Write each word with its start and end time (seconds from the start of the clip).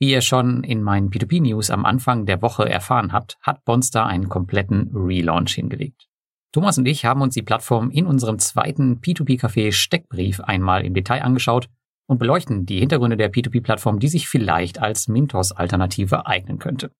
Wie 0.00 0.10
ihr 0.10 0.20
schon 0.20 0.62
in 0.62 0.82
meinen 0.82 1.10
P2P-News 1.10 1.70
am 1.70 1.84
Anfang 1.84 2.24
der 2.24 2.40
Woche 2.40 2.68
erfahren 2.68 3.12
habt, 3.12 3.36
hat 3.42 3.64
Bonster 3.64 4.06
einen 4.06 4.28
kompletten 4.28 4.90
Relaunch 4.94 5.54
hingelegt. 5.54 6.06
Thomas 6.52 6.78
und 6.78 6.86
ich 6.86 7.04
haben 7.04 7.20
uns 7.20 7.34
die 7.34 7.42
Plattform 7.42 7.90
in 7.90 8.06
unserem 8.06 8.38
zweiten 8.38 9.00
P2P-Café 9.00 9.72
Steckbrief 9.72 10.40
einmal 10.40 10.84
im 10.84 10.94
Detail 10.94 11.22
angeschaut 11.22 11.68
und 12.06 12.18
beleuchten 12.18 12.64
die 12.64 12.78
Hintergründe 12.78 13.16
der 13.16 13.32
P2P-Plattform, 13.32 13.98
die 13.98 14.08
sich 14.08 14.28
vielleicht 14.28 14.80
als 14.80 15.08
Mintos-Alternative 15.08 16.26
eignen 16.26 16.58
könnte. 16.58 16.92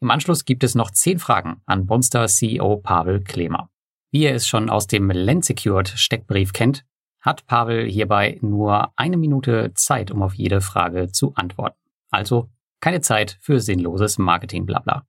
Im 0.00 0.10
Anschluss 0.10 0.44
gibt 0.44 0.62
es 0.62 0.74
noch 0.74 0.90
zehn 0.90 1.18
Fragen 1.18 1.62
an 1.64 1.86
Bonster 1.86 2.26
CEO 2.26 2.76
Pavel 2.76 3.22
Klemer. 3.22 3.70
Wie 4.12 4.24
ihr 4.24 4.34
es 4.34 4.46
schon 4.46 4.68
aus 4.68 4.86
dem 4.86 5.10
Land-Secured 5.10 5.88
Steckbrief 5.88 6.52
kennt, 6.52 6.84
hat 7.20 7.46
Pavel 7.46 7.88
hierbei 7.88 8.38
nur 8.42 8.92
eine 8.96 9.16
Minute 9.16 9.72
Zeit, 9.74 10.10
um 10.10 10.22
auf 10.22 10.34
jede 10.34 10.60
Frage 10.60 11.10
zu 11.10 11.34
antworten. 11.34 11.81
Also 12.12 12.48
keine 12.80 13.00
Zeit 13.00 13.38
für 13.40 13.60
sinnloses 13.60 14.18
Marketing-Blabla. 14.18 15.06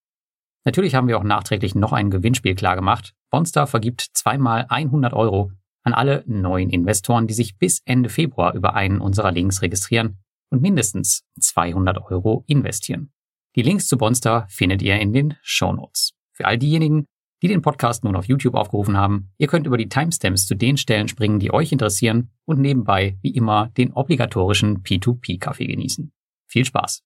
Natürlich 0.66 0.96
haben 0.96 1.08
wir 1.08 1.18
auch 1.18 1.23
nachträglich 1.23 1.76
noch 1.76 1.91
ein 1.91 2.09
Gewinnspiel 2.09 2.55
klargemacht. 2.55 3.14
Bonstar 3.30 3.68
vergibt 3.68 4.02
zweimal 4.14 4.66
100 4.70 5.14
Euro 5.14 5.52
an 5.84 5.94
alle 5.94 6.23
neuen 6.26 6.70
Investoren, 6.70 7.28
die 7.28 7.34
sich 7.34 7.58
bis 7.58 7.81
Ende 7.84 8.09
Februar 8.09 8.54
über 8.54 8.73
einen 8.73 9.02
unserer 9.02 9.31
Links 9.31 9.62
registrieren 9.62 10.20
und 10.50 10.62
mindestens 10.62 11.26
200 11.42 11.98
Euro 12.09 12.45
investieren. 12.48 13.12
Die 13.56 13.62
Links 13.62 13.88
zu 13.88 13.98
Bonstar 13.98 14.48
findet 14.48 14.81
ihr 14.81 15.00
in 15.00 15.12
den 15.12 15.36
Show 15.42 15.73
Notes. 15.73 16.14
Für 16.31 16.45
all 16.45 16.58
diejenigen, 16.58 17.06
die 17.42 17.50
den 17.50 17.62
Podcast 17.62 18.06
nun 18.06 18.16
auf 18.16 18.26
YouTube 18.26 18.56
aufgerufen 18.56 18.95
haben, 18.95 19.34
ihr 19.38 19.48
könnt 19.48 19.67
über 19.67 19.78
die 19.78 19.90
Timestamps 19.90 20.45
zu 20.45 20.56
den 20.56 20.78
Stellen 20.78 21.09
springen, 21.09 21.40
die 21.40 21.52
euch 21.52 21.73
interessieren 21.73 22.31
und 22.45 22.62
nebenbei, 22.62 23.17
wie 23.22 23.31
immer, 23.31 23.67
den 23.76 23.92
obligatorischen 23.92 24.81
P2P-Kaffee 24.84 25.67
genießen. 25.67 26.12
Viel 26.54 26.66
Spaß! 26.66 27.02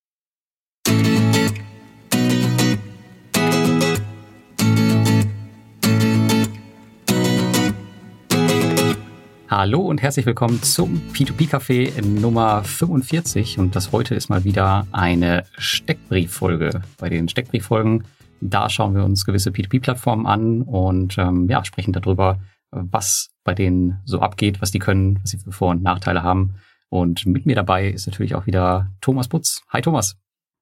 Hallo 9.50 9.80
und 9.80 10.02
herzlich 10.02 10.26
willkommen 10.26 10.62
zum 10.62 11.02
P2P-Café 11.14 12.06
Nummer 12.06 12.62
45 12.66 13.58
und 13.58 13.78
das 13.78 13.94
heute 13.94 14.16
ist 14.16 14.28
mal 14.28 14.44
wieder 14.44 14.86
eine 14.92 15.46
Steckbrieffolge. 15.58 16.82
Bei 16.98 17.08
den 17.08 17.30
Steckbrieffolgen, 17.30 18.04
da 18.42 18.70
schauen 18.70 18.96
wir 18.96 19.06
uns 19.06 19.24
gewisse 19.24 19.52
P2P-Plattformen 19.52 20.26
an 20.26 20.62
und 20.64 21.18
ähm, 21.18 21.48
ja, 21.50 21.64
sprechen 21.64 21.94
darüber, 21.94 22.42
was 22.72 23.30
bei 23.46 23.54
denen 23.54 24.02
so 24.04 24.20
abgeht, 24.20 24.62
was 24.62 24.72
die 24.72 24.80
können, 24.80 25.22
was 25.22 25.30
sie 25.30 25.38
für 25.38 25.54
Vor- 25.54 25.70
und 25.70 25.84
Nachteile 25.84 26.22
haben 26.22 26.56
und 26.90 27.26
mit 27.26 27.46
mir 27.46 27.56
dabei 27.56 27.90
ist 27.90 28.08
natürlich 28.08 28.36
auch 28.36 28.46
wieder 28.46 28.92
Thomas 29.02 29.28
Butz. 29.28 29.62
Hi 29.70 29.82
Thomas. 29.82 30.18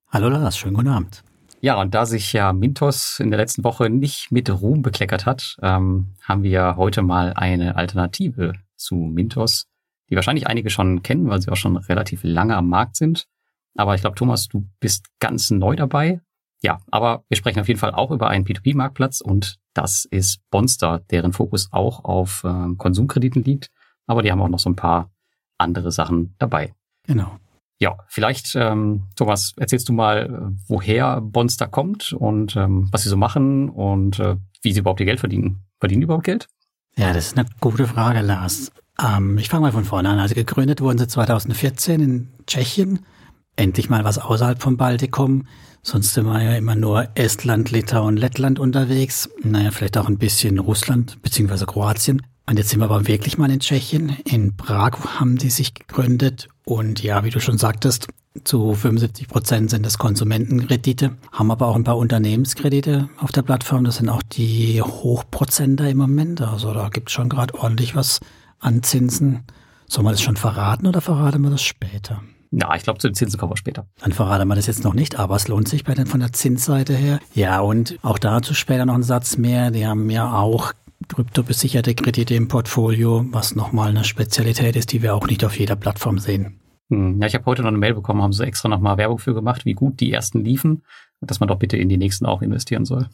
Hallo 0.09 0.29
Lars, 0.29 0.57
schönen 0.57 0.75
guten 0.75 0.89
Abend. 0.89 1.23
Ja, 1.61 1.79
und 1.81 1.95
da 1.95 2.05
sich 2.05 2.31
ja 2.33 2.53
Mintos 2.53 3.19
in 3.19 3.31
der 3.31 3.39
letzten 3.39 3.63
Woche 3.63 3.89
nicht 3.89 4.31
mit 4.31 4.49
Ruhm 4.49 4.81
bekleckert 4.81 5.25
hat, 5.25 5.57
ähm, 5.61 6.13
haben 6.21 6.43
wir 6.43 6.75
heute 6.77 7.01
mal 7.01 7.33
eine 7.33 7.75
Alternative 7.75 8.53
zu 8.75 8.95
Mintos, 8.95 9.67
die 10.09 10.15
wahrscheinlich 10.15 10.47
einige 10.47 10.69
schon 10.69 11.01
kennen, 11.01 11.27
weil 11.27 11.41
sie 11.41 11.51
auch 11.51 11.55
schon 11.55 11.77
relativ 11.77 12.21
lange 12.23 12.55
am 12.55 12.69
Markt 12.69 12.97
sind. 12.97 13.27
Aber 13.75 13.95
ich 13.95 14.01
glaube, 14.01 14.15
Thomas, 14.15 14.47
du 14.47 14.67
bist 14.79 15.07
ganz 15.19 15.49
neu 15.49 15.75
dabei. 15.75 16.21
Ja, 16.61 16.79
aber 16.91 17.23
wir 17.29 17.37
sprechen 17.37 17.59
auf 17.59 17.67
jeden 17.67 17.79
Fall 17.79 17.91
auch 17.91 18.11
über 18.11 18.29
einen 18.29 18.45
P2P-Marktplatz 18.45 19.21
und 19.21 19.57
das 19.73 20.05
ist 20.05 20.39
Bonster, 20.51 20.99
deren 21.11 21.33
Fokus 21.33 21.69
auch 21.71 22.03
auf 22.05 22.43
äh, 22.43 22.75
Konsumkrediten 22.77 23.43
liegt. 23.43 23.71
Aber 24.07 24.21
die 24.21 24.31
haben 24.31 24.41
auch 24.41 24.49
noch 24.49 24.59
so 24.59 24.69
ein 24.69 24.75
paar 24.75 25.11
andere 25.57 25.91
Sachen 25.91 26.35
dabei. 26.37 26.73
Genau. 27.07 27.37
Ja, 27.79 27.97
vielleicht, 28.07 28.55
ähm, 28.55 29.03
Thomas, 29.15 29.53
erzählst 29.57 29.89
du 29.89 29.93
mal, 29.93 30.53
woher 30.67 31.19
Bonster 31.21 31.67
kommt 31.67 32.13
und 32.13 32.55
ähm, 32.55 32.87
was 32.91 33.03
sie 33.03 33.09
so 33.09 33.17
machen 33.17 33.69
und 33.69 34.19
äh, 34.19 34.37
wie 34.61 34.71
sie 34.71 34.79
überhaupt 34.79 35.01
ihr 35.01 35.05
Geld 35.05 35.19
verdienen. 35.19 35.65
Verdienen 35.79 36.01
die 36.01 36.05
überhaupt 36.05 36.23
Geld? 36.23 36.47
Ja, 36.97 37.13
das 37.13 37.27
ist 37.27 37.37
eine 37.37 37.47
gute 37.59 37.87
Frage, 37.87 38.21
Lars. 38.21 38.71
Ähm, 39.01 39.37
ich 39.37 39.49
fange 39.49 39.63
mal 39.63 39.71
von 39.73 39.83
vorne 39.83 40.09
an. 40.09 40.19
Also 40.19 40.35
gegründet 40.35 40.79
wurden 40.79 40.97
sie 40.97 41.07
2014 41.07 42.01
in 42.01 42.29
Tschechien. 42.47 42.99
Endlich 43.57 43.89
mal 43.89 44.03
was 44.03 44.19
außerhalb 44.19 44.61
vom 44.61 44.77
Baltikum. 44.77 45.47
Sonst 45.81 46.13
sind 46.13 46.25
wir 46.25 46.41
ja 46.41 46.55
immer 46.55 46.75
nur 46.75 47.09
Estland, 47.15 47.71
Litauen, 47.71 48.17
Lettland 48.17 48.57
unterwegs. 48.57 49.29
Naja, 49.43 49.71
vielleicht 49.71 49.97
auch 49.97 50.07
ein 50.07 50.17
bisschen 50.17 50.59
Russland 50.59 51.21
beziehungsweise 51.21 51.65
Kroatien. 51.65 52.21
Und 52.47 52.57
jetzt 52.57 52.69
sind 52.69 52.79
wir 52.79 52.85
aber 52.85 53.07
wirklich 53.07 53.37
mal 53.37 53.49
in 53.49 53.59
Tschechien. 53.59 54.17
In 54.23 54.55
Prag 54.55 55.19
haben 55.19 55.37
die 55.37 55.49
sich 55.49 55.73
gegründet. 55.73 56.47
Und 56.63 57.01
ja, 57.01 57.23
wie 57.23 57.31
du 57.31 57.39
schon 57.39 57.57
sagtest, 57.57 58.07
zu 58.43 58.73
75 58.73 59.27
Prozent 59.27 59.69
sind 59.69 59.85
das 59.85 59.97
Konsumentenkredite, 59.97 61.15
haben 61.31 61.51
aber 61.51 61.67
auch 61.67 61.75
ein 61.75 61.85
paar 61.85 61.97
Unternehmenskredite 61.97 63.09
auf 63.17 63.31
der 63.31 63.43
Plattform. 63.43 63.85
Das 63.85 63.97
sind 63.97 64.09
auch 64.09 64.21
die 64.21 64.81
Hochprozenter 64.81 65.89
im 65.89 65.97
Moment. 65.97 66.41
Also 66.41 66.73
da 66.73 66.89
gibt 66.89 67.09
es 67.09 67.13
schon 67.13 67.29
gerade 67.29 67.55
ordentlich 67.55 67.95
was 67.95 68.19
an 68.59 68.83
Zinsen. 68.83 69.43
Sollen 69.87 70.05
wir 70.05 70.11
das 70.11 70.21
schon 70.21 70.35
verraten 70.35 70.87
oder 70.87 71.01
verraten 71.01 71.41
wir 71.41 71.51
das 71.51 71.63
später? 71.63 72.21
Ja, 72.51 72.75
ich 72.75 72.83
glaube, 72.83 72.99
zu 72.99 73.07
den 73.07 73.15
Zinsen 73.15 73.39
kommen 73.39 73.51
wir 73.51 73.57
später. 73.57 73.87
Dann 73.99 74.11
verraten 74.11 74.47
wir 74.47 74.55
das 74.55 74.67
jetzt 74.67 74.83
noch 74.83 74.93
nicht, 74.93 75.17
aber 75.17 75.35
es 75.35 75.47
lohnt 75.47 75.67
sich 75.67 75.83
bei 75.83 75.93
den, 75.93 76.05
von 76.05 76.19
der 76.19 76.33
Zinsseite 76.33 76.93
her. 76.93 77.19
Ja, 77.33 77.59
und 77.59 77.97
auch 78.01 78.19
dazu 78.19 78.53
später 78.53 78.85
noch 78.85 78.95
ein 78.95 79.03
Satz 79.03 79.37
mehr. 79.37 79.71
Die 79.71 79.85
haben 79.85 80.09
ja 80.09 80.33
auch 80.33 80.73
kryptobesicherte 81.07 81.95
Kredite 81.95 82.35
im 82.35 82.47
Portfolio, 82.47 83.25
was 83.31 83.55
nochmal 83.55 83.89
eine 83.89 84.03
Spezialität 84.03 84.75
ist, 84.75 84.91
die 84.91 85.01
wir 85.01 85.15
auch 85.15 85.27
nicht 85.27 85.43
auf 85.45 85.57
jeder 85.57 85.75
Plattform 85.75 86.19
sehen. 86.19 86.59
Hm, 86.89 87.21
ja, 87.21 87.27
ich 87.27 87.33
habe 87.33 87.45
heute 87.45 87.61
noch 87.61 87.69
eine 87.69 87.77
Mail 87.77 87.93
bekommen, 87.93 88.21
haben 88.21 88.33
sie 88.33 88.45
extra 88.45 88.69
nochmal 88.69 88.97
Werbung 88.97 89.19
für 89.19 89.33
gemacht, 89.33 89.65
wie 89.65 89.73
gut 89.73 89.99
die 89.99 90.11
ersten 90.11 90.43
liefen 90.43 90.83
und 91.19 91.31
dass 91.31 91.39
man 91.39 91.47
doch 91.47 91.57
bitte 91.57 91.77
in 91.77 91.89
die 91.89 91.97
nächsten 91.97 92.25
auch 92.25 92.41
investieren 92.41 92.85
soll. 92.85 93.07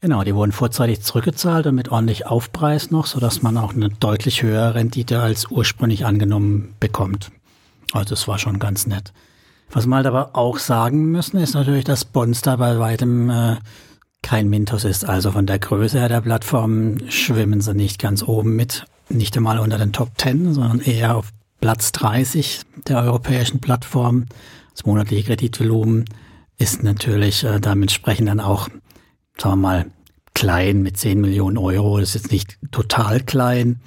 Genau, 0.00 0.24
die 0.24 0.34
wurden 0.34 0.50
vorzeitig 0.50 1.02
zurückgezahlt 1.02 1.66
und 1.68 1.76
mit 1.76 1.90
ordentlich 1.92 2.26
Aufpreis 2.26 2.90
noch, 2.90 3.06
sodass 3.06 3.42
man 3.42 3.56
auch 3.56 3.72
eine 3.72 3.88
deutlich 3.88 4.42
höhere 4.42 4.74
Rendite 4.74 5.20
als 5.20 5.48
ursprünglich 5.48 6.04
angenommen 6.04 6.74
bekommt. 6.80 7.30
Also 7.92 8.10
das 8.10 8.26
war 8.26 8.38
schon 8.38 8.58
ganz 8.58 8.86
nett. 8.86 9.12
Was 9.70 9.86
wir 9.86 9.94
halt 9.94 10.06
aber 10.06 10.34
auch 10.34 10.58
sagen 10.58 11.12
müssen, 11.12 11.38
ist 11.38 11.54
natürlich, 11.54 11.84
dass 11.84 12.04
Bonster 12.04 12.56
bei 12.56 12.78
weitem 12.80 13.30
äh, 13.30 13.56
kein 14.22 14.48
Mintos 14.48 14.84
ist. 14.84 15.08
Also 15.08 15.32
von 15.32 15.46
der 15.46 15.58
Größe 15.58 15.98
her 15.98 16.08
der 16.08 16.20
Plattform 16.20 16.98
schwimmen 17.10 17.60
sie 17.60 17.74
nicht 17.74 17.98
ganz 18.00 18.22
oben 18.22 18.56
mit, 18.56 18.86
nicht 19.08 19.36
einmal 19.36 19.58
unter 19.58 19.78
den 19.78 19.92
Top 19.92 20.10
10, 20.18 20.54
sondern 20.54 20.80
eher 20.80 21.16
auf 21.16 21.30
Platz 21.60 21.92
30 21.92 22.62
der 22.88 23.02
europäischen 23.02 23.60
Plattform. 23.60 24.26
Das 24.72 24.86
monatliche 24.86 25.24
Kreditvolumen 25.24 26.06
ist 26.58 26.82
natürlich 26.82 27.44
äh, 27.44 27.60
dementsprechend 27.60 28.28
dann 28.28 28.40
auch, 28.40 28.68
sagen 29.38 29.54
wir 29.54 29.56
mal, 29.56 29.86
klein 30.34 30.82
mit 30.82 30.96
10 30.96 31.20
Millionen 31.20 31.58
Euro. 31.58 31.98
Das 31.98 32.10
ist 32.10 32.14
jetzt 32.22 32.32
nicht 32.32 32.58
total 32.70 33.20
klein, 33.20 33.80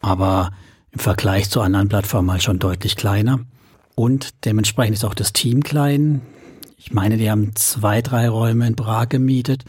aber 0.00 0.50
im 0.90 0.98
Vergleich 0.98 1.50
zu 1.50 1.60
anderen 1.60 1.88
Plattformen 1.88 2.30
halt 2.30 2.42
schon 2.42 2.58
deutlich 2.58 2.96
kleiner. 2.96 3.40
Und 3.94 4.44
dementsprechend 4.44 4.94
ist 4.94 5.04
auch 5.04 5.14
das 5.14 5.32
Team 5.32 5.62
klein. 5.62 6.20
Ich 6.86 6.92
meine, 6.92 7.16
die 7.16 7.28
haben 7.28 7.56
zwei, 7.56 8.00
drei 8.00 8.28
Räume 8.28 8.64
in 8.64 8.76
Prag 8.76 9.08
gemietet. 9.08 9.64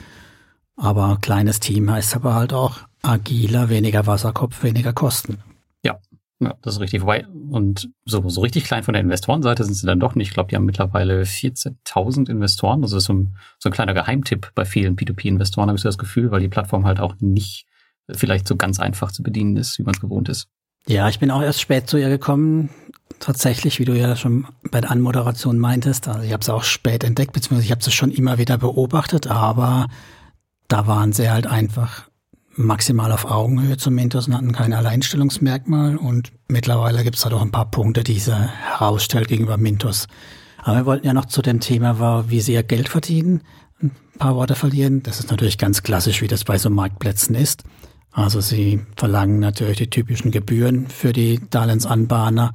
Aber 0.76 1.18
kleines 1.20 1.60
Team 1.60 1.90
heißt 1.90 2.16
aber 2.16 2.36
halt 2.36 2.54
auch 2.54 2.82
agiler, 3.02 3.70
weniger 3.70 4.06
Wasserkopf, 4.06 4.62
weniger 4.62 4.94
Kosten. 4.94 5.40
Ja, 5.84 5.98
ja, 6.40 6.54
das 6.62 6.76
ist 6.76 6.80
richtig. 6.80 7.02
Wobei, 7.02 7.26
und 7.50 7.90
so, 8.06 8.30
so 8.30 8.42
richtig 8.42 8.66
klein 8.66 8.84
von 8.84 8.94
der 8.94 9.02
Investorenseite 9.02 9.64
sind 9.64 9.74
sie 9.74 9.88
dann 9.88 10.00
doch 10.00 10.14
nicht. 10.14 10.28
Ich 10.28 10.34
glaube, 10.36 10.52
die 10.52 10.56
haben 10.56 10.66
mittlerweile 10.66 11.24
14.000 11.24 12.30
Investoren. 12.30 12.84
Das 12.84 12.92
ist 12.92 13.06
so 13.06 13.14
ein, 13.14 13.36
so 13.58 13.70
ein 13.70 13.74
kleiner 13.74 13.96
Geheimtipp 13.96 14.52
bei 14.54 14.64
vielen 14.64 14.96
P2P-Investoren, 14.96 15.70
habe 15.70 15.78
ich 15.78 15.82
so 15.82 15.90
das 15.90 15.98
Gefühl, 15.98 16.30
weil 16.30 16.42
die 16.42 16.50
Plattform 16.50 16.86
halt 16.86 17.00
auch 17.00 17.16
nicht 17.20 17.66
vielleicht 18.12 18.48
so 18.48 18.56
ganz 18.56 18.80
einfach 18.80 19.12
zu 19.12 19.24
bedienen 19.24 19.58
ist, 19.58 19.80
wie 19.80 19.84
man 19.84 19.96
es 19.96 20.02
gewohnt 20.02 20.30
ist. 20.30 20.50
Ja, 20.88 21.10
ich 21.10 21.20
bin 21.20 21.32
auch 21.32 21.42
erst 21.42 21.60
spät 21.60 21.90
zu 21.90 21.98
ihr 21.98 22.10
gekommen. 22.10 22.70
Tatsächlich, 23.20 23.80
wie 23.80 23.86
du 23.86 23.94
ja 23.94 24.16
schon 24.16 24.48
bei 24.72 24.80
der 24.80 24.90
Anmoderation 24.90 25.60
meintest. 25.60 26.08
Also 26.08 26.22
ich 26.22 26.32
habe 26.32 26.42
es 26.42 26.50
auch 26.50 26.64
spät 26.64 27.04
entdeckt, 27.04 27.34
beziehungsweise 27.34 27.66
ich 27.66 27.72
habe 27.72 27.82
es 27.82 27.94
schon 27.94 28.12
immer 28.12 28.38
wieder 28.38 28.58
beobachtet, 28.58 29.28
aber 29.28 29.88
da 30.68 30.88
waren 30.88 31.12
sie 31.12 31.30
halt 31.30 31.46
einfach 31.46 32.08
maximal 32.56 33.12
auf 33.12 33.26
Augenhöhe 33.26 33.78
zum 33.78 33.96
Mintos 33.96 34.28
und 34.28 34.34
hatten 34.34 34.54
kein 34.54 34.74
Alleinstellungsmerkmal. 34.74 35.98
Und 35.98 36.32
mittlerweile 36.48 37.04
gibt 37.04 37.18
es 37.18 37.26
halt 37.26 37.34
auch 37.34 37.42
ein 37.42 37.52
paar 37.52 37.70
Punkte, 37.70 38.04
die 38.04 38.20
sie 38.20 38.36
herausstellt 38.36 39.28
gegenüber 39.28 39.58
Mintos. 39.58 40.08
Aber 40.64 40.78
wir 40.78 40.86
wollten 40.86 41.08
ja 41.08 41.14
noch 41.14 41.26
zu 41.26 41.42
dem 41.42 41.60
Thema, 41.60 42.30
wie 42.30 42.40
sie 42.40 42.54
ihr 42.54 42.64
Geld 42.64 42.88
verdienen, 42.88 43.42
ein 43.82 43.92
paar 44.20 44.36
Worte 44.36 44.56
verlieren. 44.56 45.04
Das 45.04 45.20
ist 45.20 45.30
natürlich 45.30 45.58
ganz 45.58 45.84
klassisch, 45.84 46.22
wie 46.22 46.28
das 46.28 46.46
bei 46.46 46.58
so 46.58 46.70
Marktplätzen 46.70 47.36
ist. 47.36 47.64
Also 48.18 48.42
sie 48.42 48.82
verlangen 48.96 49.40
natürlich 49.40 49.78
die 49.78 49.92
typischen 49.92 50.32
Gebühren 50.32 50.88
für 50.88 51.14
die 51.14 51.40
Darlehensanbahner 51.52 52.52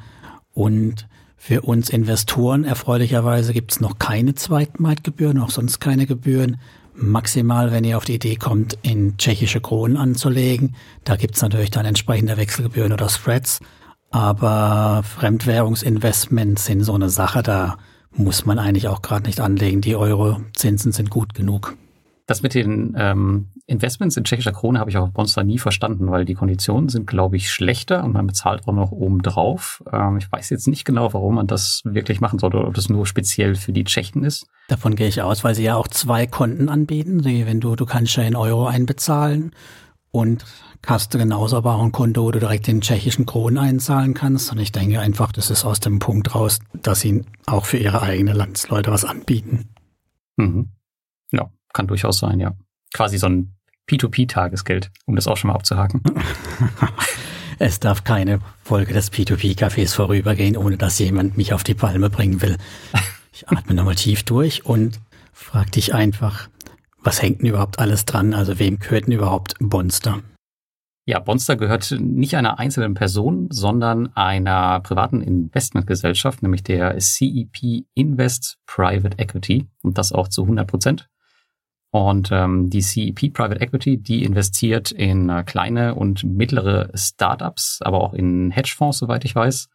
und 0.53 1.07
für 1.37 1.63
uns 1.63 1.89
Investoren 1.89 2.65
erfreulicherweise 2.65 3.53
gibt 3.53 3.71
es 3.71 3.81
noch 3.81 4.01
keine 4.01 4.35
Zweitmarktgebühren, 4.35 5.39
auch 5.39 5.51
sonst 5.51 5.79
keine 5.79 6.07
Gebühren. 6.07 6.57
Maximal, 6.95 7.71
wenn 7.71 7.85
ihr 7.85 7.97
auf 7.97 8.05
die 8.05 8.17
Idee 8.17 8.35
kommt, 8.35 8.77
in 8.83 9.17
tschechische 9.19 9.61
Kronen 9.61 9.97
anzulegen. 9.97 10.75
Da 11.05 11.15
gibt 11.15 11.37
es 11.37 11.43
natürlich 11.43 11.71
dann 11.71 11.87
entsprechende 11.87 12.37
Wechselgebühren 12.37 12.93
oder 12.93 13.09
Spreads. 13.09 13.61
Aber 14.11 15.05
Fremdwährungsinvestments 15.05 16.65
sind 16.65 16.83
so 16.83 16.95
eine 16.95 17.09
Sache, 17.09 17.45
da 17.45 17.79
muss 18.11 18.47
man 18.47 18.59
eigentlich 18.59 18.89
auch 18.89 19.01
gerade 19.01 19.27
nicht 19.27 19.39
anlegen. 19.39 19.81
Die 19.81 19.95
Euro-Zinsen 19.95 20.91
sind 20.91 21.09
gut 21.09 21.35
genug. 21.35 21.77
Das 22.33 22.41
mit 22.41 22.55
den 22.55 22.97
ähm, 22.99 23.49
Investments 23.67 24.17
in 24.17 24.25
tschechischer 24.25 24.53
Krone 24.53 24.79
habe 24.79 24.89
ich 24.89 24.97
auch 24.97 25.03
auf 25.03 25.13
Bonster 25.13 25.45
nie 25.45 25.59
verstanden, 25.59 26.11
weil 26.11 26.25
die 26.25 26.33
Konditionen 26.33 26.89
sind, 26.89 27.07
glaube 27.07 27.37
ich, 27.37 27.51
schlechter 27.51 28.03
und 28.03 28.15
man 28.15 28.27
bezahlt 28.27 28.67
auch 28.67 28.73
noch 28.73 28.91
oben 28.91 29.21
drauf. 29.21 29.85
Ähm, 29.93 30.17
ich 30.17 30.33
weiß 30.33 30.49
jetzt 30.49 30.67
nicht 30.67 30.87
genau, 30.87 31.13
warum 31.13 31.35
man 31.35 31.47
das 31.47 31.83
wirklich 31.85 32.23
machen 32.23 32.39
sollte 32.39 32.57
oder 32.57 32.69
ob 32.69 32.73
das 32.73 32.89
nur 32.89 33.05
speziell 33.05 33.55
für 33.55 33.75
die 33.75 33.85
Tschechen 33.85 34.25
ist. 34.25 34.47
Davon 34.69 34.97
gehe 34.97 35.09
ich 35.09 35.21
aus, 35.21 35.45
weil 35.45 35.55
sie 35.55 35.65
ja 35.65 35.77
auch 35.77 35.89
zwei 35.89 36.27
Konten 36.27 36.71
anbieten. 36.71 37.23
Wenn 37.23 37.61
du, 37.61 37.77
du 37.77 37.85
kannst 37.85 38.17
ja 38.17 38.23
in 38.23 38.35
Euro 38.35 38.67
einbezahlen 38.67 39.53
und 40.11 40.47
hast 40.87 41.13
du 41.13 41.19
genauso 41.19 41.59
aber 41.59 41.75
auch 41.75 41.83
ein 41.83 41.93
Konto, 41.93 42.23
wo 42.23 42.31
du 42.31 42.39
direkt 42.39 42.67
in 42.67 42.81
tschechischen 42.81 43.27
Kronen 43.27 43.59
einzahlen 43.59 44.15
kannst. 44.15 44.51
Und 44.51 44.59
ich 44.59 44.73
denke 44.73 45.01
einfach, 45.01 45.33
das 45.33 45.51
ist 45.51 45.67
aus 45.67 45.81
dem 45.81 45.99
Punkt 45.99 46.35
raus, 46.35 46.61
dass 46.73 47.01
sie 47.01 47.27
auch 47.45 47.67
für 47.67 47.77
ihre 47.77 48.01
eigenen 48.01 48.37
Landsleute 48.37 48.91
was 48.91 49.05
anbieten. 49.05 49.69
Mhm. 50.39 50.71
Ja, 51.31 51.51
kann 51.73 51.87
durchaus 51.87 52.19
sein, 52.19 52.41
ja. 52.41 52.53
Quasi 52.93 53.19
so 53.19 53.29
ein 53.29 53.55
P2P-Tagesgeld, 53.89 54.91
um 55.07 55.17
das 55.17 55.27
auch 55.27 55.37
schon 55.37 55.49
mal 55.49 55.55
abzuhaken. 55.55 56.03
es 57.59 57.81
darf 57.81 58.05
keine 58.05 58.41
Folge 58.63 58.93
des 58.93 59.13
P2P-Cafés 59.13 59.95
vorübergehen, 59.95 60.57
ohne 60.57 60.77
dass 60.77 60.99
jemand 60.99 61.37
mich 61.37 61.53
auf 61.53 61.65
die 61.65 61.75
Palme 61.75 62.11
bringen 62.11 62.43
will. 62.43 62.57
Ich 63.35 63.49
atme 63.49 63.75
nochmal 63.75 63.95
tief 63.95 64.25
durch 64.25 64.67
und 64.67 65.01
frag 65.33 65.73
dich 65.73 65.95
einfach, 65.95 66.49
was 67.03 67.23
hängt 67.23 67.41
denn 67.41 67.49
überhaupt 67.49 67.79
alles 67.79 68.05
dran? 68.05 68.35
Also 68.35 68.59
wem 68.59 68.79
gehört 68.79 69.07
denn 69.07 69.15
überhaupt 69.15 69.55
Bonster? 69.59 70.21
Ja, 71.05 71.19
Bonster 71.19 71.57
gehört 71.57 71.91
nicht 71.99 72.37
einer 72.37 72.61
einzelnen 72.61 72.95
Person, 72.95 73.49
sondern 73.51 74.15
einer 74.15 74.79
privaten 74.81 75.21
Investmentgesellschaft, 75.21 76.43
nämlich 76.43 76.63
der 76.63 76.97
CEP 77.01 77.87
Invest 77.95 78.59
Private 78.67 79.19
Equity 79.19 79.67
und 79.83 79.99
das 79.99 80.13
auch 80.13 80.29
zu 80.29 80.43
100 80.43 80.69
Prozent. 80.69 81.09
Und 81.93 82.31
ähm, 82.33 82.71
die 82.71 82.81
CEP 82.81 83.35
Private 83.35 83.61
Equity, 83.61 83.99
die 83.99 84.25
investiert 84.25 84.93
in 84.93 85.29
äh, 85.29 85.45
kleine 85.45 85.95
und 85.95 86.25
mittlere 86.25 86.91
Startups, 86.95 87.81
aber 87.83 88.01
auch 88.01 88.15
in 88.15 88.51
Hedgefonds, 88.51 88.97
soweit 88.97 89.27
ich 89.27 89.35
weiß. 89.35 89.69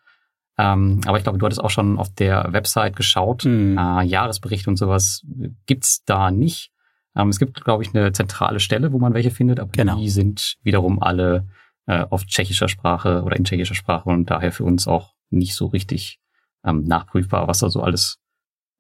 Ähm, 0.58 1.02
aber 1.06 1.20
ich 1.20 1.24
glaube, 1.24 1.38
du 1.38 1.46
hattest 1.46 1.64
auch 1.64 1.70
schon 1.70 2.00
auf 2.00 2.12
der 2.12 2.52
Website 2.52 2.96
geschaut. 2.96 3.46
Mhm. 3.46 3.78
Äh, 3.78 4.04
Jahresbericht 4.06 4.68
und 4.68 4.78
sowas 4.78 5.24
gibt's 5.68 6.04
da 6.06 6.32
nicht. 6.32 6.72
Ähm, 7.16 7.30
es 7.30 7.38
gibt, 7.38 7.64
glaube 7.64 7.84
ich, 7.84 7.94
eine 7.94 8.12
zentrale 8.12 8.60
Stelle, 8.60 8.92
wo 8.94 8.98
man 8.98 9.14
welche 9.14 9.30
findet, 9.30 9.60
aber 9.60 9.72
genau. 9.72 9.98
die 10.00 10.10
sind 10.10 10.58
wiederum 10.64 11.00
alle 11.04 11.48
äh, 11.86 12.04
auf 12.10 12.26
tschechischer 12.26 12.68
Sprache 12.68 13.22
oder 13.22 13.36
in 13.36 13.44
tschechischer 13.44 13.76
Sprache 13.76 14.10
und 14.10 14.32
daher 14.32 14.52
für 14.52 14.64
uns 14.64 14.88
auch 14.88 15.14
nicht 15.30 15.54
so 15.54 15.68
richtig 15.68 16.20
ähm, 16.66 16.84
nachprüfbar, 16.84 17.48
was 17.48 17.60
da 17.60 17.70
so 17.70 17.84
alles 17.84 18.20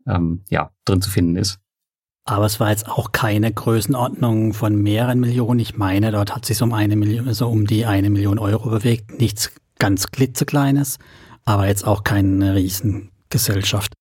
ähm, 0.08 0.44
ja, 0.50 0.72
drin 0.86 1.02
zu 1.02 1.12
finden 1.12 1.36
ist. 1.36 1.60
Aber 2.28 2.46
es 2.46 2.60
war 2.60 2.72
jetzt 2.72 2.90
auch 2.90 3.14
keine 3.14 3.54
Größenordnung 3.54 4.54
von 4.54 4.76
mehreren 4.76 5.22
Millionen. 5.22 5.62
Ich 5.62 5.78
meine, 5.78 6.12
dort 6.12 6.36
hat 6.36 6.46
sich 6.46 6.58
so 6.58 6.66
um 6.66 6.74
eine 6.74 6.98
Million, 6.98 7.34
so 7.34 7.48
um 7.48 7.66
die 7.66 7.86
eine 7.86 8.10
Million 8.10 8.38
Euro 8.38 8.70
bewegt. 8.70 9.18
Nichts 9.18 9.54
ganz 9.80 10.12
klitzekleines, 10.12 11.00
aber 11.46 11.68
jetzt 11.68 11.88
auch 11.88 12.04
keine 12.04 12.54
Riesengesellschaft. 12.54 13.94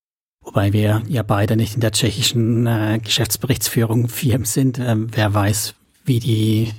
Wobei 0.44 0.72
wir 0.72 1.02
ja 1.06 1.22
beide 1.22 1.54
nicht 1.54 1.76
in 1.76 1.80
der 1.80 1.92
tschechischen 1.92 2.66
äh, 2.66 2.98
Geschäftsberichtsführung 3.02 4.08
Firmen 4.08 4.44
sind. 4.44 4.80
Ähm, 4.80 5.06
wer 5.12 5.32
weiß, 5.32 5.74
wie 6.04 6.18
die 6.18 6.72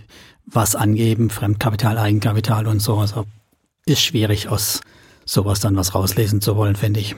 was 0.46 0.76
angeben, 0.76 1.30
Fremdkapital, 1.30 1.98
Eigenkapital 1.98 2.68
und 2.68 2.82
so. 2.82 2.98
Also 2.98 3.26
ist 3.86 4.02
schwierig 4.02 4.50
aus 4.50 4.82
sowas 5.24 5.62
dann 5.62 5.78
was 5.78 5.96
rauslesen 5.96 6.42
zu 6.42 6.58
wollen, 6.58 6.76
finde 6.76 7.00
ich. 7.00 7.16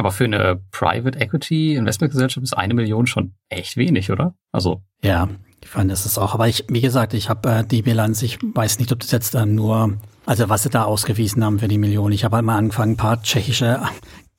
Aber 0.00 0.12
für 0.12 0.24
eine 0.24 0.58
Private 0.70 1.18
Equity 1.18 1.74
Investmentgesellschaft 1.74 2.42
ist 2.42 2.54
eine 2.54 2.72
Million 2.72 3.06
schon 3.06 3.34
echt 3.50 3.76
wenig, 3.76 4.10
oder? 4.10 4.34
Also. 4.50 4.82
Ja, 5.02 5.28
ich 5.60 5.68
fand 5.68 5.92
es 5.92 6.16
auch. 6.16 6.32
Aber 6.32 6.48
ich, 6.48 6.64
wie 6.68 6.80
gesagt, 6.80 7.12
ich 7.12 7.28
habe 7.28 7.50
äh, 7.50 7.64
die 7.64 7.82
Bilanz, 7.82 8.22
ich 8.22 8.38
weiß 8.42 8.78
nicht, 8.78 8.92
ob 8.92 9.00
das 9.00 9.10
jetzt 9.10 9.34
dann 9.34 9.54
nur, 9.54 9.98
also 10.24 10.48
was 10.48 10.62
sie 10.62 10.70
da 10.70 10.84
ausgewiesen 10.84 11.44
haben 11.44 11.58
für 11.58 11.68
die 11.68 11.76
Million. 11.76 12.12
Ich 12.12 12.24
habe 12.24 12.36
halt 12.36 12.46
mal 12.46 12.56
angefangen, 12.56 12.92
ein 12.92 12.96
paar 12.96 13.22
tschechische 13.22 13.82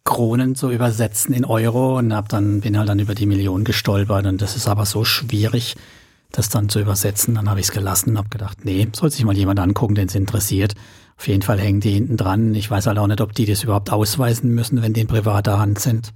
Kronen 0.03 0.55
zu 0.55 0.71
übersetzen 0.71 1.35
in 1.35 1.45
Euro 1.45 1.99
und 1.99 2.11
hab 2.11 2.27
dann, 2.29 2.61
bin 2.61 2.75
halt 2.75 2.89
dann 2.89 2.97
über 2.97 3.13
die 3.13 3.27
Million 3.27 3.63
gestolpert. 3.63 4.25
Und 4.25 4.41
das 4.41 4.55
ist 4.55 4.67
aber 4.67 4.87
so 4.87 5.05
schwierig, 5.05 5.75
das 6.31 6.49
dann 6.49 6.69
zu 6.69 6.79
übersetzen. 6.79 7.35
Dann 7.35 7.49
habe 7.49 7.59
ich 7.59 7.67
es 7.67 7.71
gelassen 7.71 8.11
und 8.11 8.17
habe 8.17 8.29
gedacht, 8.29 8.65
nee, 8.65 8.87
soll 8.93 9.11
sich 9.11 9.23
mal 9.23 9.35
jemand 9.35 9.59
angucken, 9.59 9.95
den 9.95 10.07
es 10.07 10.15
interessiert. 10.15 10.75
Auf 11.17 11.27
jeden 11.27 11.41
Fall 11.41 11.59
hängen 11.59 11.81
die 11.81 11.91
hinten 11.91 12.17
dran. 12.17 12.55
Ich 12.55 12.69
weiß 12.71 12.87
halt 12.87 12.97
auch 12.97 13.07
nicht, 13.07 13.21
ob 13.21 13.33
die 13.33 13.45
das 13.45 13.63
überhaupt 13.63 13.91
ausweisen 13.91 14.53
müssen, 14.53 14.81
wenn 14.81 14.93
die 14.93 15.01
in 15.01 15.07
privater 15.07 15.59
Hand 15.59 15.79
sind. 15.79 16.13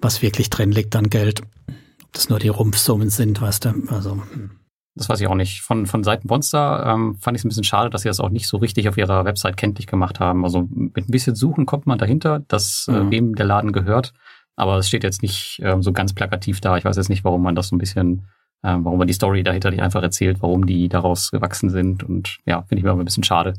Was 0.00 0.22
wirklich 0.22 0.50
drin 0.50 0.72
liegt 0.72 0.94
an 0.96 1.08
Geld. 1.08 1.40
Ob 1.40 2.12
das 2.12 2.28
nur 2.28 2.38
die 2.38 2.48
Rumpfsummen 2.48 3.10
sind, 3.10 3.40
weißt 3.40 3.64
du. 3.64 3.72
Also. 3.88 4.12
Hm. 4.12 4.50
Das 4.96 5.08
weiß 5.08 5.20
ich 5.20 5.26
auch 5.26 5.34
nicht. 5.34 5.62
Von, 5.62 5.86
von 5.86 6.04
Seiten 6.04 6.28
Monster 6.28 6.84
ähm, 6.86 7.16
fand 7.18 7.36
ich 7.36 7.40
es 7.40 7.44
ein 7.44 7.48
bisschen 7.48 7.64
schade, 7.64 7.90
dass 7.90 8.02
sie 8.02 8.08
das 8.08 8.20
auch 8.20 8.30
nicht 8.30 8.46
so 8.46 8.58
richtig 8.58 8.88
auf 8.88 8.96
ihrer 8.96 9.24
Website 9.24 9.56
kenntlich 9.56 9.88
gemacht 9.88 10.20
haben. 10.20 10.44
Also 10.44 10.68
mit 10.70 11.08
ein 11.08 11.10
bisschen 11.10 11.34
Suchen 11.34 11.66
kommt 11.66 11.86
man 11.86 11.98
dahinter, 11.98 12.40
dass 12.46 12.86
äh, 12.88 12.92
mhm. 12.92 13.10
wem 13.10 13.34
der 13.34 13.46
Laden 13.46 13.72
gehört. 13.72 14.12
Aber 14.56 14.78
es 14.78 14.86
steht 14.86 15.02
jetzt 15.02 15.22
nicht 15.22 15.60
ähm, 15.64 15.82
so 15.82 15.92
ganz 15.92 16.12
plakativ 16.12 16.60
da. 16.60 16.76
Ich 16.76 16.84
weiß 16.84 16.96
jetzt 16.96 17.08
nicht, 17.08 17.24
warum 17.24 17.42
man 17.42 17.56
das 17.56 17.68
so 17.68 17.76
ein 17.76 17.80
bisschen, 17.80 18.28
ähm, 18.64 18.84
warum 18.84 18.98
man 18.98 19.06
die 19.06 19.14
Story 19.14 19.42
dahinter 19.42 19.70
nicht 19.70 19.82
einfach 19.82 20.02
erzählt, 20.02 20.40
warum 20.40 20.66
die 20.66 20.88
daraus 20.88 21.30
gewachsen 21.30 21.70
sind. 21.70 22.02
Und 22.02 22.38
ja, 22.46 22.62
finde 22.62 22.78
ich 22.78 22.84
mir 22.84 22.90
aber 22.90 23.02
ein 23.02 23.04
bisschen 23.04 23.24
schade 23.24 23.54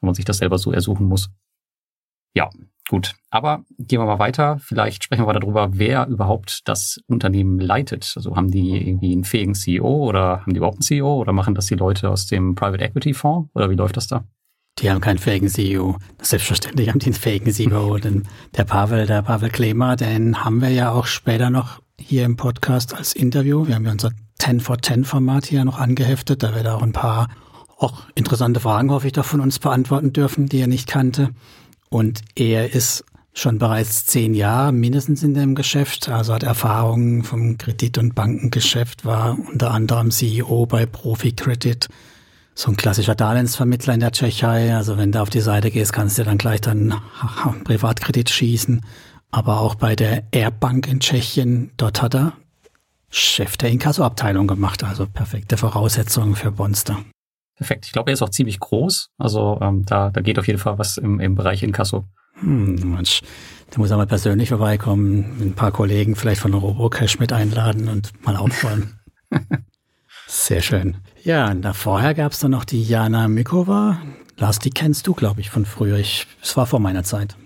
wenn 0.00 0.08
man 0.08 0.14
sich 0.14 0.24
das 0.24 0.38
selber 0.38 0.58
so 0.58 0.72
ersuchen 0.72 1.06
muss. 1.06 1.30
Ja, 2.34 2.48
gut. 2.88 3.14
Aber 3.30 3.64
gehen 3.78 4.00
wir 4.00 4.06
mal 4.06 4.18
weiter. 4.18 4.58
Vielleicht 4.60 5.04
sprechen 5.04 5.26
wir 5.26 5.32
darüber, 5.32 5.70
wer 5.72 6.06
überhaupt 6.06 6.68
das 6.68 7.00
Unternehmen 7.06 7.58
leitet. 7.58 8.12
Also 8.16 8.36
haben 8.36 8.50
die 8.50 8.88
irgendwie 8.88 9.12
einen 9.12 9.24
fähigen 9.24 9.54
CEO 9.54 9.86
oder 9.86 10.40
haben 10.40 10.52
die 10.52 10.58
überhaupt 10.58 10.76
einen 10.76 10.82
CEO 10.82 11.20
oder 11.20 11.32
machen 11.32 11.54
das 11.54 11.66
die 11.66 11.74
Leute 11.74 12.08
aus 12.08 12.26
dem 12.26 12.54
Private 12.54 12.84
Equity 12.84 13.14
Fonds 13.14 13.50
oder 13.54 13.68
wie 13.68 13.74
läuft 13.74 13.96
das 13.96 14.06
da? 14.06 14.24
Die 14.78 14.90
haben 14.90 15.00
keinen 15.00 15.18
fähigen 15.18 15.48
CEO. 15.48 15.98
Selbstverständlich 16.22 16.88
haben 16.88 17.00
die 17.00 17.06
einen 17.06 17.14
fähigen 17.14 17.52
CEO. 17.52 17.98
denn 18.02 18.22
der 18.56 18.64
Pavel, 18.64 19.06
der 19.06 19.22
Pavel 19.22 19.50
Klemer, 19.50 19.96
den 19.96 20.44
haben 20.44 20.62
wir 20.62 20.70
ja 20.70 20.92
auch 20.92 21.06
später 21.06 21.50
noch 21.50 21.82
hier 21.98 22.24
im 22.24 22.36
Podcast 22.36 22.94
als 22.94 23.12
Interview. 23.12 23.66
Wir 23.66 23.74
haben 23.74 23.84
ja 23.84 23.92
unser 23.92 24.12
10 24.40 24.60
for 24.60 24.80
10 24.80 25.04
Format 25.04 25.46
hier 25.46 25.64
noch 25.64 25.78
angeheftet. 25.78 26.42
Da 26.42 26.54
wird 26.54 26.66
auch 26.66 26.82
ein 26.82 26.92
paar 26.92 27.28
auch 27.78 28.02
interessante 28.14 28.60
Fragen, 28.60 28.90
hoffe 28.90 29.06
ich, 29.06 29.12
doch 29.14 29.24
von 29.24 29.40
uns 29.40 29.58
beantworten 29.58 30.12
dürfen, 30.12 30.46
die 30.46 30.60
er 30.60 30.66
nicht 30.66 30.86
kannte. 30.86 31.30
Und 31.88 32.20
er 32.34 32.74
ist 32.74 33.04
schon 33.32 33.58
bereits 33.58 34.06
zehn 34.06 34.34
Jahre 34.34 34.72
mindestens 34.72 35.22
in 35.22 35.34
dem 35.34 35.54
Geschäft, 35.54 36.08
also 36.08 36.34
hat 36.34 36.42
Erfahrungen 36.42 37.22
vom 37.22 37.58
Kredit- 37.58 37.98
und 37.98 38.14
Bankengeschäft, 38.14 39.04
war 39.04 39.38
unter 39.50 39.70
anderem 39.70 40.10
CEO 40.10 40.66
bei 40.66 40.84
Profi 40.84 41.32
Credit, 41.32 41.88
so 42.54 42.70
ein 42.70 42.76
klassischer 42.76 43.14
Darlehensvermittler 43.14 43.94
in 43.94 44.00
der 44.00 44.12
Tschechei. 44.12 44.74
Also 44.74 44.98
wenn 44.98 45.12
du 45.12 45.22
auf 45.22 45.30
die 45.30 45.40
Seite 45.40 45.70
gehst, 45.70 45.92
kannst 45.92 46.18
du 46.18 46.24
dann 46.24 46.38
gleich 46.38 46.60
dann 46.60 46.94
Privatkredit 47.64 48.28
schießen. 48.28 48.82
Aber 49.30 49.60
auch 49.60 49.76
bei 49.76 49.94
der 49.94 50.24
Airbank 50.32 50.88
in 50.88 51.00
Tschechien, 51.00 51.70
dort 51.76 52.02
hat 52.02 52.14
er 52.14 52.32
Chef 53.10 53.56
der 53.56 53.70
Inkassoabteilung 53.70 54.46
gemacht. 54.46 54.84
Also 54.84 55.06
perfekte 55.06 55.56
Voraussetzungen 55.56 56.36
für 56.36 56.52
Bonster. 56.52 56.98
Perfekt. 57.56 57.86
Ich 57.86 57.92
glaube, 57.92 58.10
er 58.10 58.14
ist 58.14 58.22
auch 58.22 58.30
ziemlich 58.30 58.58
groß. 58.58 59.10
Also 59.18 59.58
ähm, 59.60 59.84
da, 59.84 60.10
da 60.10 60.20
geht 60.20 60.38
auf 60.38 60.46
jeden 60.46 60.58
Fall 60.58 60.78
was 60.78 60.96
im, 60.96 61.20
im 61.20 61.34
Bereich 61.34 61.62
Inkasso. 61.62 62.04
Hm, 62.36 62.94
Mensch, 62.94 63.20
da 63.70 63.78
muss 63.78 63.90
er 63.90 63.96
mal 63.96 64.06
persönlich 64.06 64.48
vorbeikommen, 64.48 65.36
ein 65.40 65.54
paar 65.54 65.72
Kollegen 65.72 66.16
vielleicht 66.16 66.40
von 66.40 66.54
Robocash 66.54 67.18
mit 67.18 67.32
einladen 67.32 67.88
und 67.88 68.12
mal 68.24 68.36
aufräumen. 68.36 68.98
Sehr 70.26 70.62
schön. 70.62 70.96
Ja, 71.22 71.52
da 71.54 71.72
vorher 71.72 72.14
gab 72.14 72.32
es 72.32 72.38
dann 72.38 72.52
noch 72.52 72.64
die 72.64 72.82
Jana 72.82 73.28
Mikova. 73.28 74.00
Lars, 74.38 74.58
die 74.58 74.70
kennst 74.70 75.06
du, 75.06 75.14
glaube 75.14 75.40
ich, 75.40 75.50
von 75.50 75.66
früher. 75.66 75.98
Ich, 75.98 76.26
es 76.40 76.56
war 76.56 76.66
vor 76.66 76.80
meiner 76.80 77.04
Zeit. 77.04 77.36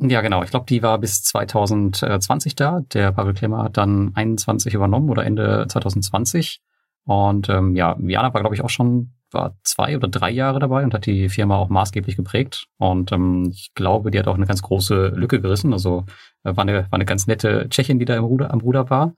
Ja, 0.00 0.20
genau. 0.20 0.44
Ich 0.44 0.50
glaube, 0.50 0.66
die 0.66 0.82
war 0.82 0.98
bis 0.98 1.22
2020 1.24 2.54
da. 2.54 2.80
Der 2.92 3.12
Pavel 3.12 3.34
Klemmer 3.34 3.64
hat 3.64 3.76
dann 3.76 4.12
21 4.14 4.74
übernommen 4.74 5.10
oder 5.10 5.24
Ende 5.24 5.66
2020. 5.68 6.60
Und 7.04 7.48
ähm, 7.48 7.74
ja, 7.74 7.96
Jana 8.00 8.32
war, 8.32 8.40
glaube 8.40 8.54
ich, 8.54 8.62
auch 8.62 8.70
schon 8.70 9.12
war 9.30 9.56
zwei 9.62 9.96
oder 9.96 10.08
drei 10.08 10.30
Jahre 10.30 10.58
dabei 10.58 10.84
und 10.84 10.94
hat 10.94 11.06
die 11.06 11.28
Firma 11.28 11.56
auch 11.56 11.68
maßgeblich 11.68 12.16
geprägt. 12.16 12.66
Und 12.78 13.12
ähm, 13.12 13.48
ich 13.50 13.72
glaube, 13.74 14.10
die 14.10 14.18
hat 14.18 14.28
auch 14.28 14.36
eine 14.36 14.46
ganz 14.46 14.62
große 14.62 15.08
Lücke 15.08 15.40
gerissen. 15.40 15.72
Also 15.72 16.04
äh, 16.44 16.56
war, 16.56 16.62
eine, 16.62 16.84
war 16.84 16.94
eine 16.94 17.04
ganz 17.04 17.26
nette 17.26 17.68
Tschechin, 17.68 17.98
die 17.98 18.04
da 18.04 18.16
im 18.16 18.24
Ruder, 18.24 18.52
am 18.52 18.60
Ruder 18.60 18.88
war. 18.90 19.14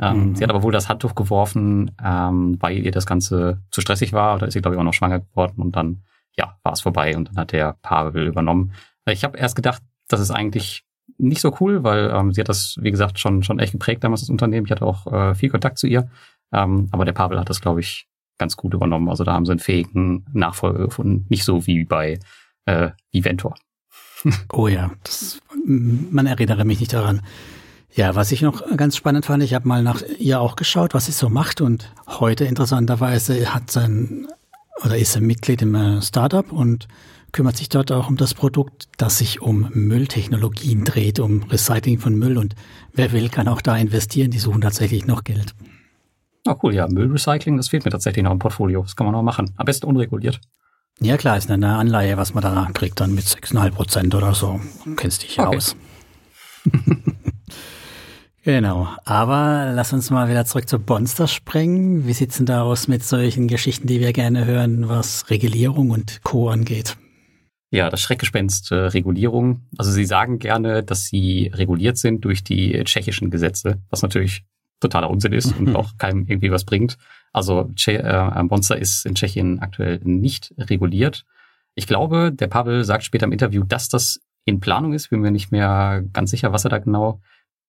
Ähm, 0.00 0.30
mhm. 0.30 0.34
Sie 0.34 0.42
hat 0.42 0.50
aber 0.50 0.62
wohl 0.62 0.72
das 0.72 0.88
Handtuch 0.88 1.14
geworfen, 1.14 1.92
ähm, 2.02 2.56
weil 2.60 2.78
ihr 2.78 2.90
das 2.90 3.06
Ganze 3.06 3.62
zu 3.70 3.80
stressig 3.80 4.12
war. 4.12 4.38
Da 4.38 4.46
ist 4.46 4.54
sie, 4.54 4.60
glaube 4.60 4.74
ich, 4.74 4.80
auch 4.80 4.84
noch 4.84 4.94
schwanger 4.94 5.20
geworden 5.20 5.62
und 5.62 5.76
dann, 5.76 6.02
ja, 6.36 6.56
war 6.64 6.72
es 6.72 6.80
vorbei 6.80 7.16
und 7.16 7.28
dann 7.28 7.36
hat 7.36 7.52
der 7.52 7.76
Pavel 7.82 8.26
übernommen. 8.26 8.72
Ich 9.06 9.22
habe 9.22 9.38
erst 9.38 9.54
gedacht, 9.54 9.82
das 10.08 10.20
ist 10.20 10.30
eigentlich 10.30 10.84
nicht 11.18 11.40
so 11.40 11.56
cool, 11.60 11.84
weil 11.84 12.10
ähm, 12.10 12.32
sie 12.32 12.40
hat 12.40 12.48
das, 12.48 12.76
wie 12.80 12.90
gesagt, 12.90 13.18
schon, 13.18 13.42
schon 13.42 13.58
echt 13.58 13.72
geprägt 13.72 14.04
damals, 14.04 14.22
das 14.22 14.30
Unternehmen. 14.30 14.66
Ich 14.66 14.72
hatte 14.72 14.86
auch 14.86 15.06
äh, 15.12 15.34
viel 15.34 15.50
Kontakt 15.50 15.78
zu 15.78 15.86
ihr. 15.86 16.08
Ähm, 16.52 16.88
aber 16.92 17.04
der 17.04 17.12
Pavel 17.12 17.38
hat 17.38 17.50
das, 17.50 17.60
glaube 17.60 17.80
ich, 17.80 18.06
ganz 18.38 18.56
gut 18.56 18.74
übernommen. 18.74 19.08
Also 19.08 19.24
da 19.24 19.32
haben 19.32 19.46
sie 19.46 19.52
einen 19.52 19.60
fähigen 19.60 20.26
Nachfolger 20.32 20.86
gefunden. 20.86 21.26
Nicht 21.28 21.44
so 21.44 21.66
wie 21.66 21.84
bei 21.84 22.18
äh, 22.66 22.90
Viventor. 23.12 23.54
oh 24.52 24.68
ja, 24.68 24.90
das, 25.02 25.40
man 25.64 26.26
erinnere 26.26 26.64
mich 26.64 26.80
nicht 26.80 26.92
daran. 26.92 27.22
Ja, 27.92 28.16
was 28.16 28.32
ich 28.32 28.42
noch 28.42 28.64
ganz 28.76 28.96
spannend 28.96 29.24
fand, 29.24 29.42
ich 29.42 29.54
habe 29.54 29.68
mal 29.68 29.82
nach 29.82 30.02
ihr 30.18 30.40
auch 30.40 30.56
geschaut, 30.56 30.94
was 30.94 31.06
sie 31.06 31.12
so 31.12 31.28
macht 31.28 31.60
und 31.60 31.92
heute 32.08 32.44
interessanterweise 32.44 33.54
hat 33.54 33.70
sein 33.70 34.26
oder 34.82 34.98
ist 34.98 35.14
er 35.14 35.20
Mitglied 35.20 35.62
im 35.62 35.76
äh, 35.76 36.02
Startup 36.02 36.50
und 36.50 36.88
kümmert 37.34 37.56
sich 37.56 37.68
dort 37.68 37.92
auch 37.92 38.08
um 38.08 38.16
das 38.16 38.32
Produkt, 38.32 38.88
das 38.96 39.18
sich 39.18 39.42
um 39.42 39.68
Mülltechnologien 39.74 40.84
dreht, 40.84 41.18
um 41.18 41.42
Recycling 41.42 41.98
von 41.98 42.14
Müll 42.14 42.38
und 42.38 42.54
wer 42.92 43.12
will, 43.12 43.28
kann 43.28 43.48
auch 43.48 43.60
da 43.60 43.76
investieren, 43.76 44.30
die 44.30 44.38
suchen 44.38 44.60
tatsächlich 44.62 45.06
noch 45.06 45.24
Geld. 45.24 45.54
Ah, 46.46 46.56
cool, 46.62 46.74
ja, 46.74 46.86
Müllrecycling, 46.86 47.56
das 47.56 47.68
fehlt 47.68 47.84
mir 47.84 47.90
tatsächlich 47.90 48.22
noch 48.22 48.30
im 48.30 48.38
Portfolio, 48.38 48.82
das 48.82 48.94
kann 48.94 49.06
man 49.06 49.14
noch 49.14 49.22
machen, 49.22 49.52
am 49.56 49.64
besten 49.66 49.86
unreguliert. 49.86 50.40
Ja 51.00 51.16
klar, 51.16 51.36
ist 51.36 51.50
eine 51.50 51.76
Anleihe, 51.76 52.16
was 52.16 52.34
man 52.34 52.42
da 52.42 52.70
kriegt, 52.72 53.00
dann 53.00 53.14
mit 53.14 53.24
6,5 53.24 53.70
Prozent 53.72 54.14
oder 54.14 54.32
so. 54.32 54.60
Kennst 54.96 55.24
dich 55.24 55.40
okay. 55.40 55.56
aus. 55.56 55.76
genau. 58.44 58.88
Aber 59.04 59.72
lass 59.74 59.92
uns 59.92 60.10
mal 60.10 60.28
wieder 60.28 60.44
zurück 60.44 60.68
zu 60.68 60.78
Bonster 60.78 61.26
springen. 61.26 62.06
Wie 62.06 62.12
sieht's 62.12 62.36
denn 62.36 62.46
da 62.46 62.62
aus 62.62 62.86
mit 62.86 63.02
solchen 63.02 63.48
Geschichten, 63.48 63.88
die 63.88 63.98
wir 63.98 64.12
gerne 64.12 64.44
hören, 64.44 64.88
was 64.88 65.30
Regulierung 65.30 65.90
und 65.90 66.22
Co. 66.22 66.48
angeht? 66.48 66.96
Ja, 67.74 67.90
das 67.90 68.02
Schreckgespenst 68.02 68.70
äh, 68.70 68.76
Regulierung. 68.76 69.62
Also 69.76 69.90
Sie 69.90 70.04
sagen 70.04 70.38
gerne, 70.38 70.84
dass 70.84 71.06
Sie 71.06 71.50
reguliert 71.52 71.98
sind 71.98 72.24
durch 72.24 72.44
die 72.44 72.80
tschechischen 72.84 73.30
Gesetze, 73.30 73.82
was 73.90 74.02
natürlich 74.02 74.44
totaler 74.78 75.10
Unsinn 75.10 75.32
ist 75.32 75.58
und 75.58 75.74
auch 75.76 75.98
keinem 75.98 76.24
irgendwie 76.28 76.52
was 76.52 76.64
bringt. 76.64 76.98
Also 77.32 77.68
äh, 77.88 78.42
Monster 78.44 78.78
ist 78.78 79.04
in 79.06 79.16
Tschechien 79.16 79.58
aktuell 79.58 79.98
nicht 80.04 80.54
reguliert. 80.56 81.24
Ich 81.74 81.88
glaube, 81.88 82.30
der 82.30 82.46
Pavel 82.46 82.84
sagt 82.84 83.02
später 83.02 83.26
im 83.26 83.32
Interview, 83.32 83.64
dass 83.64 83.88
das 83.88 84.20
in 84.44 84.60
Planung 84.60 84.92
ist. 84.92 85.10
Bin 85.10 85.18
mir 85.18 85.32
nicht 85.32 85.50
mehr 85.50 86.04
ganz 86.12 86.30
sicher, 86.30 86.52
was 86.52 86.62
er 86.64 86.70
da 86.70 86.78
genau 86.78 87.20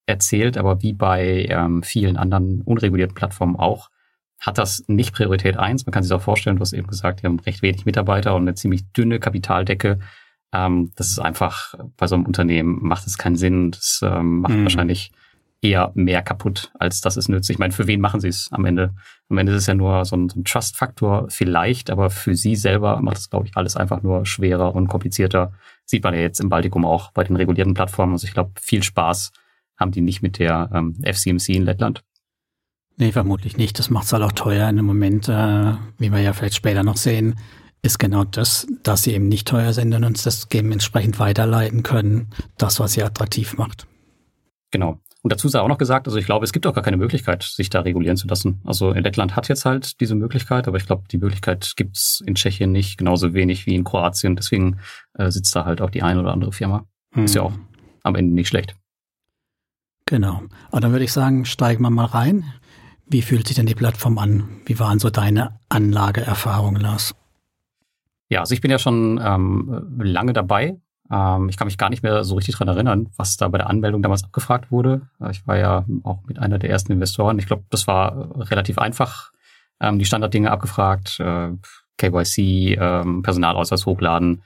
erzählt, 0.06 0.56
aber 0.56 0.84
wie 0.84 0.94
bei 0.94 1.48
ähm, 1.50 1.82
vielen 1.82 2.16
anderen 2.16 2.62
unregulierten 2.62 3.16
Plattformen 3.16 3.56
auch, 3.56 3.90
hat 4.46 4.60
das 4.60 4.84
nicht 4.88 5.14
Priorität 5.14 5.58
eins. 5.58 5.86
Man 5.86 5.92
kann 5.92 6.04
sich 6.04 6.14
auch 6.14 6.22
vorstellen, 6.22 6.58
du 6.58 6.62
hast 6.62 6.74
eben 6.74 6.88
gesagt, 6.88 7.22
die 7.22 7.26
haben 7.26 7.40
recht 7.40 7.64
wenig 7.64 7.86
Mitarbeiter 7.86 8.36
und 8.36 8.44
eine 8.44 8.54
ziemlich 8.54 8.92
dünne 8.92 9.20
Kapitaldecke. 9.20 10.00
Ähm, 10.54 10.92
das 10.96 11.08
ist 11.08 11.20
einfach, 11.20 11.74
bei 11.98 12.06
so 12.06 12.16
einem 12.16 12.26
Unternehmen 12.26 12.78
macht 12.82 13.08
es 13.08 13.18
keinen 13.18 13.38
Sinn. 13.38 13.72
Das 13.72 14.02
ähm, 14.04 14.42
macht 14.42 14.54
mhm. 14.54 14.64
wahrscheinlich 14.64 15.12
eher 15.62 15.92
mehr 15.96 16.22
kaputt, 16.22 16.72
als 16.80 17.02
dass 17.02 17.18
es 17.18 17.28
nützt. 17.28 17.50
Ich 17.50 17.58
meine, 17.58 17.74
für 17.74 17.88
wen 17.88 18.00
machen 18.00 18.20
sie 18.20 18.28
es 18.28 18.50
am 18.52 18.66
Ende? 18.66 18.94
Am 19.30 19.38
Ende 19.40 19.54
ist 19.54 19.62
es 19.64 19.68
ja 19.68 19.74
nur 19.74 20.06
so 20.06 20.16
ein, 20.16 20.30
so 20.30 20.40
ein 20.40 20.44
Trust-Faktor 20.44 21.26
vielleicht, 21.30 21.90
aber 21.90 22.12
für 22.12 22.36
sie 22.36 22.56
selber 22.56 23.02
macht 23.02 23.18
es, 23.18 23.32
glaube 23.32 23.48
ich, 23.48 23.58
alles 23.58 23.76
einfach 23.76 24.04
nur 24.04 24.28
schwerer 24.28 24.76
und 24.76 24.88
komplizierter. 24.88 25.54
Sieht 25.86 26.04
man 26.04 26.14
ja 26.14 26.20
jetzt 26.20 26.40
im 26.40 26.50
Baltikum 26.50 26.86
auch 26.86 27.12
bei 27.12 27.24
den 27.24 27.36
regulierten 27.36 27.74
Plattformen. 27.74 28.14
Also 28.14 28.28
ich 28.28 28.34
glaube, 28.34 28.52
viel 28.62 28.84
Spaß 28.84 29.32
haben 29.78 29.92
die 29.92 30.02
nicht 30.02 30.22
mit 30.22 30.38
der 30.38 30.70
ähm, 30.72 30.96
FCMC 31.04 31.50
in 31.50 31.64
Lettland. 31.64 32.04
Nee, 32.98 33.12
vermutlich 33.12 33.58
nicht. 33.58 33.78
Das 33.78 33.90
macht 33.90 34.06
es 34.06 34.14
halt 34.14 34.24
auch 34.24 34.32
teuer. 34.32 34.70
In 34.70 34.78
dem 34.78 34.86
Moment, 34.86 35.28
äh, 35.28 35.74
wie 35.98 36.12
wir 36.12 36.20
ja 36.20 36.34
vielleicht 36.34 36.56
später 36.56 36.84
noch 36.84 36.98
sehen, 36.98 37.36
ist 37.82 38.00
genau 38.00 38.24
das, 38.24 38.68
dass 38.84 39.04
sie 39.04 39.14
eben 39.14 39.28
nicht 39.28 39.48
teuer 39.48 39.74
sind 39.74 39.94
und 39.94 40.04
uns 40.04 40.24
das 40.24 40.48
dementsprechend 40.48 41.20
weiterleiten 41.20 41.84
können, 41.84 42.30
das, 42.58 42.80
was 42.80 42.94
sie 42.94 43.04
attraktiv 43.04 43.58
macht. 43.58 43.86
Genau. 44.72 45.00
Und 45.22 45.32
dazu 45.32 45.50
sei 45.50 45.60
auch 45.60 45.68
noch 45.68 45.78
gesagt, 45.78 46.08
also 46.08 46.20
ich 46.20 46.26
glaube, 46.26 46.46
es 46.46 46.54
gibt 46.54 46.68
auch 46.68 46.74
gar 46.74 46.84
keine 46.84 46.98
Möglichkeit, 46.98 47.44
sich 47.44 47.70
da 47.70 47.82
regulieren 47.82 48.16
zu 48.16 48.28
lassen. 48.28 48.62
Also 48.64 48.92
in 48.92 49.04
Lettland 49.04 49.36
hat 49.36 49.48
jetzt 49.50 49.66
halt 49.66 50.00
diese 50.00 50.14
Möglichkeit, 50.14 50.68
aber 50.68 50.78
ich 50.78 50.86
glaube, 50.86 51.04
die 51.12 51.18
Möglichkeit 51.18 51.74
gibt's 51.76 52.22
in 52.26 52.36
Tschechien 52.36 52.72
nicht 52.72 52.98
genauso 52.98 53.34
wenig 53.34 53.66
wie 53.66 53.76
in 53.76 53.84
Kroatien. 53.84 54.36
Deswegen 54.36 54.80
äh, 55.14 55.32
sitzt 55.32 55.56
da 55.56 55.66
halt 55.66 55.82
auch 55.82 55.90
die 55.90 56.04
eine 56.04 56.20
oder 56.20 56.32
andere 56.32 56.52
Firma. 56.52 56.86
Hm. 57.14 57.26
Ist 57.26 57.36
ja 57.36 57.42
auch 57.42 57.54
am 58.04 58.16
Ende 58.16 58.36
nicht 58.36 58.50
schlecht. 58.50 58.76
Genau. 60.06 60.44
Aber 60.70 60.82
dann 60.82 60.92
würde 60.92 61.06
ich 61.06 61.12
sagen, 61.12 61.46
steigen 61.46 61.82
wir 61.82 61.90
mal 61.90 62.06
rein. 62.06 62.46
Wie 63.08 63.22
fühlt 63.22 63.48
sich 63.48 63.56
denn 63.56 63.66
die 63.66 63.76
Plattform 63.76 64.18
an? 64.18 64.62
Wie 64.66 64.80
waren 64.80 65.00
so 65.00 65.10
deine 65.10 65.60
Anlageerfahrungen, 65.70 66.82
Lars? 66.82 67.16
Ja, 68.30 68.40
also 68.40 68.54
ich 68.54 68.62
bin 68.62 68.72
ja 68.72 68.80
schon 68.80 69.20
ähm, 69.24 70.00
lange 70.00 70.34
dabei 70.34 70.78
ähm, 71.12 71.50
ich 71.50 71.58
kann 71.58 71.68
mich 71.68 71.78
gar 71.78 71.90
nicht 71.90 72.04
mehr 72.04 72.24
so 72.24 72.36
richtig 72.36 72.56
dran 72.56 72.68
erinnern, 72.68 73.10
was 73.16 73.38
da 73.38 73.48
bei 73.48 73.58
der 73.58 73.70
Anmeldung 73.70 74.02
damals 74.02 74.24
abgefragt 74.24 74.72
wurde. 74.72 75.02
Äh, 75.22 75.32
ich 75.32 75.46
war 75.46 75.58
ja 75.58 75.86
auch 76.04 76.24
mit 76.26 76.40
einer 76.40 76.58
der 76.58 76.70
ersten 76.70 76.92
Investoren. 76.92 77.38
Ich 77.40 77.48
glaube, 77.48 77.64
das 77.70 77.88
war 77.88 78.50
relativ 78.50 78.78
einfach. 78.78 79.32
Ähm, 79.80 80.00
die 80.00 80.06
Standarddinge 80.06 80.52
abgefragt, 80.52 81.20
äh, 81.20 81.52
KYC, 81.98 82.78
ähm, 82.80 83.22
Personalausweis 83.22 83.86
hochladen 83.86 84.44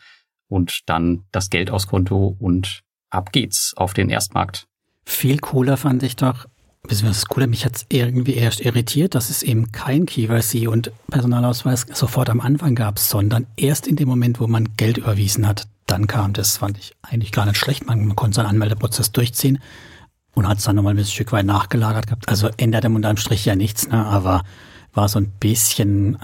und 0.48 0.90
dann 0.90 1.24
das 1.32 1.50
Geld 1.50 1.72
aus 1.72 1.88
Konto 1.88 2.36
und 2.40 2.82
ab 3.10 3.32
geht's 3.32 3.74
auf 3.78 3.94
den 3.94 4.10
Erstmarkt. 4.10 4.68
Viel 5.06 5.40
cooler 5.40 5.78
fand 5.78 6.04
ich 6.04 6.16
doch, 6.16 6.46
beziehungsweise 6.84 7.26
cooler, 7.28 7.48
mich 7.48 7.66
hat's 7.66 7.86
irgendwie 7.90 8.36
erst 8.36 8.62
irritiert, 8.62 9.16
dass 9.16 9.30
es 9.30 9.44
eben 9.44 9.72
kein 9.72 10.06
KYC 10.06 10.68
und 10.68 10.92
Personalausweis 11.12 11.86
sofort 11.94 12.30
am 12.30 12.40
Anfang 12.40 12.76
gab, 12.76 13.00
sondern 13.00 13.48
erst 13.58 13.88
in 13.88 13.96
dem 13.96 14.08
Moment, 14.08 14.40
wo 14.40 14.48
man 14.48 14.76
Geld 14.78 14.98
überwiesen 14.98 15.48
hat 15.48 15.68
dann 15.88 16.08
kam. 16.08 16.34
Das 16.34 16.58
fand 16.58 16.78
ich 16.78 16.96
eigentlich 17.02 17.32
gar 17.32 17.46
nicht 17.46 17.58
schlecht. 17.58 17.86
Man, 17.86 18.06
man 18.06 18.16
konnte 18.16 18.36
seinen 18.36 18.48
Anmeldeprozess 18.48 19.12
durchziehen 19.12 19.60
und 20.34 20.48
hat 20.48 20.60
es 20.60 20.64
dann 20.64 20.76
nochmal 20.76 20.98
ein 20.98 21.06
Stück 21.06 21.32
weit 21.32 21.46
nachgelagert 21.46 22.08
gehabt. 22.08 22.30
Also 22.30 22.50
änderte 22.58 22.88
unterm 22.90 23.18
Strich 23.18 23.46
ja 23.46 23.56
nichts, 23.56 23.90
ne? 23.90 24.06
aber 24.06 24.44
war 24.94 25.10
so 25.10 25.20
ein 25.20 25.32
bisschen 25.40 26.18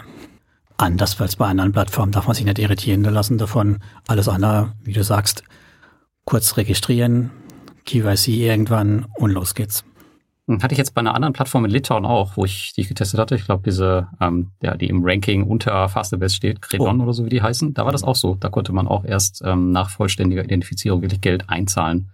anders 0.78 1.20
als 1.20 1.36
bei 1.36 1.48
anderen 1.48 1.72
Plattformen. 1.72 2.12
Darf 2.12 2.28
man 2.28 2.36
sich 2.36 2.46
nicht 2.46 2.60
irritieren 2.60 3.04
lassen 3.04 3.38
davon. 3.38 3.80
Alles 4.08 4.28
andere, 4.28 4.74
wie 4.84 4.94
du 4.94 5.04
sagst, 5.04 5.44
kurz 6.26 6.58
registrieren, 6.58 7.32
KYC 7.86 8.48
irgendwann 8.48 9.06
und 9.16 9.32
los 9.32 9.56
geht's. 9.56 9.84
Hm, 10.48 10.62
hatte 10.62 10.74
ich 10.74 10.78
jetzt 10.78 10.94
bei 10.94 11.00
einer 11.00 11.16
anderen 11.16 11.34
Plattform 11.34 11.66
in 11.66 11.72
Litauen 11.72 12.06
auch, 12.06 12.38
wo 12.38 12.46
ich 12.46 12.74
die 12.74 12.86
getestet 12.86 13.20
hatte. 13.20 13.36
Ich 13.36 13.46
glaube, 13.46 13.64
diese, 13.64 14.08
ähm, 14.22 14.52
ja, 14.62 14.78
die 14.78 14.88
im 14.88 15.04
Ranking 15.04 15.44
unter 15.44 15.90
Fastebest 15.90 16.36
steht, 16.36 16.62
Credon 16.62 17.00
oh. 17.00 17.04
oder 17.04 17.14
so 17.14 17.26
wie 17.26 17.30
die 17.30 17.42
heißen, 17.42 17.74
da 17.74 17.86
war 17.86 17.92
das 17.92 18.04
auch 18.04 18.16
so. 18.16 18.36
Da 18.36 18.50
konnte 18.50 18.72
man 18.72 18.88
auch 18.88 19.06
erst 19.06 19.42
ähm, 19.44 19.72
nach 19.72 19.90
vollständiger 19.90 20.44
Identifizierung 20.44 21.02
wirklich 21.02 21.22
Geld 21.22 21.50
einzahlen. 21.50 22.12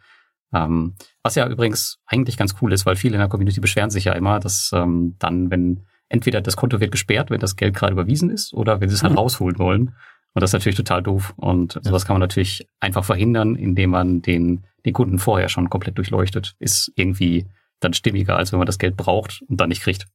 Ähm, 0.54 0.96
was 1.24 1.36
ja 1.36 1.48
übrigens 1.48 2.00
eigentlich 2.06 2.38
ganz 2.38 2.56
cool 2.62 2.74
ist, 2.74 2.86
weil 2.86 2.96
viele 2.96 3.16
in 3.16 3.20
der 3.20 3.30
Community 3.30 3.60
beschweren 3.60 3.90
sich 3.90 4.06
ja 4.06 4.14
immer, 4.14 4.40
dass 4.40 4.72
ähm, 4.74 5.16
dann, 5.20 5.50
wenn 5.50 5.86
entweder 6.10 6.42
das 6.42 6.58
Konto 6.58 6.80
wird 6.80 6.92
gesperrt, 6.92 7.30
wenn 7.30 7.40
das 7.40 7.56
Geld 7.56 7.74
gerade 7.74 7.94
überwiesen 7.94 8.30
ist, 8.30 8.54
oder 8.54 8.82
wenn 8.82 8.90
sie 8.90 8.96
es 8.96 9.04
halt 9.04 9.14
mhm. 9.14 9.20
rausholen 9.20 9.60
wollen. 9.60 9.96
Und 10.34 10.42
das 10.42 10.50
ist 10.50 10.54
natürlich 10.54 10.78
total 10.78 11.04
doof. 11.04 11.34
Und 11.38 11.76
ja. 11.76 11.82
sowas 11.84 12.06
kann 12.06 12.16
man 12.16 12.22
natürlich 12.22 12.68
einfach 12.80 13.04
verhindern, 13.04 13.56
indem 13.56 13.92
man 13.92 14.22
den, 14.22 14.64
den 14.86 14.94
Kunden 14.94 15.20
vorher 15.20 15.50
schon 15.50 15.70
komplett 15.70 15.98
durchleuchtet. 15.98 16.56
Ist 16.60 16.92
irgendwie 16.96 17.48
dann 17.82 17.94
stimmiger, 17.94 18.38
als 18.38 18.52
wenn 18.52 18.60
man 18.60 18.66
das 18.66 18.80
Geld 18.80 18.96
braucht 18.96 19.44
und 19.48 19.58
dann 19.60 19.70
nicht 19.70 19.82
kriegt. 19.82 20.08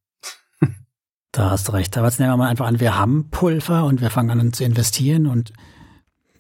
Da 1.33 1.51
hast 1.51 1.69
du 1.69 1.73
recht. 1.73 1.99
Aber 1.99 2.07
jetzt 2.07 2.19
nehmen 2.19 2.33
wir 2.33 2.37
mal 2.39 2.49
einfach 2.49 2.67
an, 2.67 2.81
wir 2.81 2.97
haben 2.97 3.29
Pulver 3.31 3.85
und 3.85 4.01
wir 4.01 4.09
fangen 4.09 4.41
an 4.41 4.53
zu 4.55 4.65
investieren 4.65 5.27
und 5.27 5.53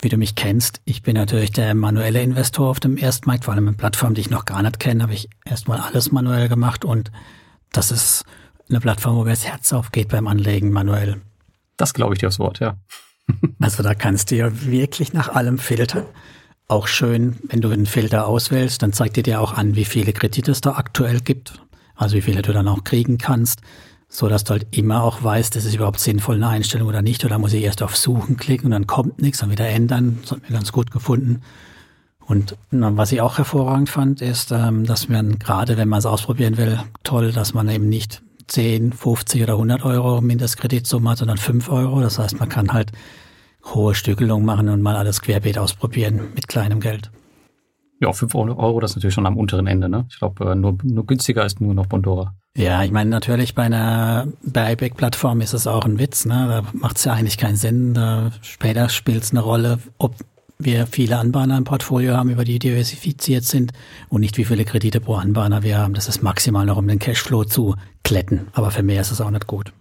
wie 0.00 0.08
du 0.08 0.16
mich 0.16 0.34
kennst, 0.34 0.80
ich 0.84 1.02
bin 1.02 1.16
natürlich 1.16 1.50
der 1.50 1.74
manuelle 1.74 2.22
Investor 2.22 2.68
auf 2.68 2.80
dem 2.80 2.96
Erstmarkt, 2.96 3.44
vor 3.44 3.54
allem 3.54 3.64
mit 3.64 3.76
Plattformen, 3.76 4.14
die 4.14 4.22
ich 4.22 4.30
noch 4.30 4.44
gar 4.46 4.62
nicht 4.62 4.80
kenne, 4.80 5.02
habe 5.02 5.12
ich 5.12 5.28
erstmal 5.44 5.80
alles 5.80 6.12
manuell 6.12 6.48
gemacht 6.48 6.84
und 6.84 7.10
das 7.72 7.90
ist 7.90 8.24
eine 8.68 8.80
Plattform, 8.80 9.16
wo 9.16 9.24
mir 9.24 9.30
das 9.30 9.46
Herz 9.46 9.72
aufgeht 9.72 10.08
beim 10.08 10.26
Anlegen 10.26 10.70
manuell. 10.70 11.20
Das 11.76 11.92
glaube 11.92 12.14
ich 12.14 12.20
dir 12.20 12.28
aufs 12.28 12.38
Wort, 12.38 12.60
ja. 12.60 12.78
also 13.60 13.82
da 13.82 13.94
kannst 13.94 14.30
du 14.30 14.36
ja 14.36 14.62
wirklich 14.62 15.12
nach 15.12 15.28
allem 15.28 15.58
filtern. 15.58 16.06
Auch 16.68 16.88
schön, 16.88 17.36
wenn 17.44 17.60
du 17.60 17.70
einen 17.70 17.86
Filter 17.86 18.26
auswählst, 18.26 18.82
dann 18.82 18.92
zeigt 18.92 19.16
er 19.16 19.22
dir 19.22 19.40
auch 19.40 19.52
an, 19.52 19.76
wie 19.76 19.84
viele 19.84 20.12
Kredite 20.12 20.50
es 20.50 20.60
da 20.60 20.72
aktuell 20.72 21.20
gibt, 21.20 21.60
also 21.94 22.16
wie 22.16 22.22
viele 22.22 22.42
du 22.42 22.52
dann 22.52 22.66
auch 22.66 22.82
kriegen 22.82 23.18
kannst, 23.18 23.60
so 24.08 24.28
dass 24.28 24.42
du 24.42 24.52
halt 24.52 24.66
immer 24.72 25.04
auch 25.04 25.22
weißt, 25.22 25.54
ist 25.54 25.64
es 25.64 25.74
überhaupt 25.74 26.00
sinnvoll 26.00 26.36
eine 26.36 26.48
Einstellung 26.48 26.88
oder 26.88 27.02
nicht, 27.02 27.24
oder 27.24 27.38
muss 27.38 27.52
ich 27.52 27.62
erst 27.62 27.82
auf 27.82 27.96
Suchen 27.96 28.36
klicken 28.36 28.66
und 28.66 28.72
dann 28.72 28.88
kommt 28.88 29.22
nichts, 29.22 29.38
dann 29.38 29.50
wieder 29.50 29.68
ändern. 29.68 30.18
Das 30.22 30.32
hat 30.32 30.42
mir 30.42 30.56
ganz 30.56 30.72
gut 30.72 30.90
gefunden. 30.90 31.42
Und 32.26 32.56
was 32.70 33.12
ich 33.12 33.20
auch 33.20 33.38
hervorragend 33.38 33.88
fand, 33.88 34.20
ist, 34.20 34.50
ähm, 34.50 34.84
dass 34.84 35.08
man 35.08 35.38
gerade, 35.38 35.76
wenn 35.76 35.88
man 35.88 36.00
es 36.00 36.06
ausprobieren 36.06 36.56
will, 36.56 36.80
toll, 37.04 37.30
dass 37.30 37.54
man 37.54 37.68
eben 37.68 37.88
nicht 37.88 38.22
10, 38.48 38.92
50 38.92 39.44
oder 39.44 39.52
100 39.52 39.84
Euro 39.84 40.20
Mindestkreditsumme 40.20 41.10
hat, 41.10 41.18
sondern 41.18 41.38
5 41.38 41.68
Euro. 41.68 42.00
Das 42.00 42.18
heißt, 42.18 42.40
man 42.40 42.48
kann 42.48 42.72
halt 42.72 42.90
hohe 43.74 43.94
Stückelung 43.94 44.44
machen 44.44 44.68
und 44.68 44.82
mal 44.82 44.96
alles 44.96 45.20
querbeet 45.20 45.58
ausprobieren 45.58 46.28
mit 46.34 46.48
kleinem 46.48 46.80
Geld. 46.80 47.10
Ja, 48.00 48.12
5 48.12 48.34
Euro, 48.34 48.80
das 48.80 48.90
ist 48.90 48.96
natürlich 48.96 49.14
schon 49.14 49.26
am 49.26 49.38
unteren 49.38 49.66
Ende, 49.66 49.88
ne? 49.88 50.06
Ich 50.10 50.18
glaube, 50.18 50.52
äh, 50.52 50.54
nur, 50.54 50.76
nur 50.82 51.06
günstiger 51.06 51.46
ist 51.46 51.60
nur 51.60 51.72
noch 51.72 51.86
Bondora. 51.86 52.34
Ja, 52.56 52.82
ich 52.84 52.90
meine, 52.90 53.08
natürlich 53.08 53.54
bei 53.54 53.64
einer 53.64 54.28
Buyback-Plattform 54.42 55.40
ist 55.40 55.54
es 55.54 55.66
auch 55.66 55.84
ein 55.86 55.98
Witz, 55.98 56.26
ne? 56.26 56.46
Da 56.48 56.78
macht 56.78 56.98
es 56.98 57.04
ja 57.04 57.14
eigentlich 57.14 57.38
keinen 57.38 57.56
Sinn. 57.56 57.94
Da 57.94 58.32
später 58.42 58.90
spielt 58.90 59.22
es 59.22 59.30
eine 59.30 59.40
Rolle, 59.40 59.78
ob 59.96 60.14
wir 60.58 60.86
viele 60.86 61.18
Anbahner 61.18 61.56
im 61.56 61.64
Portfolio 61.64 62.16
haben, 62.16 62.30
über 62.30 62.44
die 62.44 62.58
diversifiziert 62.58 63.44
sind 63.44 63.72
und 64.08 64.20
nicht 64.20 64.36
wie 64.38 64.44
viele 64.44 64.64
Kredite 64.64 65.00
pro 65.00 65.14
Anbahner 65.14 65.62
wir 65.62 65.78
haben. 65.78 65.94
Das 65.94 66.08
ist 66.08 66.22
maximal 66.22 66.66
noch, 66.66 66.76
um 66.76 66.88
den 66.88 66.98
Cashflow 66.98 67.44
zu 67.44 67.76
kletten. 68.04 68.48
Aber 68.52 68.70
für 68.70 68.82
mehr 68.82 69.00
ist 69.00 69.10
es 69.10 69.20
auch 69.20 69.30
nicht 69.30 69.46
gut. 69.46 69.72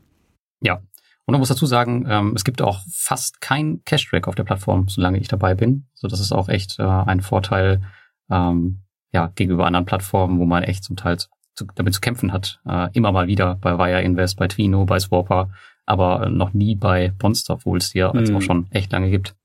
Ja, 0.62 0.82
und 1.26 1.32
man 1.32 1.40
muss 1.40 1.50
dazu 1.50 1.66
sagen, 1.66 2.06
ähm, 2.08 2.34
es 2.36 2.44
gibt 2.44 2.62
auch 2.62 2.82
fast 2.92 3.42
kein 3.42 3.82
Cash-Track 3.84 4.28
auf 4.28 4.36
der 4.36 4.44
Plattform, 4.44 4.88
solange 4.88 5.18
ich 5.18 5.28
dabei 5.28 5.56
bin. 5.56 5.88
So, 5.96 6.08
das 6.08 6.20
ist 6.20 6.32
auch 6.32 6.50
echt 6.50 6.80
äh, 6.80 6.84
ein 6.84 7.22
Vorteil, 7.22 7.82
ähm, 8.30 8.84
ja, 9.12 9.32
gegenüber 9.34 9.66
anderen 9.66 9.86
Plattformen, 9.86 10.40
wo 10.40 10.46
man 10.46 10.64
echt 10.64 10.84
zum 10.84 10.98
Teil 10.98 11.18
zu, 11.18 11.66
damit 11.76 11.94
zu 11.96 12.02
kämpfen 12.02 12.32
hat. 12.32 12.60
Äh, 12.66 12.90
immer 12.94 13.12
mal 13.12 13.28
wieder 13.28 13.56
bei 13.56 13.78
Wire 13.78 14.04
Invest, 14.04 14.38
bei 14.38 14.48
Twino, 14.48 14.86
bei 14.86 15.00
Swapper, 15.00 15.50
aber 15.86 16.30
noch 16.30 16.54
nie 16.54 16.76
bei 16.76 17.12
Bonster, 17.18 17.56
obwohl 17.56 17.80
es 17.80 17.92
die 17.92 18.00
ja 18.00 18.14
mhm. 18.14 18.36
auch 18.36 18.42
schon 18.42 18.68
echt 18.70 18.92
lange 18.92 19.10
gibt. 19.10 19.36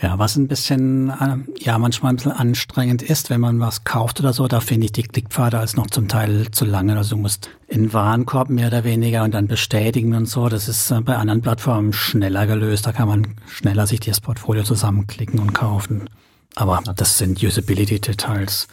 Ja, 0.00 0.16
was 0.16 0.36
ein 0.36 0.46
bisschen, 0.46 1.10
äh, 1.10 1.38
ja, 1.58 1.76
manchmal 1.76 2.12
ein 2.12 2.16
bisschen 2.16 2.30
anstrengend 2.30 3.02
ist, 3.02 3.30
wenn 3.30 3.40
man 3.40 3.58
was 3.58 3.82
kauft 3.82 4.20
oder 4.20 4.32
so, 4.32 4.46
da 4.46 4.60
finde 4.60 4.84
ich 4.84 4.92
die 4.92 5.02
Klickpfade 5.02 5.58
als 5.58 5.74
noch 5.74 5.88
zum 5.88 6.06
Teil 6.06 6.52
zu 6.52 6.64
lange. 6.64 6.96
Also 6.96 7.16
du 7.16 7.22
musst 7.22 7.50
in 7.66 7.92
Warenkorb 7.92 8.48
mehr 8.48 8.68
oder 8.68 8.84
weniger 8.84 9.24
und 9.24 9.34
dann 9.34 9.48
bestätigen 9.48 10.14
und 10.14 10.26
so. 10.26 10.48
Das 10.48 10.68
ist 10.68 10.92
äh, 10.92 11.00
bei 11.00 11.16
anderen 11.16 11.42
Plattformen 11.42 11.92
schneller 11.92 12.46
gelöst. 12.46 12.86
Da 12.86 12.92
kann 12.92 13.08
man 13.08 13.34
schneller 13.48 13.88
sich 13.88 13.98
das 13.98 14.20
Portfolio 14.20 14.62
zusammenklicken 14.62 15.40
und 15.40 15.52
kaufen. 15.52 16.08
Aber 16.54 16.80
das 16.94 17.18
sind 17.18 17.42
Usability-Details. 17.42 18.68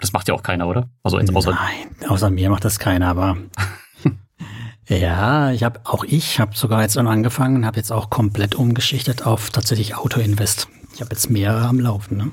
Das 0.00 0.12
macht 0.14 0.26
ja 0.28 0.34
auch 0.34 0.42
keiner, 0.42 0.66
oder? 0.66 0.88
Also 1.02 1.18
außer 1.18 1.50
Nein, 1.52 2.08
außer 2.08 2.30
mir 2.30 2.48
macht 2.48 2.64
das 2.64 2.78
keiner, 2.78 3.08
aber 3.08 3.36
Ja, 4.98 5.52
ich 5.52 5.62
habe 5.62 5.80
auch 5.84 6.04
ich 6.04 6.38
habe 6.38 6.54
sogar 6.54 6.82
jetzt 6.82 6.98
angefangen, 6.98 7.64
habe 7.64 7.78
jetzt 7.78 7.92
auch 7.92 8.10
komplett 8.10 8.54
umgeschichtet 8.54 9.26
auf 9.26 9.50
tatsächlich 9.50 9.96
Auto-Invest. 9.96 10.68
Ich 10.94 11.00
habe 11.00 11.10
jetzt 11.12 11.30
mehrere 11.30 11.66
am 11.66 11.80
Laufen. 11.80 12.18
Ne? 12.18 12.32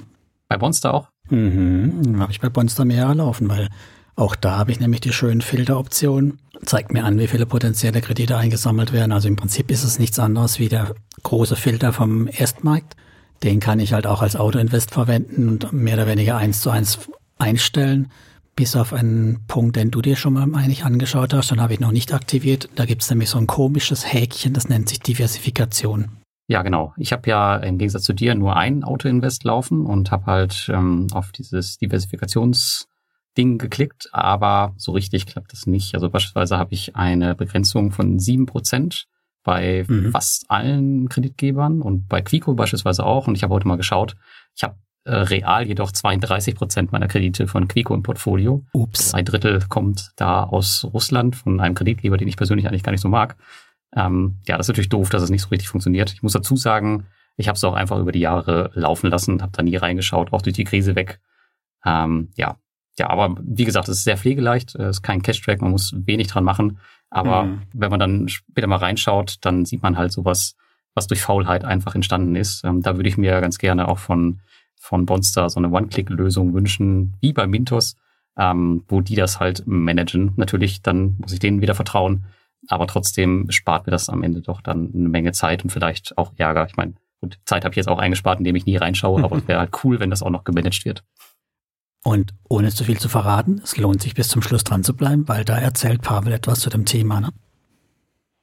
Bei 0.50 0.58
Bonster 0.58 0.94
auch? 0.94 1.08
Mhm, 1.30 2.18
habe 2.20 2.32
ich 2.32 2.42
bei 2.42 2.50
Bonster 2.50 2.84
mehrere 2.84 3.14
laufen, 3.14 3.48
weil 3.50 3.70
auch 4.16 4.36
da 4.36 4.58
habe 4.58 4.72
ich 4.72 4.80
nämlich 4.80 5.00
die 5.02 5.14
schönen 5.14 5.42
Filteroptionen. 5.42 6.40
Zeigt 6.66 6.92
mir 6.92 7.06
an, 7.06 7.18
wie 7.18 7.28
viele 7.28 7.46
potenzielle 7.46 8.02
Kredite 8.02 8.36
eingesammelt 8.36 8.92
werden. 8.92 9.14
Also 9.14 9.30
im 9.30 9.38
Prinzip 9.38 9.72
ist 9.72 9.86
es 9.86 9.98
nichts 9.98 10.20
anderes 10.20 10.60
wie 10.60 10.68
der 10.68 10.94
große 11.24 11.56
Filter 11.56 11.94
vom 11.94 12.28
Erstmarkt. 12.28 12.98
Den 13.44 13.62
kann 13.62 13.80
ich 13.80 13.94
halt 13.94 14.06
auch 14.06 14.22
als 14.22 14.36
Auto-Invest 14.36 14.92
verwenden 14.92 15.48
und 15.48 15.72
mehr 15.72 15.94
oder 15.94 16.08
weniger 16.08 16.36
eins 16.36 16.60
zu 16.60 16.70
eins 16.70 17.00
einstellen 17.38 18.10
bis 18.60 18.76
auf 18.76 18.92
einen 18.92 19.46
Punkt, 19.48 19.78
den 19.78 19.90
du 19.90 20.02
dir 20.02 20.18
schon 20.18 20.34
mal 20.34 20.44
eigentlich 20.44 20.84
angeschaut 20.84 21.34
hast, 21.34 21.50
dann 21.50 21.62
habe 21.62 21.72
ich 21.72 21.80
noch 21.80 21.94
nicht 21.94 22.14
aktiviert. 22.14 22.68
Da 22.76 22.84
gibt 22.84 23.04
es 23.04 23.10
nämlich 23.10 23.30
so 23.30 23.38
ein 23.38 23.48
komisches 23.48 24.12
Häkchen, 24.12 24.52
das 24.52 24.68
nennt 24.68 24.90
sich 24.90 25.00
Diversifikation. 25.00 26.12
Ja, 26.50 26.62
genau. 26.62 26.94
Ich 26.98 27.14
habe 27.14 27.30
ja 27.30 27.56
im 27.56 27.78
Gegensatz 27.78 28.04
zu 28.04 28.12
dir 28.12 28.36
nur 28.36 28.58
ein 28.58 28.84
Auto-Invest 28.84 29.46
laufen 29.46 29.86
und 29.86 30.12
habe 30.12 30.26
halt 30.26 30.70
ähm, 30.74 31.08
auf 31.14 31.32
dieses 31.32 31.78
Diversifikationsding 31.78 33.60
geklickt, 33.60 34.10
aber 34.12 34.74
so 34.76 34.92
richtig 34.92 35.26
klappt 35.26 35.54
das 35.54 35.66
nicht. 35.66 35.96
Also 35.96 36.10
beispielsweise 36.10 36.58
habe 36.58 36.74
ich 36.74 36.98
eine 36.98 37.36
Begrenzung 37.36 37.94
von 37.94 38.20
sieben 38.20 38.46
Prozent 38.46 39.06
bei 39.46 39.86
mhm. 39.88 40.12
fast 40.12 40.52
allen 40.52 41.08
Kreditgebern 41.08 41.82
und 41.82 42.10
bei 42.10 42.22
Quico 42.22 42.56
beispielsweise 42.56 43.06
auch. 43.06 43.28
Und 43.30 43.36
ich 43.36 43.44
habe 43.44 43.54
heute 43.54 43.70
mal 43.70 43.78
geschaut, 43.78 44.18
ich 44.54 44.64
habe 44.64 44.76
real 45.12 45.68
jedoch 45.68 45.92
32 45.92 46.56
Prozent 46.56 46.92
meiner 46.92 47.08
Kredite 47.08 47.48
von 47.48 47.68
Quico 47.68 47.94
im 47.94 48.04
Portfolio. 48.04 48.64
Ups. 48.74 49.14
Ein 49.14 49.26
Drittel 49.26 49.64
kommt 49.68 50.12
da 50.16 50.44
aus 50.44 50.88
Russland 50.94 51.36
von 51.36 51.60
einem 51.60 51.76
Kreditgeber, 51.76 52.18
den 52.18 52.28
ich 52.28 52.38
persönlich 52.38 52.68
eigentlich 52.68 52.84
gar 52.84 52.92
nicht 52.92 53.02
so 53.02 53.10
mag. 53.10 53.36
Ähm, 53.96 54.38
ja, 54.48 54.58
das 54.58 54.66
ist 54.66 54.70
natürlich 54.70 54.90
doof, 54.90 55.10
dass 55.10 55.24
es 55.24 55.30
nicht 55.30 55.42
so 55.42 55.50
richtig 55.50 55.70
funktioniert. 55.70 56.14
Ich 56.14 56.24
muss 56.24 56.34
dazu 56.34 56.56
sagen, 56.56 57.06
ich 57.38 57.48
habe 57.48 57.56
es 57.56 57.64
auch 57.64 57.74
einfach 57.74 57.98
über 58.00 58.12
die 58.12 58.20
Jahre 58.20 58.72
laufen 58.74 59.10
lassen, 59.10 59.42
habe 59.42 59.52
da 59.56 59.64
nie 59.64 59.76
reingeschaut, 59.76 60.34
auch 60.34 60.42
durch 60.42 60.56
die 60.56 60.66
Krise 60.66 60.96
weg. 60.96 61.20
Ähm, 61.86 62.30
ja, 62.36 62.58
ja, 63.00 63.10
aber 63.10 63.36
wie 63.42 63.64
gesagt, 63.64 63.88
es 63.88 64.00
ist 64.00 64.04
sehr 64.04 64.18
pflegeleicht, 64.18 64.76
es 64.76 64.98
ist 64.98 65.02
kein 65.02 65.22
Cash-Track, 65.22 65.62
man 65.62 65.72
muss 65.72 65.94
wenig 65.96 66.28
dran 66.28 66.44
machen. 66.44 66.80
Aber 67.10 67.46
mhm. 67.46 67.62
wenn 67.74 67.90
man 67.90 68.00
dann 68.00 68.28
später 68.28 68.68
mal 68.68 68.76
reinschaut, 68.76 69.38
dann 69.42 69.66
sieht 69.66 69.82
man 69.82 69.98
halt 69.98 70.12
sowas, 70.12 70.56
was 70.94 71.08
durch 71.08 71.22
Faulheit 71.22 71.64
einfach 71.64 71.96
entstanden 71.96 72.36
ist. 72.36 72.64
Ähm, 72.66 72.82
da 72.82 72.98
würde 72.98 73.10
ich 73.10 73.18
mir 73.18 73.40
ganz 73.42 73.58
gerne 73.58 73.88
auch 73.88 74.00
von 74.00 74.42
von 74.80 75.06
Bonster 75.06 75.50
so 75.50 75.60
eine 75.60 75.70
One-Click-Lösung 75.70 76.54
wünschen, 76.54 77.16
wie 77.20 77.34
bei 77.34 77.46
Mintos, 77.46 77.96
ähm, 78.38 78.84
wo 78.88 79.02
die 79.02 79.16
das 79.16 79.40
halt 79.40 79.68
managen. 79.68 80.34
Natürlich, 80.38 80.82
dann 80.82 81.18
muss 81.20 81.34
ich 81.34 81.40
denen 81.40 81.62
wieder 81.62 81.76
vertrauen, 81.76 82.26
aber 82.68 82.88
trotzdem 82.88 83.52
spart 83.52 83.86
mir 83.86 83.92
das 83.92 84.10
am 84.10 84.24
Ende 84.24 84.42
doch 84.42 84.62
dann 84.62 84.92
eine 84.94 85.10
Menge 85.10 85.34
Zeit 85.34 85.64
und 85.64 85.70
vielleicht 85.70 86.18
auch 86.18 86.32
Ärger. 86.38 86.66
Ich 86.66 86.78
meine, 86.78 86.94
gut, 87.20 87.38
Zeit 87.46 87.66
habe 87.66 87.74
ich 87.74 87.78
jetzt 87.78 87.90
auch 87.90 88.00
eingespart, 88.00 88.40
indem 88.40 88.56
ich 88.56 88.66
nie 88.66 88.78
reinschaue, 88.78 89.24
aber 89.24 89.38
es 89.38 89.48
wäre 89.48 89.60
halt 89.60 89.84
cool, 89.84 90.00
wenn 90.00 90.10
das 90.10 90.24
auch 90.24 90.30
noch 90.30 90.46
gemanagt 90.46 90.86
wird. 90.86 91.04
Und 92.04 92.34
ohne 92.48 92.70
zu 92.70 92.86
viel 92.86 92.98
zu 92.98 93.10
verraten, 93.10 93.60
es 93.62 93.76
lohnt 93.76 94.02
sich 94.02 94.14
bis 94.14 94.30
zum 94.30 94.42
Schluss 94.42 94.64
dran 94.64 94.86
zu 94.86 94.96
bleiben, 94.96 95.28
weil 95.28 95.44
da 95.44 95.58
erzählt 95.58 96.02
Pavel 96.02 96.32
etwas 96.32 96.62
zu 96.62 96.70
dem 96.70 96.86
Thema, 96.86 97.20
ne? 97.20 97.32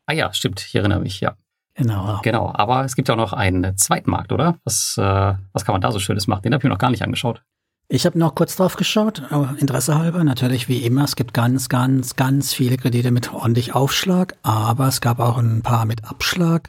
Ah 0.04 0.12
ja, 0.12 0.32
stimmt, 0.32 0.60
ich 0.60 0.74
erinnere 0.74 1.00
mich, 1.00 1.20
ja. 1.20 1.36
Genau. 1.76 2.20
Genau, 2.22 2.50
aber 2.54 2.84
es 2.84 2.96
gibt 2.96 3.08
ja 3.08 3.14
auch 3.14 3.18
noch 3.18 3.32
einen 3.32 3.76
zweiten 3.76 4.10
Markt, 4.10 4.32
oder? 4.32 4.56
Was, 4.64 4.96
äh, 4.98 5.34
was 5.52 5.64
kann 5.64 5.74
man 5.74 5.82
da 5.82 5.92
so 5.92 5.98
Schönes 5.98 6.26
machen? 6.26 6.42
Den 6.42 6.54
habe 6.54 6.60
ich 6.60 6.64
mir 6.64 6.70
noch 6.70 6.78
gar 6.78 6.90
nicht 6.90 7.02
angeschaut. 7.02 7.42
Ich 7.88 8.04
habe 8.04 8.18
noch 8.18 8.34
kurz 8.34 8.56
drauf 8.56 8.74
geschaut, 8.76 9.22
Interesse 9.58 9.96
halber. 9.96 10.24
Natürlich 10.24 10.68
wie 10.68 10.78
immer, 10.78 11.04
es 11.04 11.14
gibt 11.14 11.34
ganz, 11.34 11.68
ganz, 11.68 12.16
ganz 12.16 12.52
viele 12.52 12.78
Kredite 12.78 13.12
mit 13.12 13.32
ordentlich 13.32 13.76
Aufschlag, 13.76 14.36
aber 14.42 14.88
es 14.88 15.00
gab 15.00 15.20
auch 15.20 15.38
ein 15.38 15.62
paar 15.62 15.84
mit 15.84 16.04
Abschlag. 16.04 16.68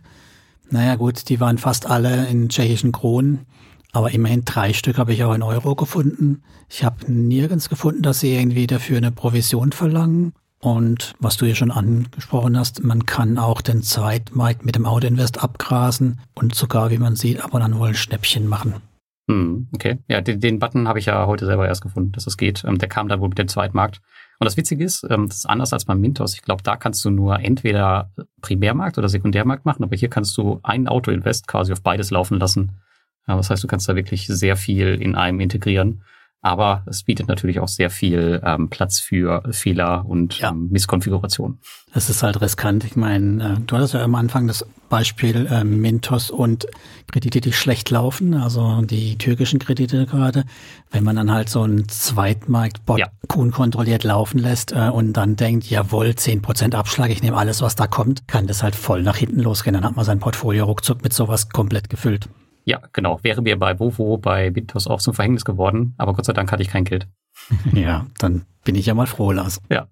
Naja 0.70 0.96
gut, 0.96 1.30
die 1.30 1.40
waren 1.40 1.58
fast 1.58 1.90
alle 1.90 2.28
in 2.28 2.50
tschechischen 2.50 2.92
Kronen, 2.92 3.48
aber 3.94 4.12
immerhin 4.12 4.44
drei 4.46 4.74
Stück 4.74 5.00
habe 5.00 5.14
ich 5.14 5.24
auch 5.24 5.34
in 5.34 5.42
Euro 5.42 5.74
gefunden. 5.74 6.44
Ich 6.70 6.84
habe 6.84 7.12
nirgends 7.12 7.70
gefunden, 7.70 8.04
dass 8.04 8.20
sie 8.20 8.36
irgendwie 8.36 8.68
dafür 8.68 8.98
eine 8.98 9.12
Provision 9.12 9.72
verlangen. 9.72 10.34
Und 10.60 11.14
was 11.20 11.38
du 11.38 11.46
hier 11.46 11.56
schon 11.56 11.72
angesprochen 11.72 12.58
hast, 12.58 12.84
man 12.84 13.06
kann 13.06 13.38
auch 13.38 13.62
den 13.62 13.84
Zeitmarkt 13.84 14.66
mit 14.66 14.76
dem 14.76 14.86
Autoinvest 14.86 15.44
abgrasen 15.44 16.20
und 16.34 16.56
sogar, 16.56 16.90
wie 16.90 16.98
man 16.98 17.16
sieht, 17.16 17.44
ab 17.44 17.54
und 17.54 17.62
an 17.62 17.78
wohl 17.78 17.90
ein 17.90 17.94
Schnäppchen 17.94 18.48
machen. 18.48 18.76
Hm, 19.30 19.68
okay. 19.74 20.00
Ja, 20.08 20.22
den, 20.22 20.40
den 20.40 20.58
Button 20.58 20.88
habe 20.88 21.00
ich 21.00 21.06
ja 21.06 21.28
heute 21.28 21.46
selber 21.46 21.68
erst 21.68 21.82
gefunden, 21.82 22.14
dass 22.14 22.24
das 22.24 22.38
geht. 22.38 22.64
Ähm, 22.64 22.78
der 22.78 22.90
kam 22.90 23.10
dann 23.10 23.20
wohl 23.20 23.30
mit 23.30 23.38
dem 23.38 23.50
Zweitmarkt. 23.50 24.02
Und 24.40 24.46
das 24.46 24.56
Witzige 24.58 24.84
ist, 24.84 25.06
ähm, 25.10 25.28
das 25.28 25.40
ist 25.40 25.46
anders 25.46 25.74
als 25.74 25.86
beim 25.86 26.00
Mintos. 26.00 26.34
Ich 26.34 26.42
glaube, 26.42 26.64
da 26.64 26.78
kannst 26.78 27.04
du 27.04 27.10
nur 27.10 27.40
entweder 27.40 28.12
Primärmarkt 28.42 28.98
oder 28.98 29.10
Sekundärmarkt 29.10 29.66
machen, 29.66 29.84
aber 29.84 29.96
hier 29.96 30.10
kannst 30.10 30.38
du 30.38 30.60
einen 30.64 30.88
Autoinvest 30.88 31.48
quasi 31.48 31.74
auf 31.74 31.84
beides 31.84 32.10
laufen 32.10 32.40
lassen. 32.40 32.80
Das 33.26 33.50
heißt, 33.50 33.62
du 33.62 33.68
kannst 33.68 33.90
da 33.90 33.96
wirklich 33.98 34.26
sehr 34.28 34.56
viel 34.56 35.02
in 35.02 35.16
einem 35.16 35.42
integrieren. 35.42 36.04
Aber 36.42 36.84
es 36.86 37.04
bietet 37.04 37.28
natürlich 37.28 37.60
auch 37.60 37.68
sehr 37.68 37.90
viel 37.90 38.42
ähm, 38.46 38.70
Platz 38.70 39.00
für 39.00 39.44
Fehler 39.52 40.06
und 40.06 40.40
ja. 40.40 40.52
ähm, 40.52 40.70
Misskonfiguration. 40.70 41.60
Das 41.94 42.10
ist 42.10 42.22
halt 42.22 42.40
riskant. 42.42 42.84
Ich 42.84 42.96
meine, 42.96 43.56
äh, 43.56 43.60
du 43.66 43.76
hattest 43.76 43.96
ja 43.96 44.04
am 44.04 44.14
Anfang 44.16 44.48
das 44.48 44.66
Beispiel 44.88 45.48
äh, 45.48 45.64
Mintos 45.64 46.30
und 46.30 46.68
Kredite, 47.12 47.42
die 47.42 47.54
schlecht 47.54 47.90
laufen, 47.90 48.36
also 48.36 48.82
die 48.82 49.18
türkischen 49.18 49.60
Kredite 49.60 50.06
gerade. 50.06 50.46
Wenn 50.92 51.04
man 51.04 51.16
dann 51.16 51.32
halt 51.32 51.50
so 51.50 51.64
einen 51.64 51.90
Zweitmarktbot 51.90 53.00
ja. 53.00 53.08
unkontrolliert 53.36 54.04
laufen 54.04 54.38
lässt 54.38 54.74
äh, 54.74 54.90
und 54.90 55.14
dann 55.14 55.36
denkt, 55.38 55.70
jawohl, 55.70 56.16
zehn 56.16 56.42
Prozent 56.42 56.76
Abschlag, 56.76 57.10
ich 57.10 57.24
nehme 57.24 57.38
alles, 57.38 57.62
was 57.62 57.76
da 57.76 57.88
kommt, 57.88 58.28
kann 58.28 58.48
das 58.48 58.62
halt 58.62 58.76
voll 58.76 59.02
nach 59.02 59.18
hinten 59.18 59.40
losgehen. 59.40 59.74
Dann 59.74 59.84
hat 59.84 59.96
man 59.96 60.06
sein 60.06 60.20
Portfolio 60.20 60.66
ruckzuck 60.66 61.04
mit 61.04 61.14
sowas 61.14 61.50
komplett 61.50 61.90
gefüllt. 61.90 62.30
Ja, 62.68 62.82
genau. 62.92 63.18
Wäre 63.24 63.42
mir 63.42 63.58
bei 63.58 63.80
Vovo, 63.80 64.18
bei 64.18 64.50
Bintos 64.50 64.88
auch 64.88 65.00
zum 65.00 65.14
Verhängnis 65.14 65.46
geworden, 65.46 65.94
aber 65.98 66.14
Gott 66.14 66.26
sei 66.26 66.34
Dank 66.34 66.52
hatte 66.52 66.62
ich 66.62 66.68
kein 66.68 66.84
Geld. 66.84 67.08
ja, 67.74 68.06
dann 68.20 68.46
bin 68.66 68.76
ich 68.76 68.88
ja 68.88 68.94
mal 68.94 69.08
froh, 69.08 69.32
Lars. 69.32 69.62
Ja. 69.70 69.88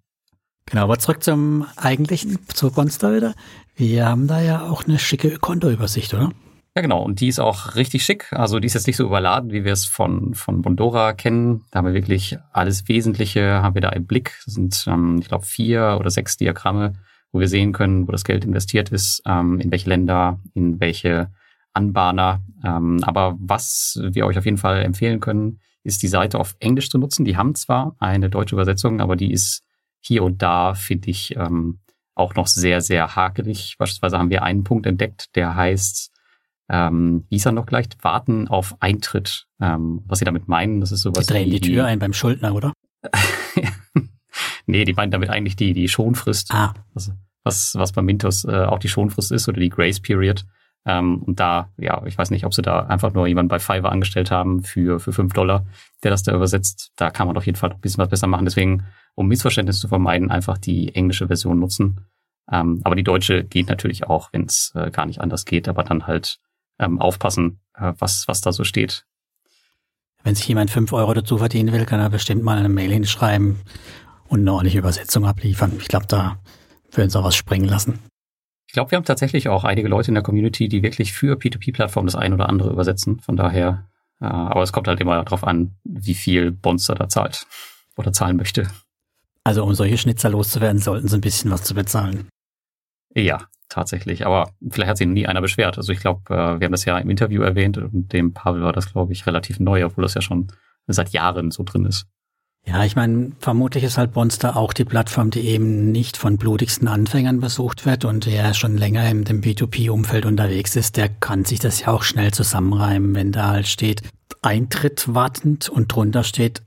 Genau, 0.66 0.84
aber 0.84 1.00
zurück 1.00 1.24
zum 1.24 1.66
eigentlichen, 1.78 2.38
zur 2.50 2.72
Bonster 2.72 3.16
wieder. 3.16 3.34
Wir 3.78 4.08
haben 4.08 4.28
da 4.28 4.42
ja 4.42 4.68
auch 4.68 4.84
eine 4.84 5.00
schicke 5.00 5.38
Kontoübersicht, 5.38 6.14
oder? 6.16 6.32
Ja, 6.76 6.82
genau. 6.82 7.02
Und 7.02 7.22
die 7.22 7.30
ist 7.30 7.40
auch 7.40 7.76
richtig 7.76 8.04
schick. 8.04 8.34
Also 8.34 8.60
die 8.60 8.66
ist 8.66 8.74
jetzt 8.74 8.88
nicht 8.88 8.98
so 8.98 9.06
überladen, 9.06 9.54
wie 9.54 9.64
wir 9.64 9.72
es 9.72 9.86
von, 9.86 10.34
von 10.34 10.62
Bondora 10.62 11.14
kennen. 11.14 11.64
Da 11.72 11.80
haben 11.80 11.86
wir 11.86 11.94
wirklich 11.94 12.38
alles 12.52 12.90
Wesentliche, 12.90 13.62
haben 13.62 13.76
wir 13.76 13.82
da 13.84 13.90
im 13.90 14.06
Blick. 14.06 14.38
Das 14.44 14.56
sind, 14.56 14.84
ähm, 14.88 15.20
ich 15.22 15.30
glaube, 15.30 15.46
vier 15.46 15.96
oder 15.98 16.10
sechs 16.10 16.36
Diagramme, 16.36 16.92
wo 17.32 17.40
wir 17.40 17.48
sehen 17.48 17.72
können, 17.72 18.06
wo 18.06 18.12
das 18.12 18.26
Geld 18.26 18.44
investiert 18.44 18.90
ist, 18.90 19.22
ähm, 19.26 19.62
in 19.62 19.72
welche 19.72 19.88
Länder, 19.88 20.42
in 20.54 20.82
welche 20.82 21.30
Anbahner. 21.76 22.42
Ähm, 22.64 23.04
aber 23.04 23.36
was 23.40 24.00
wir 24.02 24.26
euch 24.26 24.38
auf 24.38 24.46
jeden 24.46 24.58
Fall 24.58 24.82
empfehlen 24.82 25.20
können, 25.20 25.60
ist 25.84 26.02
die 26.02 26.08
Seite 26.08 26.40
auf 26.40 26.56
Englisch 26.60 26.90
zu 26.90 26.98
nutzen. 26.98 27.26
Die 27.26 27.38
haben 27.38 27.54
zwar 27.56 27.96
eine 28.00 28.30
deutsche 28.30 28.56
Übersetzung, 28.56 29.02
aber 29.02 29.16
die 29.16 29.32
ist 29.32 29.64
hier 30.00 30.24
und 30.24 30.42
da, 30.42 30.74
finde 30.74 31.10
ich, 31.10 31.36
ähm, 31.36 31.80
auch 32.16 32.36
noch 32.36 32.48
sehr, 32.48 32.82
sehr 32.82 33.16
hakelig. 33.16 33.76
Beispielsweise 33.78 34.18
haben 34.18 34.30
wir 34.30 34.44
einen 34.44 34.64
Punkt 34.64 34.86
entdeckt, 34.88 35.36
der 35.36 35.56
heißt, 35.56 36.12
ähm, 36.70 37.26
wie 37.30 37.36
ist 37.36 37.46
er 37.46 37.52
noch 37.52 37.66
gleich? 37.66 37.88
Warten 38.02 38.48
auf 38.48 38.76
Eintritt. 38.80 39.46
Ähm, 39.62 40.02
was 40.08 40.20
sie 40.20 40.26
damit 40.26 40.48
meinen, 40.48 40.80
das 40.80 40.92
ist 40.92 41.02
sowas. 41.02 41.28
Die 41.28 41.34
drehen 41.34 41.52
die 41.52 41.60
Tür 41.60 41.86
ein 41.86 42.00
beim 42.00 42.14
Schuldner, 42.14 42.56
oder? 42.56 42.74
nee, 44.66 44.86
die 44.86 44.94
meinen 44.94 45.12
damit 45.12 45.30
eigentlich 45.30 45.56
die, 45.56 45.74
die 45.74 45.88
Schonfrist. 45.88 46.52
Ah. 46.52 46.74
Also, 46.96 47.14
was, 47.44 47.76
was 47.76 47.92
bei 47.92 48.02
Mintos 48.02 48.46
äh, 48.46 48.66
auch 48.66 48.80
die 48.80 48.90
Schonfrist 48.90 49.32
ist 49.32 49.48
oder 49.48 49.60
die 49.60 49.70
Grace 49.70 50.00
Period. 50.00 50.46
Ähm, 50.86 51.24
und 51.24 51.40
da, 51.40 51.70
ja, 51.78 52.04
ich 52.06 52.18
weiß 52.18 52.30
nicht, 52.30 52.46
ob 52.46 52.54
sie 52.54 52.62
da 52.62 52.82
einfach 52.82 53.14
nur 53.14 53.28
jemanden 53.28 53.50
bei 53.50 53.60
Fiverr 53.60 53.92
angestellt 53.92 54.30
haben 54.32 54.64
für, 54.64 55.00
für 55.00 55.14
fünf 55.14 55.34
Dollar, 55.34 55.66
der 56.04 56.12
das 56.12 56.24
da 56.24 56.34
übersetzt. 56.34 56.92
Da 56.96 57.10
kann 57.10 57.28
man 57.28 57.38
auf 57.38 57.46
jeden 57.46 57.58
Fall 57.58 57.72
ein 57.72 57.80
bisschen 57.80 58.02
was 58.02 58.10
besser 58.10 58.28
machen. 58.28 58.46
Deswegen, 58.46 58.86
um 59.16 59.28
Missverständnis 59.28 59.80
zu 59.80 59.88
vermeiden, 59.88 60.30
einfach 60.30 60.58
die 60.58 60.94
englische 60.94 61.28
Version 61.28 61.60
nutzen. 61.60 62.06
Ähm, 62.52 62.82
aber 62.84 62.96
die 62.96 63.04
deutsche 63.04 63.44
geht 63.44 63.70
natürlich 63.70 64.06
auch, 64.06 64.30
wenn 64.32 64.44
es 64.44 64.72
äh, 64.76 64.92
gar 64.92 65.08
nicht 65.08 65.22
anders 65.22 65.46
geht, 65.46 65.68
aber 65.68 65.84
dann 65.84 66.06
halt 66.06 66.40
ähm, 66.78 67.02
aufpassen, 67.02 67.60
äh, 67.74 67.94
was, 67.98 68.28
was 68.28 68.42
da 68.42 68.52
so 68.52 68.64
steht. 68.64 69.06
Wenn 70.24 70.36
sich 70.36 70.48
jemand 70.48 70.70
fünf 70.70 70.94
Euro 70.94 71.14
dazu 71.14 71.38
verdienen 71.38 71.74
will, 71.74 71.86
kann 71.86 72.00
er 72.00 72.10
bestimmt 72.10 72.44
mal 72.44 72.58
eine 72.58 72.70
Mail 72.70 72.92
hinschreiben 72.92 73.58
und 74.28 74.42
eine 74.42 74.54
ordentliche 74.54 74.80
Übersetzung 74.80 75.26
abliefern. 75.26 75.74
Ich 75.80 75.88
glaube, 75.88 76.06
da 76.08 76.38
würden 76.92 77.10
sie 77.10 77.20
auch 77.20 77.24
was 77.24 77.36
springen 77.36 77.68
lassen. 77.68 78.00
Ich 78.76 78.78
glaube, 78.78 78.92
wir 78.92 78.98
haben 78.98 79.06
tatsächlich 79.06 79.48
auch 79.48 79.64
einige 79.64 79.88
Leute 79.88 80.10
in 80.10 80.16
der 80.16 80.24
Community, 80.24 80.68
die 80.68 80.84
wirklich 80.84 81.14
für 81.14 81.38
P2P-Plattformen 81.38 82.08
das 82.08 82.18
ein 82.18 82.34
oder 82.34 82.50
andere 82.50 82.72
übersetzen. 82.72 83.22
Von 83.22 83.38
daher, 83.38 83.88
äh, 84.20 84.26
aber 84.26 84.64
es 84.64 84.74
kommt 84.74 84.90
halt 84.90 85.00
immer 85.00 85.24
darauf 85.24 85.46
an, 85.46 85.78
wie 85.86 86.14
viel 86.14 86.52
Bonster 86.52 86.94
da 86.94 87.08
zahlt 87.08 87.48
oder 87.96 88.12
zahlen 88.12 88.36
möchte. 88.36 88.68
Also 89.46 89.64
um 89.64 89.74
solche 89.76 89.98
Schnitzer 89.98 90.30
loszuwerden, 90.30 90.82
sollten 90.82 91.08
sie 91.08 91.16
ein 91.16 91.22
bisschen 91.22 91.52
was 91.52 91.64
zu 91.64 91.74
bezahlen. 91.74 92.28
Ja, 93.14 93.46
tatsächlich. 93.70 94.26
Aber 94.26 94.52
vielleicht 94.70 94.90
hat 94.90 94.98
sich 94.98 95.08
nie 95.08 95.26
einer 95.26 95.40
beschwert. 95.40 95.78
Also 95.78 95.94
ich 95.94 96.02
glaube, 96.02 96.24
äh, 96.34 96.60
wir 96.60 96.66
haben 96.66 96.74
das 96.74 96.84
ja 96.84 96.98
im 96.98 97.10
Interview 97.10 97.44
erwähnt 97.44 97.78
und 97.78 98.12
dem 98.12 98.34
Pavel 98.34 98.62
war 98.62 98.74
das, 98.74 98.92
glaube 98.92 99.14
ich, 99.14 99.26
relativ 99.26 99.62
neu, 99.62 99.86
obwohl 99.86 100.02
das 100.02 100.16
ja 100.16 100.22
schon 100.22 100.52
seit 100.86 101.12
Jahren 101.12 101.50
so 101.50 101.64
drin 101.64 101.86
ist. 101.86 102.08
Ja, 102.68 102.84
ich 102.84 102.96
meine, 102.96 103.32
vermutlich 103.40 103.84
ist 103.84 103.98
halt 103.98 104.16
Monster 104.16 104.58
auch 104.58 104.74
die 104.74 104.86
Plattform, 104.86 105.30
die 105.30 105.42
eben 105.42 105.92
nicht 105.92 106.18
von 106.18 106.38
blutigsten 106.38 106.88
Anfängern 106.88 107.40
besucht 107.40 107.86
wird 107.86 108.06
und 108.06 108.26
der 108.26 108.56
schon 108.56 108.76
länger 108.76 109.08
in 109.10 109.24
dem 109.24 109.42
B2P-Umfeld 109.42 110.26
unterwegs 110.26 110.76
ist, 110.76 110.98
der 110.98 111.10
kann 111.10 111.46
sich 111.46 111.60
das 111.60 111.82
ja 111.82 111.90
auch 111.90 112.02
schnell 112.02 112.32
zusammenreimen, 112.32 113.14
wenn 113.14 113.32
da 113.32 113.50
halt 113.50 113.68
steht 113.68 114.02
Eintritt 114.42 115.14
wartend 115.14 115.70
und 115.70 115.94
drunter 115.94 116.24
steht 116.24 116.64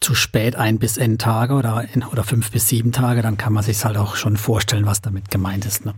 zu 0.00 0.14
spät 0.14 0.54
ein 0.54 0.78
bis 0.78 0.96
n 0.96 1.18
Tage 1.18 1.54
oder, 1.54 1.86
oder 2.10 2.24
fünf 2.24 2.50
bis 2.50 2.68
sieben 2.68 2.92
Tage, 2.92 3.22
dann 3.22 3.36
kann 3.36 3.52
man 3.52 3.64
sich 3.64 3.84
halt 3.84 3.96
auch 3.96 4.16
schon 4.16 4.36
vorstellen, 4.36 4.86
was 4.86 5.00
damit 5.00 5.30
gemeint 5.30 5.64
ist. 5.64 5.84
Ne? 5.84 5.94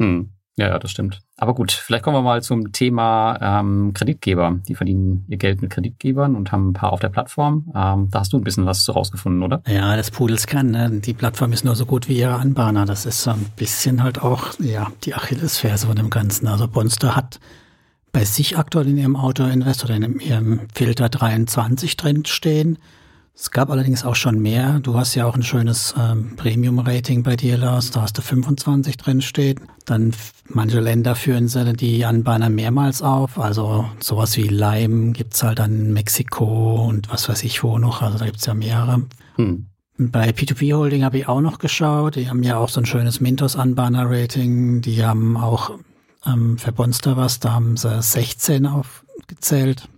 Hm. 0.00 0.30
Ja, 0.58 0.66
ja, 0.66 0.78
das 0.80 0.90
stimmt. 0.90 1.20
Aber 1.36 1.54
gut, 1.54 1.70
vielleicht 1.70 2.02
kommen 2.02 2.16
wir 2.16 2.22
mal 2.22 2.42
zum 2.42 2.72
Thema 2.72 3.38
ähm, 3.40 3.92
Kreditgeber. 3.94 4.58
Die 4.66 4.74
verdienen 4.74 5.24
ihr 5.28 5.36
Geld 5.36 5.62
mit 5.62 5.70
Kreditgebern 5.70 6.34
und 6.34 6.50
haben 6.50 6.70
ein 6.70 6.72
paar 6.72 6.92
auf 6.92 6.98
der 6.98 7.10
Plattform. 7.10 7.72
Ähm, 7.76 8.08
da 8.10 8.18
hast 8.18 8.32
du 8.32 8.38
ein 8.38 8.42
bisschen 8.42 8.66
was 8.66 8.92
rausgefunden, 8.92 9.44
oder? 9.44 9.62
Ja, 9.68 9.96
das 9.96 10.10
Pudels 10.10 10.48
kann. 10.48 10.72
Ne? 10.72 10.90
Die 10.90 11.14
Plattform 11.14 11.52
ist 11.52 11.64
nur 11.64 11.76
so 11.76 11.86
gut 11.86 12.08
wie 12.08 12.18
ihre 12.18 12.34
Anbahner. 12.34 12.86
Das 12.86 13.06
ist 13.06 13.22
so 13.22 13.30
ein 13.30 13.46
bisschen 13.54 14.02
halt 14.02 14.20
auch 14.20 14.58
ja 14.58 14.88
die 15.04 15.14
Achillesferse 15.14 15.86
von 15.86 15.94
dem 15.94 16.10
Ganzen. 16.10 16.48
Also 16.48 16.66
Bonster 16.66 17.14
hat 17.14 17.38
bei 18.10 18.24
sich 18.24 18.58
aktuell 18.58 18.88
in 18.88 18.98
ihrem 18.98 19.14
Auto-Invest 19.14 19.84
oder 19.84 19.94
in 19.94 20.18
ihrem 20.18 20.62
Filter 20.74 21.08
23 21.08 21.96
drin 21.96 22.24
stehen. 22.24 22.78
Es 23.40 23.52
gab 23.52 23.70
allerdings 23.70 24.04
auch 24.04 24.16
schon 24.16 24.40
mehr. 24.40 24.80
Du 24.80 24.98
hast 24.98 25.14
ja 25.14 25.24
auch 25.24 25.36
ein 25.36 25.44
schönes 25.44 25.94
ähm, 25.96 26.34
Premium-Rating 26.34 27.22
bei 27.22 27.36
dir, 27.36 27.56
Lars. 27.56 27.92
Da 27.92 28.02
hast 28.02 28.18
du 28.18 28.22
25 28.22 28.96
drin 28.96 29.22
stehen. 29.22 29.60
Dann 29.84 30.12
manche 30.48 30.80
Länder 30.80 31.14
führen 31.14 31.46
sie 31.46 31.72
die 31.74 32.04
Anbahner 32.04 32.50
mehrmals 32.50 33.00
auf. 33.00 33.38
Also 33.38 33.88
sowas 34.00 34.36
wie 34.36 34.48
Lime 34.48 35.12
gibt's 35.12 35.44
halt 35.44 35.60
dann 35.60 35.92
Mexiko 35.92 36.84
und 36.84 37.12
was 37.12 37.28
weiß 37.28 37.44
ich 37.44 37.62
wo 37.62 37.78
noch. 37.78 38.02
Also 38.02 38.18
da 38.18 38.24
gibt's 38.24 38.44
ja 38.44 38.54
mehrere. 38.54 39.04
Hm. 39.36 39.66
Bei 39.98 40.30
P2P 40.30 40.74
Holding 40.74 41.04
habe 41.04 41.18
ich 41.18 41.28
auch 41.28 41.40
noch 41.40 41.60
geschaut. 41.60 42.16
Die 42.16 42.28
haben 42.28 42.42
ja 42.42 42.56
auch 42.56 42.68
so 42.68 42.80
ein 42.80 42.86
schönes 42.86 43.20
Mintos-Anbahner-Rating. 43.20 44.80
Die 44.80 45.04
haben 45.04 45.36
auch 45.36 45.78
ähm, 46.26 46.58
für 46.58 46.72
Bonster 46.72 47.16
was. 47.16 47.38
Da 47.38 47.52
haben 47.52 47.76
sie 47.76 48.02
16 48.02 48.66
aufgezählt. 48.66 49.88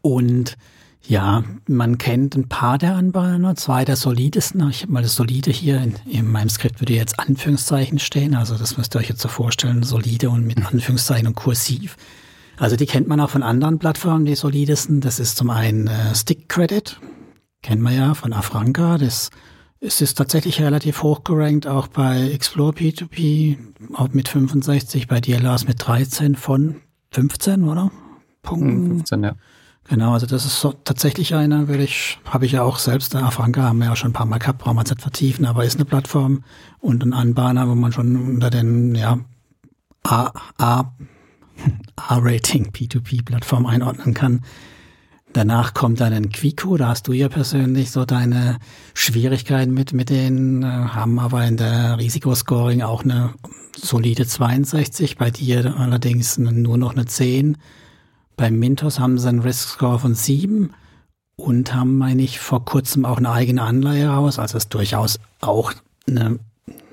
Und 0.00 0.56
ja, 1.06 1.44
man 1.68 1.98
kennt 1.98 2.34
ein 2.34 2.48
paar 2.48 2.78
der 2.78 2.94
Anbahner, 2.94 3.56
zwei 3.56 3.84
der 3.84 3.96
solidesten. 3.96 4.68
Ich 4.70 4.82
habe 4.82 4.92
mal 4.92 5.02
das 5.02 5.16
Solide 5.16 5.50
hier 5.50 5.80
in, 5.80 5.94
in, 6.10 6.30
meinem 6.30 6.48
Skript 6.48 6.80
würde 6.80 6.94
jetzt 6.94 7.18
Anführungszeichen 7.18 7.98
stehen. 7.98 8.34
Also 8.34 8.56
das 8.56 8.78
müsst 8.78 8.96
ihr 8.96 9.00
euch 9.00 9.10
jetzt 9.10 9.20
so 9.20 9.28
vorstellen, 9.28 9.82
solide 9.82 10.30
und 10.30 10.46
mit 10.46 10.64
Anführungszeichen 10.64 11.26
und 11.26 11.34
kursiv. 11.34 11.96
Also 12.56 12.76
die 12.76 12.86
kennt 12.86 13.08
man 13.08 13.20
auch 13.20 13.30
von 13.30 13.42
anderen 13.42 13.78
Plattformen, 13.78 14.24
die 14.24 14.34
solidesten. 14.34 15.00
Das 15.00 15.20
ist 15.20 15.36
zum 15.36 15.50
einen 15.50 15.88
äh, 15.88 16.14
Stick 16.14 16.48
Credit, 16.48 16.98
kennen 17.62 17.82
wir 17.82 17.92
ja 17.92 18.14
von 18.14 18.32
Afranca. 18.32 18.96
Das 18.96 19.30
es 19.80 20.00
ist 20.00 20.14
tatsächlich 20.14 20.62
relativ 20.62 21.02
hoch 21.02 21.24
gerankt, 21.24 21.66
auch 21.66 21.88
bei 21.88 22.30
Explore 22.30 22.72
P2P, 22.72 23.58
auch 23.92 24.08
mit 24.14 24.28
65, 24.28 25.08
bei 25.08 25.20
DLRs 25.20 25.68
mit 25.68 25.86
13 25.86 26.36
von 26.36 26.76
15, 27.10 27.64
oder? 27.64 27.90
Punkten. 28.42 28.88
15, 28.88 29.22
ja. 29.24 29.34
Genau, 29.88 30.14
also 30.14 30.26
das 30.26 30.46
ist 30.46 30.60
so 30.60 30.72
tatsächlich 30.72 31.34
eine, 31.34 31.68
würde 31.68 31.84
ich, 31.84 32.18
habe 32.24 32.46
ich 32.46 32.52
ja 32.52 32.62
auch 32.62 32.78
selbst, 32.78 33.14
Afranka 33.14 33.62
haben 33.62 33.78
wir 33.78 33.86
ja 33.86 33.96
schon 33.96 34.10
ein 34.10 34.14
paar 34.14 34.24
Mal 34.24 34.38
gehabt, 34.38 34.60
brauchen 34.60 34.76
wir 34.76 34.80
jetzt 34.80 34.90
nicht 34.90 35.02
vertiefen, 35.02 35.44
aber 35.44 35.64
ist 35.64 35.76
eine 35.76 35.84
Plattform 35.84 36.42
und 36.80 37.04
ein 37.04 37.12
Anbahner, 37.12 37.68
wo 37.68 37.74
man 37.74 37.92
schon 37.92 38.16
unter 38.16 38.48
den, 38.48 38.94
ja, 38.94 39.18
A, 40.04 40.32
A, 40.58 40.94
A-Rating 41.96 42.70
P2P-Plattform 42.70 43.66
einordnen 43.66 44.14
kann. 44.14 44.40
Danach 45.34 45.74
kommt 45.74 46.00
dann 46.00 46.12
ein 46.12 46.30
Quico, 46.30 46.76
da 46.76 46.88
hast 46.88 47.08
du 47.08 47.12
ja 47.12 47.28
persönlich 47.28 47.90
so 47.90 48.04
deine 48.04 48.58
Schwierigkeiten 48.94 49.74
mit, 49.74 49.92
mit 49.92 50.08
denen, 50.08 50.62
äh, 50.62 50.66
haben 50.66 51.18
aber 51.18 51.44
in 51.44 51.56
der 51.56 51.98
Risikoscoring 51.98 52.82
auch 52.82 53.02
eine 53.02 53.34
solide 53.76 54.26
62, 54.26 55.16
bei 55.18 55.30
dir 55.30 55.76
allerdings 55.76 56.38
nur 56.38 56.78
noch 56.78 56.92
eine 56.92 57.04
10 57.04 57.58
beim 58.36 58.58
Mintos 58.58 58.98
haben 58.98 59.18
sie 59.18 59.28
einen 59.28 59.40
Risk 59.40 59.68
Score 59.68 59.98
von 59.98 60.14
sieben 60.14 60.74
und 61.36 61.74
haben, 61.74 61.98
meine 61.98 62.22
ich, 62.22 62.38
vor 62.38 62.64
kurzem 62.64 63.04
auch 63.04 63.18
eine 63.18 63.30
eigene 63.30 63.62
Anleihe 63.62 64.08
raus. 64.08 64.38
Also 64.38 64.56
ist 64.56 64.72
durchaus 64.72 65.18
auch 65.40 65.72
eine, 66.08 66.38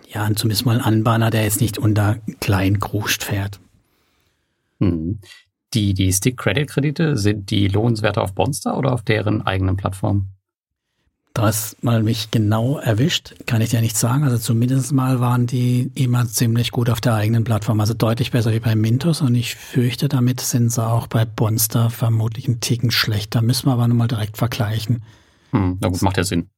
ja, 0.07 0.29
zumindest 0.35 0.65
mal 0.65 0.77
ein 0.77 0.85
Anbahner, 0.85 1.29
der 1.29 1.43
jetzt 1.43 1.61
nicht 1.61 1.77
unter 1.77 2.17
klein 2.39 2.79
Kruscht 2.79 3.23
fährt. 3.23 3.59
Hm. 4.79 5.19
Die, 5.73 5.93
die 5.93 6.11
Stick-Credit-Kredite, 6.11 7.15
sind 7.17 7.49
die 7.49 7.67
lohnenswerte 7.67 8.21
auf 8.21 8.33
Bonster 8.33 8.77
oder 8.77 8.93
auf 8.93 9.03
deren 9.03 9.41
eigenen 9.41 9.77
Plattform? 9.77 10.27
Da 11.33 11.47
es 11.47 11.77
mal 11.81 12.03
mich 12.03 12.29
genau 12.29 12.77
erwischt, 12.77 13.35
kann 13.45 13.61
ich 13.61 13.69
dir 13.69 13.79
nicht 13.79 13.95
sagen. 13.97 14.23
Also 14.23 14.37
zumindest 14.37 14.91
mal 14.91 15.21
waren 15.21 15.47
die 15.47 15.89
immer 15.95 16.27
ziemlich 16.27 16.71
gut 16.71 16.89
auf 16.89 16.99
der 16.99 17.15
eigenen 17.15 17.45
Plattform. 17.45 17.79
Also 17.79 17.93
deutlich 17.93 18.31
besser 18.31 18.51
wie 18.51 18.59
bei 18.59 18.75
Mintos 18.75 19.21
und 19.21 19.35
ich 19.35 19.55
fürchte, 19.55 20.09
damit 20.09 20.41
sind 20.41 20.71
sie 20.71 20.85
auch 20.85 21.07
bei 21.07 21.23
Bonster 21.23 21.89
vermutlich 21.89 22.47
einen 22.47 22.59
Ticken 22.59 22.91
schlechter. 22.91 23.41
Müssen 23.41 23.67
wir 23.67 23.73
aber 23.73 23.87
nochmal 23.87 24.09
direkt 24.09 24.37
vergleichen. 24.37 25.03
Hm, 25.51 25.77
na 25.79 25.87
gut, 25.87 26.01
macht 26.01 26.17
ja 26.17 26.25
Sinn. 26.25 26.49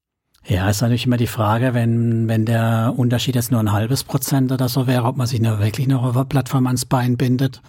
Ja, 0.45 0.69
ist 0.69 0.81
natürlich 0.81 1.05
immer 1.05 1.17
die 1.17 1.27
Frage, 1.27 1.73
wenn, 1.73 2.27
wenn 2.27 2.45
der 2.45 2.93
Unterschied 2.97 3.35
jetzt 3.35 3.51
nur 3.51 3.61
ein 3.61 3.71
halbes 3.71 4.03
Prozent 4.03 4.51
oder 4.51 4.67
so 4.67 4.87
wäre, 4.87 5.05
ob 5.05 5.15
man 5.15 5.27
sich 5.27 5.39
nur 5.39 5.59
wirklich 5.59 5.87
noch 5.87 6.03
auf 6.03 6.15
der 6.15 6.25
Plattform 6.25 6.67
ans 6.67 6.85
Bein 6.85 7.15
bindet. 7.15 7.61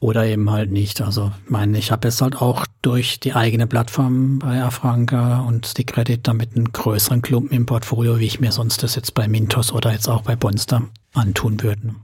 Oder 0.00 0.26
eben 0.26 0.48
halt 0.50 0.70
nicht. 0.70 1.00
Also 1.00 1.32
ich 1.44 1.50
meine, 1.50 1.76
ich 1.76 1.90
habe 1.90 2.06
jetzt 2.06 2.22
halt 2.22 2.40
auch 2.40 2.66
durch 2.82 3.18
die 3.18 3.34
eigene 3.34 3.66
Plattform 3.66 4.38
bei 4.38 4.62
Afranca 4.62 5.40
und 5.40 5.76
die 5.76 5.84
Credit 5.84 6.26
damit 6.26 6.54
einen 6.54 6.72
größeren 6.72 7.20
Klumpen 7.20 7.56
im 7.56 7.66
Portfolio, 7.66 8.20
wie 8.20 8.26
ich 8.26 8.38
mir 8.38 8.52
sonst 8.52 8.82
das 8.84 8.94
jetzt 8.94 9.14
bei 9.14 9.26
Mintos 9.26 9.72
oder 9.72 9.92
jetzt 9.92 10.08
auch 10.08 10.22
bei 10.22 10.36
Bonster 10.36 10.82
antun 11.14 11.60
würde. 11.62 11.96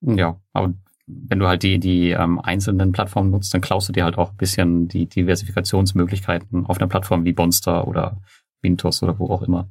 Ja, 0.00 0.38
aber 0.52 0.74
wenn 1.06 1.38
du 1.38 1.48
halt 1.48 1.62
die, 1.62 1.78
die 1.78 2.10
ähm, 2.10 2.40
einzelnen 2.40 2.92
Plattformen 2.92 3.30
nutzt, 3.30 3.52
dann 3.52 3.60
klaust 3.60 3.88
du 3.88 3.92
dir 3.92 4.04
halt 4.04 4.16
auch 4.16 4.30
ein 4.30 4.36
bisschen 4.36 4.88
die 4.88 5.06
Diversifikationsmöglichkeiten 5.06 6.66
auf 6.66 6.78
einer 6.78 6.88
Plattform 6.88 7.24
wie 7.24 7.32
Bonster 7.32 7.86
oder 7.88 8.20
Mintos 8.62 9.02
oder 9.02 9.18
wo 9.18 9.28
auch 9.30 9.42
immer. 9.42 9.68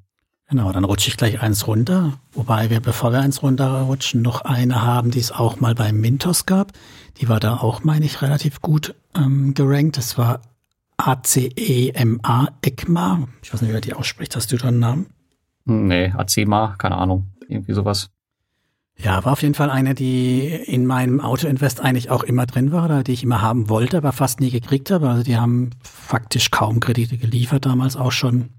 Genau, 0.53 0.71
dann 0.71 0.83
rutsche 0.83 1.07
ich 1.07 1.17
gleich 1.17 1.41
eins 1.41 1.65
runter. 1.65 2.19
Wobei 2.31 2.69
wir, 2.69 2.79
bevor 2.79 3.11
wir 3.11 3.21
eins 3.21 3.41
runterrutschen, 3.41 4.21
noch 4.21 4.41
eine 4.41 4.83
haben, 4.83 5.09
die 5.09 5.17
es 5.17 5.31
auch 5.31 5.59
mal 5.59 5.73
beim 5.73 5.99
Mintos 5.99 6.45
gab. 6.45 6.73
Die 7.17 7.27
war 7.27 7.39
da 7.39 7.57
auch, 7.57 7.83
meine 7.83 8.05
ich, 8.05 8.21
relativ 8.21 8.61
gut 8.61 8.93
ähm, 9.15 9.55
gerankt. 9.55 9.97
Das 9.97 10.15
war 10.19 10.41
ACEMA, 10.97 12.49
ECMA. 12.61 13.27
Ich 13.41 13.51
weiß 13.51 13.63
nicht, 13.63 13.73
wer 13.73 13.81
die 13.81 13.95
ausspricht. 13.95 14.35
Hast 14.35 14.51
du 14.51 14.57
da 14.57 14.67
einen 14.67 14.77
Namen? 14.77 15.07
Nee, 15.65 16.13
ACEMA, 16.15 16.75
keine 16.77 16.97
Ahnung. 16.97 17.31
Irgendwie 17.47 17.73
sowas. 17.73 18.11
Ja, 18.95 19.25
war 19.25 19.31
auf 19.31 19.41
jeden 19.41 19.55
Fall 19.55 19.71
eine, 19.71 19.95
die 19.95 20.49
in 20.49 20.85
meinem 20.85 21.19
Auto-Invest 21.19 21.81
eigentlich 21.81 22.11
auch 22.11 22.21
immer 22.21 22.45
drin 22.45 22.71
war, 22.71 22.85
oder 22.85 23.01
die 23.01 23.13
ich 23.13 23.23
immer 23.23 23.41
haben 23.41 23.69
wollte, 23.69 23.97
aber 23.97 24.11
fast 24.11 24.39
nie 24.39 24.51
gekriegt 24.51 24.91
habe. 24.91 25.09
Also 25.09 25.23
die 25.23 25.37
haben 25.37 25.71
faktisch 25.81 26.51
kaum 26.51 26.79
Kredite 26.79 27.17
geliefert 27.17 27.65
damals 27.65 27.95
auch 27.95 28.11
schon 28.11 28.51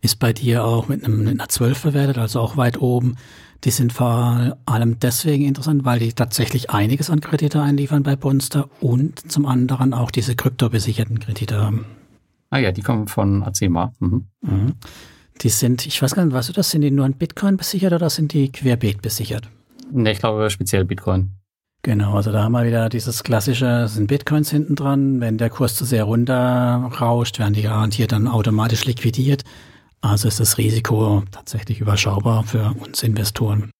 ist 0.00 0.18
bei 0.18 0.32
dir 0.32 0.64
auch 0.64 0.88
mit, 0.88 1.04
einem, 1.04 1.24
mit 1.24 1.40
einer 1.40 1.48
12 1.48 1.82
bewertet, 1.82 2.18
also 2.18 2.40
auch 2.40 2.56
weit 2.56 2.80
oben. 2.80 3.16
Die 3.64 3.70
sind 3.70 3.92
vor 3.92 4.56
allem 4.66 5.00
deswegen 5.00 5.44
interessant, 5.44 5.84
weil 5.84 5.98
die 5.98 6.12
tatsächlich 6.12 6.70
einiges 6.70 7.10
an 7.10 7.20
Kredite 7.20 7.60
einliefern 7.60 8.04
bei 8.04 8.14
Bonster 8.14 8.68
und 8.80 9.32
zum 9.32 9.46
anderen 9.46 9.94
auch 9.94 10.12
diese 10.12 10.36
kryptobesicherten 10.36 11.18
Kredite 11.18 11.60
haben. 11.60 11.86
Ah 12.50 12.58
ja, 12.58 12.70
die 12.70 12.82
kommen 12.82 13.08
von 13.08 13.42
Acema. 13.42 13.92
Mhm. 13.98 14.26
Mhm. 14.42 14.74
Die 15.40 15.48
sind, 15.48 15.86
ich 15.86 16.00
weiß 16.00 16.14
gar 16.14 16.24
nicht, 16.24 16.34
weißt 16.34 16.48
du 16.48 16.52
das, 16.52 16.70
sind 16.70 16.82
die 16.82 16.90
nur 16.90 17.04
an 17.04 17.14
Bitcoin 17.14 17.56
besichert 17.56 17.92
oder 17.92 18.10
sind 18.10 18.32
die 18.32 18.50
querbeet 18.50 19.02
besichert? 19.02 19.48
Nee, 19.90 20.12
ich 20.12 20.18
glaube 20.18 20.48
speziell 20.50 20.84
Bitcoin. 20.84 21.32
Genau, 21.82 22.14
also 22.14 22.32
da 22.32 22.42
haben 22.42 22.52
wir 22.52 22.64
wieder 22.64 22.88
dieses 22.88 23.22
klassische, 23.22 23.86
sind 23.88 24.08
Bitcoins 24.08 24.50
hinten 24.50 24.74
dran. 24.74 25.20
Wenn 25.20 25.38
der 25.38 25.48
Kurs 25.48 25.76
zu 25.76 25.84
sehr 25.84 26.04
runterrauscht, 26.04 27.38
werden 27.38 27.54
die 27.54 27.62
garantiert 27.62 28.12
dann 28.12 28.26
automatisch 28.26 28.84
liquidiert. 28.84 29.44
Also 30.00 30.28
ist 30.28 30.40
das 30.40 30.58
Risiko 30.58 31.24
tatsächlich 31.30 31.80
überschaubar 31.80 32.44
für 32.44 32.74
uns 32.78 33.02
Investoren. 33.02 33.70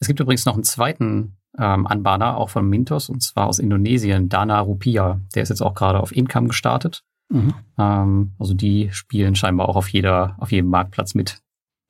Es 0.00 0.06
gibt 0.06 0.20
übrigens 0.20 0.46
noch 0.46 0.54
einen 0.54 0.64
zweiten 0.64 1.36
ähm, 1.58 1.86
Anbahner, 1.86 2.36
auch 2.36 2.50
von 2.50 2.68
Mintos, 2.68 3.08
und 3.08 3.22
zwar 3.22 3.46
aus 3.46 3.58
Indonesien, 3.58 4.28
Dana 4.28 4.60
Rupiah. 4.60 5.20
Der 5.34 5.42
ist 5.42 5.48
jetzt 5.48 5.62
auch 5.62 5.74
gerade 5.74 6.00
auf 6.00 6.14
Income 6.14 6.48
gestartet. 6.48 7.02
Mhm. 7.30 7.54
Ähm, 7.76 8.32
also 8.38 8.54
die 8.54 8.90
spielen 8.92 9.34
scheinbar 9.34 9.68
auch 9.68 9.76
auf 9.76 9.88
jeder, 9.88 10.36
auf 10.38 10.52
jedem 10.52 10.70
Marktplatz 10.70 11.14
mit. 11.14 11.38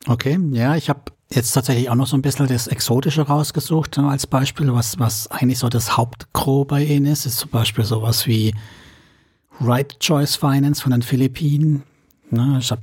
Okay, 0.07 0.39
ja, 0.53 0.77
ich 0.77 0.89
habe 0.89 1.13
jetzt 1.31 1.53
tatsächlich 1.53 1.91
auch 1.91 1.95
noch 1.95 2.07
so 2.07 2.17
ein 2.17 2.23
bisschen 2.23 2.47
das 2.47 2.67
Exotische 2.67 3.23
rausgesucht 3.23 3.99
ne, 3.99 4.09
als 4.09 4.27
Beispiel, 4.27 4.73
was, 4.73 4.99
was 4.99 5.31
eigentlich 5.31 5.59
so 5.59 5.69
das 5.69 5.97
Hauptgros 5.97 6.67
bei 6.67 6.85
ihnen 6.85 7.07
ist, 7.07 7.27
ist 7.27 7.39
zum 7.39 7.51
Beispiel 7.51 7.85
sowas 7.85 8.27
wie 8.27 8.55
Right 9.61 9.99
Choice 10.01 10.37
Finance 10.37 10.81
von 10.81 10.93
den 10.93 11.03
Philippinen. 11.03 11.83
Ne, 12.31 12.57
ich 12.61 12.71
habe 12.71 12.83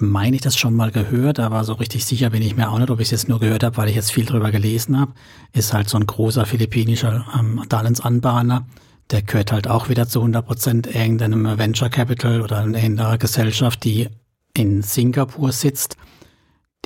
meine 0.00 0.36
ich 0.36 0.42
das 0.42 0.56
schon 0.56 0.74
mal 0.74 0.90
gehört, 0.90 1.40
aber 1.40 1.64
so 1.64 1.74
richtig 1.74 2.04
sicher 2.04 2.30
bin 2.30 2.42
ich 2.42 2.56
mir 2.56 2.70
auch 2.70 2.78
nicht, 2.78 2.90
ob 2.90 3.00
ich 3.00 3.06
es 3.06 3.10
jetzt 3.10 3.28
nur 3.28 3.40
gehört 3.40 3.64
habe, 3.64 3.76
weil 3.76 3.88
ich 3.88 3.96
jetzt 3.96 4.12
viel 4.12 4.24
drüber 4.24 4.50
gelesen 4.50 4.98
habe. 4.98 5.12
Ist 5.52 5.72
halt 5.72 5.88
so 5.88 5.98
ein 5.98 6.06
großer 6.06 6.46
philippinischer 6.46 7.26
ähm, 7.38 7.62
Darlehensanbahner. 7.68 8.66
Der 9.10 9.22
gehört 9.22 9.52
halt 9.52 9.68
auch 9.68 9.88
wieder 9.88 10.06
zu 10.06 10.20
100 10.20 10.46
Prozent 10.46 10.86
irgendeinem 10.94 11.58
Venture 11.58 11.88
Capital 11.88 12.42
oder 12.42 12.64
irgendeiner 12.64 13.18
Gesellschaft, 13.18 13.84
die 13.84 14.08
in 14.54 14.82
Singapur 14.82 15.52
sitzt. 15.52 15.96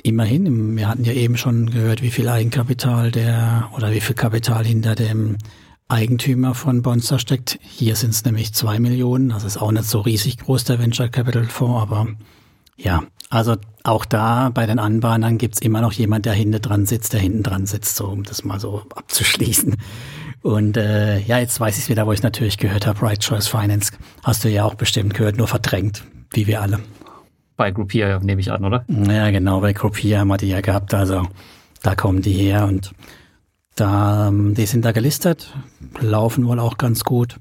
Immerhin, 0.03 0.75
wir 0.75 0.87
hatten 0.87 1.03
ja 1.03 1.13
eben 1.13 1.37
schon 1.37 1.69
gehört, 1.69 2.01
wie 2.01 2.11
viel 2.11 2.27
Eigenkapital 2.29 3.11
der 3.11 3.69
oder 3.75 3.91
wie 3.91 4.01
viel 4.01 4.15
Kapital 4.15 4.65
hinter 4.65 4.95
dem 4.95 5.37
Eigentümer 5.87 6.55
von 6.55 6.81
Bonster 6.81 7.19
steckt. 7.19 7.59
Hier 7.61 7.95
sind 7.95 8.11
es 8.11 8.25
nämlich 8.25 8.53
zwei 8.53 8.79
Millionen. 8.79 9.29
Das 9.29 9.43
ist 9.43 9.57
auch 9.57 9.71
nicht 9.71 9.85
so 9.85 10.01
riesig 10.01 10.37
groß, 10.37 10.63
der 10.63 10.79
Venture 10.79 11.09
Capital 11.09 11.45
Fonds, 11.45 11.81
aber 11.81 12.07
ja, 12.77 13.03
also 13.29 13.55
auch 13.83 14.05
da 14.05 14.49
bei 14.49 14.65
den 14.65 14.79
Anbahnern 14.79 15.37
gibt's 15.37 15.59
immer 15.59 15.81
noch 15.81 15.93
jemand, 15.93 16.25
der 16.25 16.33
hinten 16.33 16.61
dran 16.61 16.85
sitzt, 16.85 17.13
der 17.13 17.19
hinten 17.19 17.43
dran 17.43 17.65
sitzt, 17.65 17.95
so 17.95 18.07
um 18.07 18.23
das 18.23 18.43
mal 18.43 18.59
so 18.59 18.83
abzuschließen. 18.95 19.75
Und 20.41 20.77
äh, 20.77 21.19
ja, 21.19 21.39
jetzt 21.39 21.59
weiß 21.59 21.77
ich 21.77 21.89
wieder, 21.89 22.05
wo 22.05 22.11
ich 22.11 22.21
natürlich 22.21 22.57
gehört 22.57 22.85
habe, 22.85 23.01
Right 23.01 23.21
Choice 23.21 23.47
Finance. 23.47 23.93
Hast 24.23 24.43
du 24.43 24.49
ja 24.49 24.65
auch 24.65 24.75
bestimmt 24.75 25.13
gehört, 25.13 25.37
nur 25.37 25.47
verdrängt, 25.47 26.03
wie 26.31 26.47
wir 26.47 26.61
alle. 26.61 26.79
Bei 27.55 27.71
Groupier 27.71 28.19
nehme 28.19 28.41
ich 28.41 28.51
an, 28.51 28.65
oder? 28.65 28.83
Ja, 28.87 29.29
genau, 29.31 29.61
bei 29.61 29.73
Groupier 29.73 30.19
haben 30.19 30.27
wir 30.27 30.37
die 30.37 30.49
ja 30.49 30.61
gehabt. 30.61 30.93
Also 30.93 31.27
da 31.81 31.95
kommen 31.95 32.21
die 32.21 32.33
her 32.33 32.65
und 32.65 32.93
da, 33.75 34.27
ähm, 34.27 34.53
die 34.53 34.65
sind 34.65 34.85
da 34.85 34.91
gelistet, 34.91 35.53
laufen 35.99 36.45
wohl 36.47 36.59
auch 36.59 36.77
ganz 36.77 37.03
gut. 37.03 37.37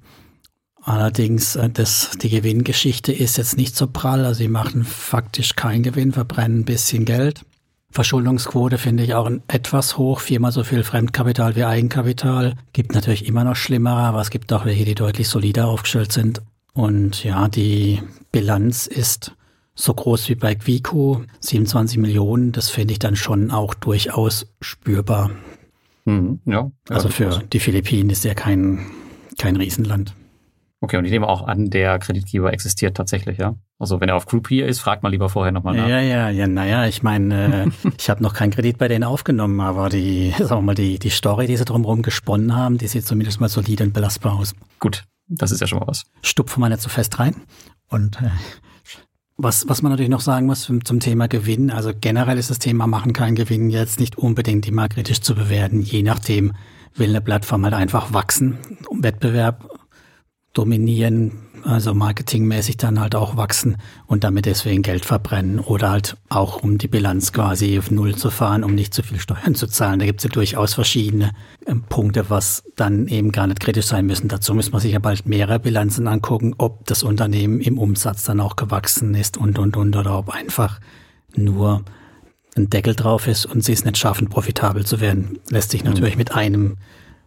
Allerdings, 0.83 1.57
äh, 1.57 1.71
das, 1.71 2.11
die 2.21 2.29
Gewinngeschichte 2.29 3.13
ist 3.13 3.39
jetzt 3.39 3.57
nicht 3.57 3.77
so 3.77 3.87
prall. 3.87 4.25
Also 4.25 4.39
sie 4.39 4.49
machen 4.49 4.85
faktisch 4.85 5.55
keinen 5.55 5.83
Gewinn, 5.83 6.13
verbrennen 6.13 6.61
ein 6.61 6.65
bisschen 6.65 7.05
Geld. 7.05 7.45
Verschuldungsquote 7.91 8.79
finde 8.79 9.05
ich 9.05 9.15
auch 9.15 9.31
etwas 9.49 9.99
hoch, 9.99 10.21
viermal 10.21 10.51
so 10.51 10.65
viel 10.65 10.83
Fremdkapital 10.83 11.57
wie 11.57 11.65
Eigenkapital. 11.65 12.55
Gibt 12.73 12.95
natürlich 12.95 13.27
immer 13.27 13.45
noch 13.45 13.55
schlimmere, 13.55 14.01
aber 14.01 14.21
es 14.23 14.31
gibt 14.31 14.53
auch 14.53 14.65
welche, 14.65 14.87
die 14.87 14.95
deutlich 14.95 15.29
solider 15.29 15.69
aufgestellt 15.69 16.11
sind. 16.11 16.41
Und 16.73 17.23
ja, 17.23 17.49
die 17.49 18.01
Bilanz 18.33 18.87
ist 18.87 19.37
so 19.75 19.93
groß 19.93 20.31
wie 20.31 20.35
bei 20.35 20.55
Quico, 20.55 21.23
27 21.41 21.99
Millionen. 21.99 22.53
Das 22.53 22.71
finde 22.71 22.93
ich 22.93 22.99
dann 22.99 23.15
schon 23.15 23.51
auch 23.51 23.75
durchaus 23.75 24.47
spürbar. 24.63 25.31
Mhm, 26.07 26.41
ja, 26.47 26.71
also 26.89 27.11
für 27.11 27.43
die 27.53 27.61
Philippinen 27.61 28.09
ist 28.09 28.25
ja 28.25 28.33
kein, 28.33 28.87
kein 29.39 29.57
Riesenland. 29.57 30.15
Okay, 30.83 30.97
und 30.97 31.05
ich 31.05 31.13
nehme 31.13 31.29
auch 31.29 31.47
an, 31.47 31.71
der 31.71 32.01
Kreditgeber 32.01 32.53
existiert 32.53 32.97
tatsächlich, 32.97 33.39
ja? 33.39 33.55
Also 33.79 34.01
wenn 34.01 34.09
er 34.09 34.17
auf 34.17 34.27
Groupier 34.27 34.67
ist, 34.67 34.81
fragt 34.81 35.05
mal 35.05 35.11
lieber 35.11 35.29
vorher 35.29 35.53
nochmal 35.53 35.77
nach. 35.77 35.87
Ja, 35.87 36.01
ja, 36.01 36.29
ja, 36.29 36.49
naja, 36.49 36.87
ich 36.87 37.05
meine, 37.05 37.71
äh, 37.85 37.89
ich 37.99 38.11
habe 38.11 38.21
noch 38.21 38.35
keinen 38.35 38.51
Kredit 38.51 38.79
bei 38.79 38.89
denen 38.89 39.05
aufgenommen, 39.05 39.61
aber 39.61 39.89
die, 39.89 40.31
sagen 40.39 40.59
wir 40.59 40.63
mal, 40.63 40.75
die, 40.75 40.99
die 40.99 41.11
Story, 41.11 41.47
die 41.47 41.57
sie 41.57 41.65
drumherum 41.65 42.03
gesponnen 42.03 42.57
haben, 42.57 42.79
die 42.79 42.89
sieht 42.89 43.07
zumindest 43.07 43.41
mal 43.41 43.49
solide 43.49 43.85
und 43.85 43.93
belastbar 43.93 44.37
aus. 44.37 44.57
Gut, 44.81 45.05
das 45.29 45.53
ist 45.53 45.61
ja 45.61 45.69
schon 45.69 45.79
mal 45.79 45.87
was. 45.87 46.03
Stupfen 46.21 46.61
wir 46.61 46.69
nicht 46.69 46.83
so 46.83 46.89
fest 46.89 47.17
rein. 47.21 47.37
Und 47.89 48.21
äh, 48.21 48.31
was, 49.37 49.69
was 49.69 49.83
man 49.83 49.93
natürlich 49.93 50.11
noch 50.11 50.21
sagen 50.21 50.47
muss 50.47 50.63
zum, 50.63 50.85
zum 50.85 50.99
Thema 50.99 51.29
Gewinn, 51.29 51.71
also 51.71 51.93
generell 51.99 52.39
ist 52.39 52.51
das 52.51 52.59
Thema 52.59 52.89
machen 52.89 53.13
keinen 53.13 53.37
Gewinn 53.37 53.71
jetzt 53.71 54.01
nicht 54.01 54.19
unbedingt 54.19 54.67
immer 54.67 54.89
kritisch 54.89 55.21
zu 55.21 55.37
bewerten, 55.37 55.81
je 55.81 56.03
nachdem 56.03 56.55
will 56.97 57.11
eine 57.11 57.21
Plattform 57.21 57.65
halt 57.65 57.75
einfach 57.75 58.13
wachsen, 58.13 58.59
um 58.89 59.03
Wettbewerb 59.03 59.72
dominieren, 60.53 61.33
also 61.65 61.95
marketingmäßig 61.95 62.77
dann 62.77 63.01
halt 63.01 63.15
auch 63.15 63.37
wachsen 63.37 63.77
und 64.07 64.25
damit 64.25 64.47
deswegen 64.47 64.83
Geld 64.83 65.05
verbrennen 65.05 65.61
oder 65.61 65.91
halt 65.91 66.17
auch 66.29 66.63
um 66.63 66.77
die 66.77 66.89
Bilanz 66.89 67.33
quasi 67.33 67.79
auf 67.79 67.91
Null 67.91 68.17
zu 68.17 68.31
fahren, 68.31 68.65
um 68.65 68.75
nicht 68.75 68.93
zu 68.93 69.03
viel 69.03 69.19
Steuern 69.19 69.55
zu 69.55 69.67
zahlen. 69.67 69.99
Da 69.99 70.07
gibt 70.07 70.21
es 70.21 70.25
ja 70.25 70.31
durchaus 70.31 70.75
verschiedene 70.75 71.31
äh, 71.65 71.75
Punkte, 71.75 72.29
was 72.29 72.65
dann 72.77 73.07
eben 73.09 73.33
gar 73.33 73.47
nicht 73.47 73.61
kritisch 73.61 73.87
sein 73.87 74.07
müssen. 74.07 74.29
Dazu 74.29 74.55
muss 74.55 74.73
man 74.73 74.81
sich 74.81 74.93
ja 74.93 74.99
bald 74.99 75.27
mehrere 75.27 75.61
Bilanzen 75.61 76.09
angucken, 76.09 76.55
ob 76.59 76.85
das 76.87 77.03
Unternehmen 77.03 77.61
im 77.61 77.79
Umsatz 77.79 78.25
dann 78.25 78.41
auch 78.41 78.57
gewachsen 78.57 79.15
ist 79.15 79.37
und 79.37 79.59
und 79.59 79.77
und 79.77 79.97
oder 79.97 80.19
ob 80.19 80.31
einfach 80.31 80.81
nur 81.35 81.85
ein 82.57 82.69
Deckel 82.69 82.95
drauf 82.95 83.27
ist 83.29 83.47
und 83.47 83.65
sie 83.65 83.73
es 83.73 83.85
nicht 83.85 83.97
schaffen, 83.97 84.29
profitabel 84.29 84.85
zu 84.85 85.01
werden. 85.01 85.39
Lässt 85.49 85.71
sich 85.71 85.85
natürlich 85.85 86.15
mhm. 86.15 86.19
mit 86.19 86.33
einem 86.33 86.77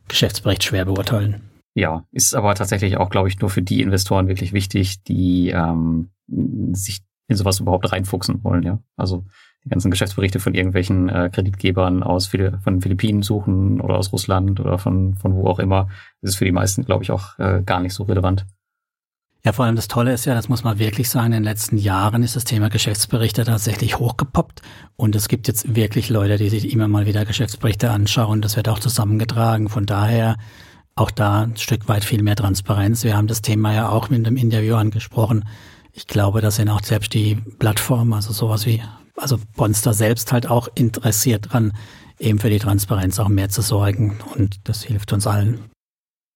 Geschäftsbericht 0.07 0.63
schwer 0.63 0.85
beurteilen. 0.85 1.41
Ja, 1.75 2.05
ist 2.11 2.33
aber 2.33 2.55
tatsächlich 2.55 2.97
auch, 2.97 3.09
glaube 3.09 3.27
ich, 3.27 3.39
nur 3.39 3.49
für 3.49 3.61
die 3.61 3.81
Investoren 3.81 4.29
wirklich 4.29 4.53
wichtig, 4.53 5.03
die 5.03 5.49
ähm, 5.49 6.09
sich 6.71 7.01
in 7.27 7.35
sowas 7.35 7.59
überhaupt 7.59 7.91
reinfuchsen 7.91 8.43
wollen, 8.43 8.63
ja. 8.63 8.79
Also 8.95 9.25
die 9.65 9.69
ganzen 9.69 9.91
Geschäftsberichte 9.91 10.39
von 10.39 10.53
irgendwelchen 10.53 11.09
äh, 11.09 11.29
Kreditgebern 11.33 12.01
aus 12.01 12.27
von 12.27 12.81
Philippinen 12.81 13.23
suchen 13.23 13.81
oder 13.81 13.97
aus 13.97 14.13
Russland 14.13 14.59
oder 14.59 14.77
von, 14.77 15.15
von 15.15 15.35
wo 15.35 15.47
auch 15.47 15.59
immer, 15.59 15.89
das 16.21 16.31
ist 16.31 16.35
für 16.37 16.45
die 16.45 16.51
meisten, 16.51 16.85
glaube 16.85 17.03
ich, 17.03 17.11
auch 17.11 17.37
äh, 17.39 17.61
gar 17.65 17.81
nicht 17.81 17.93
so 17.93 18.03
relevant. 18.03 18.45
Ja, 19.43 19.51
vor 19.53 19.65
allem 19.65 19.75
das 19.75 19.87
Tolle 19.87 20.13
ist 20.13 20.25
ja, 20.25 20.33
das 20.33 20.49
muss 20.49 20.63
man 20.63 20.79
wirklich 20.79 21.09
sagen, 21.09 21.27
in 21.27 21.33
den 21.33 21.43
letzten 21.43 21.77
Jahren 21.77 22.23
ist 22.23 22.35
das 22.35 22.45
Thema 22.45 22.69
Geschäftsberichte 22.69 23.43
tatsächlich 23.43 23.99
hochgepoppt 23.99 24.61
und 24.95 25.15
es 25.15 25.27
gibt 25.27 25.47
jetzt 25.47 25.75
wirklich 25.75 26.09
Leute, 26.09 26.37
die 26.37 26.49
sich 26.49 26.71
immer 26.71 26.87
mal 26.87 27.05
wieder 27.05 27.25
Geschäftsberichte 27.25 27.91
anschauen. 27.91 28.41
Das 28.41 28.55
wird 28.55 28.69
auch 28.69 28.79
zusammengetragen. 28.79 29.69
Von 29.69 29.85
daher 29.85 30.37
auch 30.95 31.11
da 31.11 31.43
ein 31.43 31.57
Stück 31.57 31.87
weit 31.89 32.05
viel 32.05 32.23
mehr 32.23 32.37
Transparenz. 32.37 33.03
Wir 33.03 33.17
haben 33.17 33.27
das 33.27 33.41
Thema 33.41 33.73
ja 33.73 33.89
auch 33.89 34.09
mit 34.09 34.25
dem 34.25 34.37
Interview 34.37 34.75
angesprochen. 34.75 35.45
Ich 35.91 36.07
glaube, 36.07 36.41
da 36.41 36.51
sind 36.51 36.69
auch 36.69 36.81
selbst 36.81 37.13
die 37.13 37.35
Plattformen, 37.59 38.13
also 38.13 38.31
sowas 38.33 38.65
wie, 38.65 38.81
also 39.17 39.37
Bonster 39.55 39.93
selbst 39.93 40.31
halt 40.31 40.49
auch 40.49 40.69
interessiert 40.75 41.51
dran, 41.51 41.73
eben 42.17 42.39
für 42.39 42.49
die 42.49 42.59
Transparenz 42.59 43.19
auch 43.19 43.27
mehr 43.27 43.49
zu 43.49 43.61
sorgen. 43.61 44.17
Und 44.35 44.67
das 44.69 44.83
hilft 44.83 45.11
uns 45.11 45.27
allen. 45.27 45.59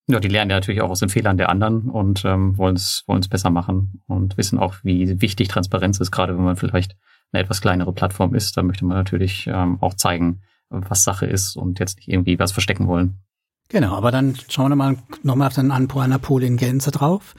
Ja, 0.08 0.20
die 0.20 0.28
lernen 0.28 0.52
ja 0.52 0.58
natürlich 0.58 0.82
auch 0.82 0.90
aus 0.90 1.00
den 1.00 1.10
Fehlern 1.10 1.38
der 1.38 1.50
anderen 1.50 1.90
und 1.90 2.26
ähm, 2.26 2.58
wollen 2.58 2.76
es 2.76 3.04
wollen 3.06 3.22
es 3.22 3.28
besser 3.28 3.52
machen 3.52 4.02
und 4.08 4.38
wissen 4.38 4.58
auch, 4.58 4.76
wie 4.84 5.22
wichtig 5.22 5.50
Transparenz 5.50 6.00
ist, 6.00 6.12
gerade 6.12 6.36
wenn 6.36 6.44
man 6.44 6.56
vielleicht 6.56 6.98
eine 7.32 7.44
etwas 7.44 7.62
kleinere 7.62 7.94
Plattform 7.94 8.34
ist. 8.34 8.58
Da 8.58 8.64
möchte 8.64 8.86
man 8.86 8.98
natürlich 8.98 9.48
ähm, 9.48 9.78
auch 9.82 9.94
zeigen, 9.94 10.42
was 10.70 11.04
Sache 11.04 11.28
ist 11.28 11.56
und 11.56 11.80
jetzt 11.80 11.98
nicht 11.98 12.08
irgendwie 12.08 12.40
was 12.40 12.52
verstecken 12.52 12.88
wollen. 12.88 13.22
Genau, 13.70 13.94
aber 13.94 14.12
dann 14.12 14.36
schauen 14.50 14.72
wir 14.72 14.76
mal 14.76 14.98
nochmal 15.22 15.48
auf 15.48 15.56
den 15.56 15.72
Anpuana 15.72 16.18
Pool 16.18 16.44
in 16.44 16.58
Gänze 16.58 16.90
drauf. 16.90 17.36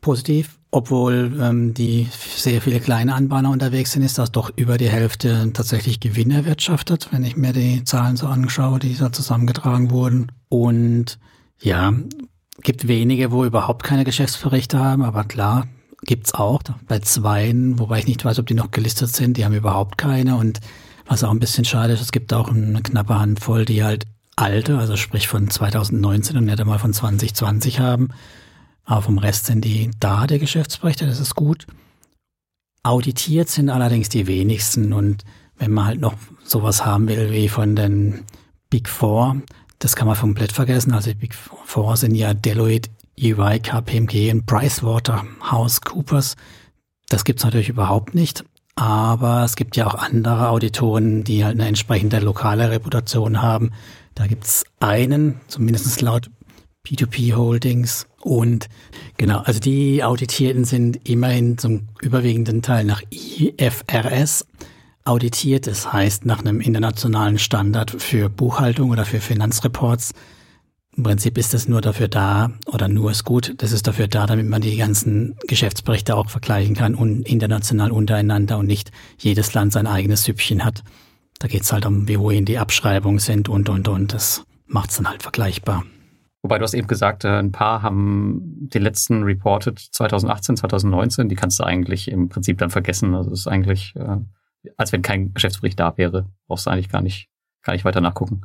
Positiv, 0.00 0.58
obwohl 0.70 1.36
ähm, 1.40 1.74
die 1.74 2.06
sehr 2.36 2.62
viele 2.62 2.78
kleine 2.78 3.14
Anbahner 3.14 3.50
unterwegs 3.50 3.92
sind, 3.92 4.02
ist 4.02 4.16
das 4.16 4.30
doch 4.30 4.50
über 4.56 4.78
die 4.78 4.88
Hälfte 4.88 5.50
tatsächlich 5.52 5.98
Gewinn 5.98 6.30
erwirtschaftet, 6.30 7.08
wenn 7.10 7.24
ich 7.24 7.36
mir 7.36 7.52
die 7.52 7.82
Zahlen 7.84 8.16
so 8.16 8.28
anschaue, 8.28 8.78
die 8.78 8.96
da 8.96 9.12
zusammengetragen 9.12 9.90
wurden. 9.90 10.30
Und 10.48 11.18
ja, 11.60 11.92
gibt 12.62 12.86
wenige, 12.86 13.32
wo 13.32 13.44
überhaupt 13.44 13.82
keine 13.82 14.04
Geschäftsberichte 14.04 14.78
haben, 14.78 15.02
aber 15.02 15.24
klar, 15.24 15.66
gibt's 16.02 16.32
auch. 16.32 16.62
Bei 16.86 17.00
zweien, 17.00 17.78
wobei 17.80 17.98
ich 17.98 18.06
nicht 18.06 18.24
weiß, 18.24 18.38
ob 18.38 18.46
die 18.46 18.54
noch 18.54 18.70
gelistet 18.70 19.10
sind, 19.14 19.36
die 19.36 19.44
haben 19.44 19.54
überhaupt 19.54 19.98
keine. 19.98 20.36
Und 20.36 20.60
was 21.06 21.24
auch 21.24 21.30
ein 21.30 21.40
bisschen 21.40 21.64
schade 21.64 21.92
ist, 21.92 22.00
es 22.00 22.12
gibt 22.12 22.32
auch 22.32 22.48
eine 22.48 22.80
knappe 22.82 23.18
Handvoll, 23.18 23.64
die 23.64 23.82
halt 23.82 24.06
alte, 24.36 24.78
also 24.78 24.96
sprich 24.96 25.28
von 25.28 25.50
2019 25.50 26.36
und 26.36 26.46
nicht 26.46 26.60
einmal 26.60 26.78
von 26.78 26.92
2020 26.92 27.80
haben. 27.80 28.08
Aber 28.84 29.02
vom 29.02 29.18
Rest 29.18 29.46
sind 29.46 29.64
die 29.64 29.90
da, 30.00 30.26
der 30.26 30.38
Geschäftsberichte, 30.38 31.06
das 31.06 31.20
ist 31.20 31.34
gut. 31.34 31.66
Auditiert 32.82 33.48
sind 33.48 33.68
allerdings 33.68 34.08
die 34.08 34.26
wenigsten 34.26 34.92
und 34.92 35.24
wenn 35.56 35.72
man 35.72 35.86
halt 35.86 36.00
noch 36.00 36.14
sowas 36.42 36.86
haben 36.86 37.06
will 37.06 37.30
wie 37.30 37.48
von 37.48 37.76
den 37.76 38.24
Big 38.70 38.88
Four, 38.88 39.42
das 39.78 39.94
kann 39.94 40.06
man 40.06 40.16
komplett 40.16 40.52
vergessen. 40.52 40.92
Also 40.92 41.10
die 41.10 41.16
Big 41.16 41.34
Four 41.34 41.96
sind 41.96 42.14
ja 42.14 42.32
Deloitte, 42.34 42.90
EY, 43.18 43.60
KPMG 43.60 44.32
und 44.32 44.46
PricewaterhouseCoopers. 44.46 46.36
Das 47.08 47.24
gibt's 47.24 47.44
natürlich 47.44 47.68
überhaupt 47.68 48.14
nicht. 48.14 48.44
Aber 48.76 49.44
es 49.44 49.56
gibt 49.56 49.76
ja 49.76 49.86
auch 49.86 49.94
andere 49.94 50.48
Auditoren, 50.48 51.22
die 51.24 51.44
halt 51.44 51.58
eine 51.58 51.68
entsprechende 51.68 52.18
lokale 52.20 52.70
Reputation 52.70 53.42
haben. 53.42 53.72
Da 54.20 54.26
gibt's 54.26 54.66
einen, 54.80 55.40
zumindest 55.48 56.02
laut 56.02 56.30
P2P 56.86 57.32
Holdings. 57.32 58.06
Und 58.20 58.68
genau, 59.16 59.38
also 59.38 59.60
die 59.60 60.04
Auditierten 60.04 60.66
sind 60.66 61.08
immerhin 61.08 61.56
zum 61.56 61.88
überwiegenden 62.02 62.60
Teil 62.60 62.84
nach 62.84 63.00
IFRS 63.10 64.46
auditiert. 65.06 65.66
Das 65.66 65.90
heißt 65.90 66.26
nach 66.26 66.40
einem 66.40 66.60
internationalen 66.60 67.38
Standard 67.38 67.92
für 67.92 68.28
Buchhaltung 68.28 68.90
oder 68.90 69.06
für 69.06 69.20
Finanzreports. 69.20 70.12
Im 70.94 71.02
Prinzip 71.02 71.38
ist 71.38 71.54
es 71.54 71.66
nur 71.66 71.80
dafür 71.80 72.08
da, 72.08 72.50
oder 72.66 72.88
nur 72.88 73.12
ist 73.12 73.24
gut, 73.24 73.54
das 73.56 73.72
ist 73.72 73.86
dafür 73.86 74.06
da, 74.06 74.26
damit 74.26 74.46
man 74.46 74.60
die 74.60 74.76
ganzen 74.76 75.34
Geschäftsberichte 75.46 76.14
auch 76.14 76.28
vergleichen 76.28 76.74
kann 76.74 76.94
und 76.94 77.22
international 77.26 77.90
untereinander 77.90 78.58
und 78.58 78.66
nicht 78.66 78.90
jedes 79.16 79.54
Land 79.54 79.72
sein 79.72 79.86
eigenes 79.86 80.24
Süppchen 80.24 80.62
hat. 80.62 80.82
Da 81.40 81.48
geht's 81.48 81.72
halt 81.72 81.86
um, 81.86 82.06
wie 82.06 82.18
wohin 82.20 82.44
die 82.44 82.58
Abschreibungen 82.58 83.18
sind 83.18 83.48
und, 83.48 83.68
und, 83.68 83.88
und. 83.88 84.12
Das 84.12 84.44
macht's 84.66 84.98
dann 84.98 85.08
halt 85.08 85.22
vergleichbar. 85.22 85.84
Wobei 86.42 86.58
du 86.58 86.64
hast 86.64 86.74
eben 86.74 86.86
gesagt, 86.86 87.24
äh, 87.24 87.38
ein 87.38 87.50
paar 87.50 87.82
haben 87.82 88.68
den 88.68 88.82
letzten 88.82 89.22
reported 89.22 89.78
2018, 89.78 90.58
2019. 90.58 91.28
Die 91.28 91.36
kannst 91.36 91.58
du 91.58 91.64
eigentlich 91.64 92.10
im 92.10 92.28
Prinzip 92.28 92.58
dann 92.58 92.70
vergessen. 92.70 93.14
Also 93.14 93.32
es 93.32 93.40
ist 93.40 93.46
eigentlich, 93.46 93.94
äh, 93.96 94.18
als 94.76 94.92
wenn 94.92 95.02
kein 95.02 95.32
Geschäftsbericht 95.32 95.80
da 95.80 95.96
wäre. 95.96 96.26
Brauchst 96.46 96.66
du 96.66 96.70
eigentlich 96.70 96.90
gar 96.90 97.00
nicht, 97.00 97.28
gar 97.62 97.72
nicht 97.72 97.86
weiter 97.86 98.02
nachgucken. 98.02 98.42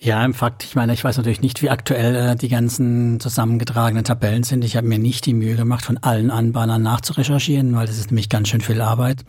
Ja, 0.00 0.24
im 0.24 0.34
Fakt, 0.34 0.64
ich 0.64 0.74
meine, 0.74 0.92
ich 0.92 1.02
weiß 1.02 1.16
natürlich 1.16 1.40
nicht, 1.40 1.62
wie 1.62 1.70
aktuell 1.70 2.14
äh, 2.14 2.36
die 2.36 2.48
ganzen 2.48 3.20
zusammengetragenen 3.20 4.04
Tabellen 4.04 4.42
sind. 4.42 4.64
Ich 4.64 4.76
habe 4.76 4.86
mir 4.86 4.98
nicht 4.98 5.24
die 5.26 5.34
Mühe 5.34 5.54
gemacht, 5.54 5.84
von 5.84 5.98
allen 5.98 6.30
Anbahnern 6.30 6.82
nachzurecherchieren, 6.82 7.74
weil 7.76 7.86
das 7.86 7.98
ist 7.98 8.10
nämlich 8.10 8.28
ganz 8.28 8.48
schön 8.48 8.60
viel 8.60 8.80
Arbeit. 8.80 9.24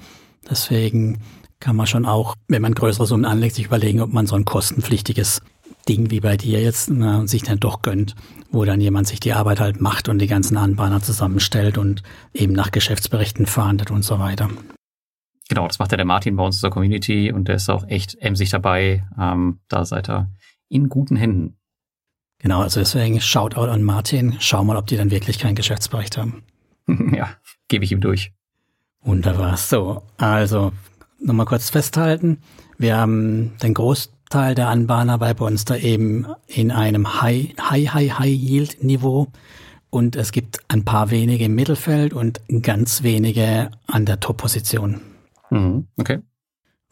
Deswegen 0.48 1.20
kann 1.60 1.76
man 1.76 1.88
schon 1.88 2.06
auch, 2.06 2.36
wenn 2.48 2.62
man 2.62 2.74
größere 2.74 3.06
Summen 3.06 3.26
anlegt, 3.26 3.56
sich 3.56 3.66
überlegen, 3.66 4.02
ob 4.02 4.14
man 4.14 4.28
so 4.28 4.36
ein 4.36 4.46
kostenpflichtiges 4.46 5.42
Ding 5.88 6.12
wie 6.12 6.20
bei 6.20 6.38
dir 6.38 6.62
jetzt 6.62 6.90
na, 6.90 7.26
sich 7.28 7.44
dann 7.44 7.60
doch 7.60 7.82
gönnt, 7.82 8.16
wo 8.52 8.64
dann 8.66 8.82
jemand 8.82 9.08
sich 9.08 9.20
die 9.20 9.34
Arbeit 9.34 9.60
halt 9.60 9.82
macht 9.82 10.08
und 10.08 10.20
die 10.20 10.28
ganzen 10.28 10.58
Anbahner 10.58 11.02
zusammenstellt 11.02 11.78
und 11.78 12.04
eben 12.34 12.54
nach 12.54 12.72
Geschäftsberichten 12.72 13.46
fahndet 13.46 13.92
und 13.92 14.04
so 14.04 14.20
weiter. 14.20 14.50
Genau, 15.50 15.68
das 15.68 15.80
macht 15.80 15.92
ja 15.92 15.98
der 15.98 16.06
Martin 16.06 16.36
bei 16.36 16.44
uns 16.44 16.58
in 16.58 16.62
der 16.62 16.70
Community 16.70 17.32
und 17.32 17.48
der 17.48 17.56
ist 17.56 17.70
auch 17.70 17.88
echt 17.88 18.16
emsig 18.22 18.52
dabei. 18.52 19.04
Ähm, 19.20 19.60
da 19.68 19.84
seid 19.84 20.10
ihr 20.10 20.30
in 20.70 20.90
guten 20.90 21.16
Händen. 21.16 21.58
Genau, 22.38 22.62
also 22.62 22.80
deswegen 22.80 23.20
Shoutout 23.20 23.62
an 23.70 23.84
Martin. 23.84 24.36
Schau 24.40 24.64
mal, 24.64 24.78
ob 24.78 24.86
die 24.86 24.96
dann 24.96 25.12
wirklich 25.12 25.40
keinen 25.40 25.56
Geschäftsbericht 25.56 26.18
haben. 26.18 26.44
ja, 26.88 27.32
gebe 27.68 27.84
ich 27.84 27.92
ihm 27.92 28.00
durch. 28.00 28.32
Wunderbar. 29.02 29.58
So, 29.58 30.04
also 30.18 30.72
nochmal 31.20 31.46
kurz 31.46 31.70
festhalten. 31.70 32.40
Wir 32.78 32.98
haben 32.98 33.58
den 33.62 33.74
Großteil 33.74 34.56
der 34.56 34.70
Anbahner 34.70 35.18
bei 35.18 35.34
uns 35.34 35.66
da 35.66 35.76
eben 35.76 36.28
in 36.48 36.72
einem 36.72 37.22
High, 37.22 37.56
High, 37.60 37.94
High, 37.94 38.20
High 38.20 38.38
Yield 38.38 38.84
Niveau. 38.84 39.28
Und 39.90 40.16
es 40.16 40.32
gibt 40.32 40.60
ein 40.68 40.86
paar 40.86 41.10
wenige 41.10 41.46
im 41.46 41.56
Mittelfeld 41.56 42.14
und 42.14 42.42
ganz 42.62 43.02
wenige 43.04 43.72
an 43.88 44.06
der 44.06 44.20
Top-Position. 44.20 45.02
Mhm, 45.50 45.88
okay. 45.98 46.20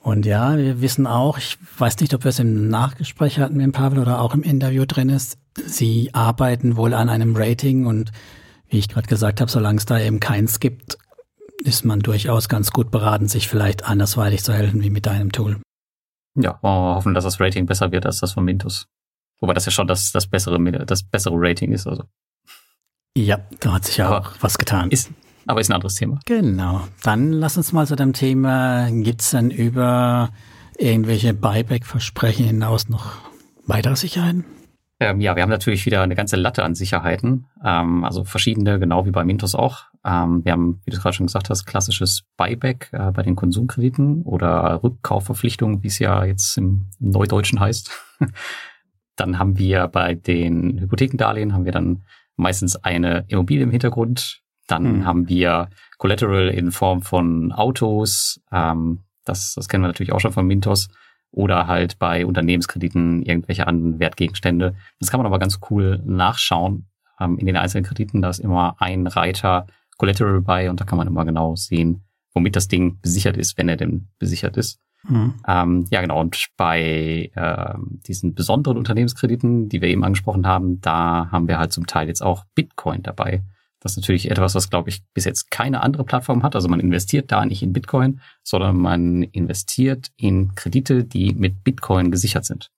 Und 0.07 0.25
ja, 0.25 0.57
wir 0.57 0.81
wissen 0.81 1.05
auch, 1.05 1.37
ich 1.37 1.57
weiß 1.77 1.99
nicht, 1.99 2.13
ob 2.13 2.23
wir 2.23 2.29
es 2.29 2.39
im 2.39 2.69
Nachgespräch 2.69 3.39
hatten 3.39 3.57
mit 3.57 3.71
Pavel 3.73 3.99
oder 3.99 4.21
auch 4.21 4.33
im 4.33 4.41
Interview 4.41 4.85
drin 4.85 5.09
ist, 5.09 5.37
sie 5.65 6.11
arbeiten 6.13 6.77
wohl 6.77 6.93
an 6.93 7.09
einem 7.09 7.35
Rating 7.35 7.85
und 7.85 8.11
wie 8.69 8.79
ich 8.79 8.89
gerade 8.89 9.07
gesagt 9.07 9.41
habe, 9.41 9.51
solange 9.51 9.77
es 9.77 9.85
da 9.85 9.99
eben 9.99 10.19
keins 10.19 10.59
gibt, 10.59 10.97
ist 11.63 11.85
man 11.85 11.99
durchaus 11.99 12.49
ganz 12.49 12.71
gut 12.71 12.91
beraten, 12.91 13.27
sich 13.27 13.47
vielleicht 13.47 13.85
andersweitig 13.85 14.43
zu 14.43 14.53
helfen 14.53 14.83
wie 14.83 14.89
mit 14.89 15.05
deinem 15.05 15.31
Tool. 15.31 15.59
Ja, 16.35 16.59
wir 16.61 16.95
hoffen, 16.95 17.13
dass 17.13 17.23
das 17.23 17.39
Rating 17.39 17.65
besser 17.65 17.91
wird 17.91 18.05
als 18.05 18.19
das 18.19 18.33
von 18.33 18.45
Mintus. 18.45 18.87
Wobei 19.39 19.53
das 19.53 19.65
ja 19.65 19.71
schon 19.71 19.87
das, 19.87 20.11
das 20.11 20.27
bessere, 20.27 20.59
das 20.85 21.03
bessere 21.03 21.35
Rating 21.37 21.71
ist, 21.71 21.87
also. 21.87 22.03
Ja, 23.15 23.39
da 23.59 23.73
hat 23.73 23.85
sich 23.85 23.97
ja 23.97 24.19
auch 24.19 24.33
was 24.41 24.57
getan. 24.57 24.91
Ist, 24.91 25.11
aber 25.47 25.61
ist 25.61 25.69
ein 25.69 25.73
anderes 25.73 25.95
Thema. 25.95 26.19
Genau. 26.25 26.87
Dann 27.01 27.31
lass 27.31 27.57
uns 27.57 27.73
mal 27.73 27.87
zu 27.87 27.95
dem 27.95 28.13
Thema, 28.13 28.89
gibt's 28.91 29.31
denn 29.31 29.49
über 29.49 30.29
irgendwelche 30.77 31.33
Buyback-Versprechen 31.33 32.45
hinaus 32.45 32.89
noch 32.89 33.13
weitere 33.65 33.95
Sicherheiten? 33.95 34.45
Ähm, 34.99 35.21
ja, 35.21 35.35
wir 35.35 35.43
haben 35.43 35.49
natürlich 35.49 35.85
wieder 35.85 36.01
eine 36.01 36.15
ganze 36.15 36.37
Latte 36.37 36.63
an 36.63 36.73
Sicherheiten, 36.73 37.45
ähm, 37.63 38.03
also 38.03 38.23
verschiedene, 38.23 38.79
genau 38.79 39.05
wie 39.05 39.11
bei 39.11 39.23
Mintos 39.23 39.53
auch. 39.53 39.83
Ähm, 40.03 40.43
wir 40.43 40.53
haben, 40.53 40.81
wie 40.85 40.91
du 40.91 40.97
gerade 40.97 41.13
schon 41.13 41.27
gesagt 41.27 41.49
hast, 41.49 41.65
klassisches 41.65 42.23
Buyback 42.35 42.89
äh, 42.93 43.11
bei 43.11 43.21
den 43.21 43.35
Konsumkrediten 43.35 44.23
oder 44.23 44.81
Rückkaufverpflichtungen, 44.83 45.83
wie 45.83 45.87
es 45.87 45.99
ja 45.99 46.23
jetzt 46.25 46.57
im, 46.57 46.87
im 46.99 47.11
Neudeutschen 47.11 47.59
heißt. 47.59 47.91
dann 49.15 49.37
haben 49.37 49.59
wir 49.59 49.87
bei 49.87 50.15
den 50.15 50.79
Hypothekendarlehen 50.79 51.53
haben 51.53 51.65
wir 51.65 51.71
dann 51.71 52.03
meistens 52.35 52.75
eine 52.75 53.25
Immobilie 53.27 53.63
im 53.63 53.71
Hintergrund, 53.71 54.41
dann 54.67 54.85
hm. 54.85 55.05
haben 55.05 55.29
wir 55.29 55.69
Collateral 55.97 56.49
in 56.49 56.71
Form 56.71 57.01
von 57.01 57.51
Autos. 57.51 58.41
Ähm, 58.51 58.99
das, 59.25 59.53
das 59.55 59.67
kennen 59.67 59.83
wir 59.83 59.87
natürlich 59.87 60.13
auch 60.13 60.19
schon 60.19 60.33
von 60.33 60.47
Mintos. 60.47 60.89
Oder 61.31 61.67
halt 61.67 61.99
bei 61.99 62.25
Unternehmenskrediten 62.25 63.21
irgendwelche 63.21 63.67
anderen 63.67 63.99
Wertgegenstände. 63.99 64.75
Das 64.99 65.11
kann 65.11 65.19
man 65.19 65.27
aber 65.27 65.39
ganz 65.39 65.59
cool 65.69 66.01
nachschauen. 66.05 66.87
Ähm, 67.19 67.37
in 67.37 67.45
den 67.45 67.57
einzelnen 67.57 67.85
Krediten, 67.85 68.21
da 68.21 68.29
ist 68.29 68.39
immer 68.39 68.75
ein 68.79 69.07
Reiter 69.07 69.67
Collateral 69.97 70.41
bei 70.41 70.69
und 70.69 70.79
da 70.79 70.85
kann 70.85 70.97
man 70.97 71.07
immer 71.07 71.25
genau 71.25 71.55
sehen, 71.55 72.03
womit 72.33 72.55
das 72.55 72.67
Ding 72.67 72.99
besichert 73.01 73.37
ist, 73.37 73.57
wenn 73.57 73.69
er 73.69 73.77
denn 73.77 74.07
besichert 74.19 74.57
ist. 74.57 74.79
Mhm. 75.07 75.33
Ähm, 75.47 75.85
ja, 75.89 76.01
genau. 76.01 76.19
Und 76.19 76.47
bei 76.57 77.31
äh, 77.33 77.73
diesen 78.07 78.33
besonderen 78.33 78.77
Unternehmenskrediten, 78.77 79.69
die 79.69 79.81
wir 79.81 79.89
eben 79.89 80.03
angesprochen 80.03 80.45
haben, 80.47 80.81
da 80.81 81.29
haben 81.31 81.47
wir 81.47 81.59
halt 81.59 81.71
zum 81.71 81.87
Teil 81.87 82.07
jetzt 82.07 82.21
auch 82.21 82.45
Bitcoin 82.55 83.03
dabei. 83.03 83.43
Das 83.79 83.93
ist 83.93 83.97
natürlich 83.97 84.31
etwas, 84.31 84.55
was, 84.55 84.69
glaube 84.69 84.89
ich, 84.89 85.03
bis 85.13 85.25
jetzt 85.25 85.51
keine 85.51 85.81
andere 85.81 86.03
Plattform 86.03 86.43
hat. 86.43 86.55
Also 86.55 86.67
man 86.67 86.79
investiert 86.79 87.31
da 87.31 87.45
nicht 87.45 87.61
in 87.61 87.73
Bitcoin, 87.73 88.21
sondern 88.43 88.77
man 88.77 89.23
investiert 89.23 90.07
in 90.17 90.55
Kredite, 90.55 91.03
die 91.03 91.33
mit 91.33 91.63
Bitcoin 91.63 92.11
gesichert 92.11 92.45
sind. 92.45 92.71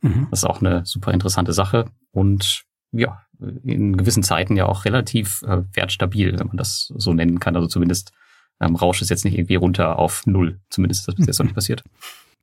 Mhm. 0.00 0.28
Das 0.30 0.40
ist 0.40 0.44
auch 0.44 0.60
eine 0.60 0.84
super 0.86 1.12
interessante 1.12 1.52
Sache 1.52 1.86
und 2.12 2.62
ja, 2.92 3.22
in 3.64 3.96
gewissen 3.96 4.22
Zeiten 4.22 4.56
ja 4.56 4.66
auch 4.66 4.84
relativ 4.84 5.42
äh, 5.42 5.62
wertstabil, 5.72 6.38
wenn 6.38 6.48
man 6.48 6.56
das 6.56 6.92
so 6.96 7.12
nennen 7.12 7.40
kann. 7.40 7.56
Also 7.56 7.68
zumindest 7.68 8.12
ähm, 8.60 8.76
rauscht 8.76 9.02
es 9.02 9.08
jetzt 9.08 9.24
nicht 9.24 9.34
irgendwie 9.36 9.54
runter 9.54 9.98
auf 9.98 10.26
Null. 10.26 10.60
Zumindest 10.70 11.02
ist 11.02 11.08
das 11.08 11.14
bis 11.14 11.26
jetzt 11.26 11.38
noch 11.38 11.46
nicht 11.46 11.54
passiert. 11.54 11.82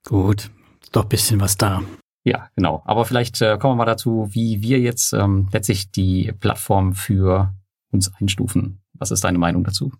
Gut, 0.03 0.49
doch 0.91 1.05
bisschen 1.05 1.39
was 1.39 1.57
da. 1.57 1.83
Ja, 2.23 2.49
genau. 2.55 2.81
Aber 2.85 3.05
vielleicht 3.05 3.41
äh, 3.41 3.57
kommen 3.57 3.73
wir 3.73 3.77
mal 3.77 3.85
dazu, 3.85 4.27
wie 4.31 4.61
wir 4.61 4.79
jetzt 4.79 5.13
ähm, 5.13 5.47
letztlich 5.51 5.91
die 5.91 6.33
Plattform 6.39 6.93
für 6.93 7.53
uns 7.97 8.13
einstufen. 8.13 8.79
Was 8.93 9.11
ist 9.11 9.23
deine 9.23 9.37
Meinung 9.37 9.63
dazu? 9.63 9.91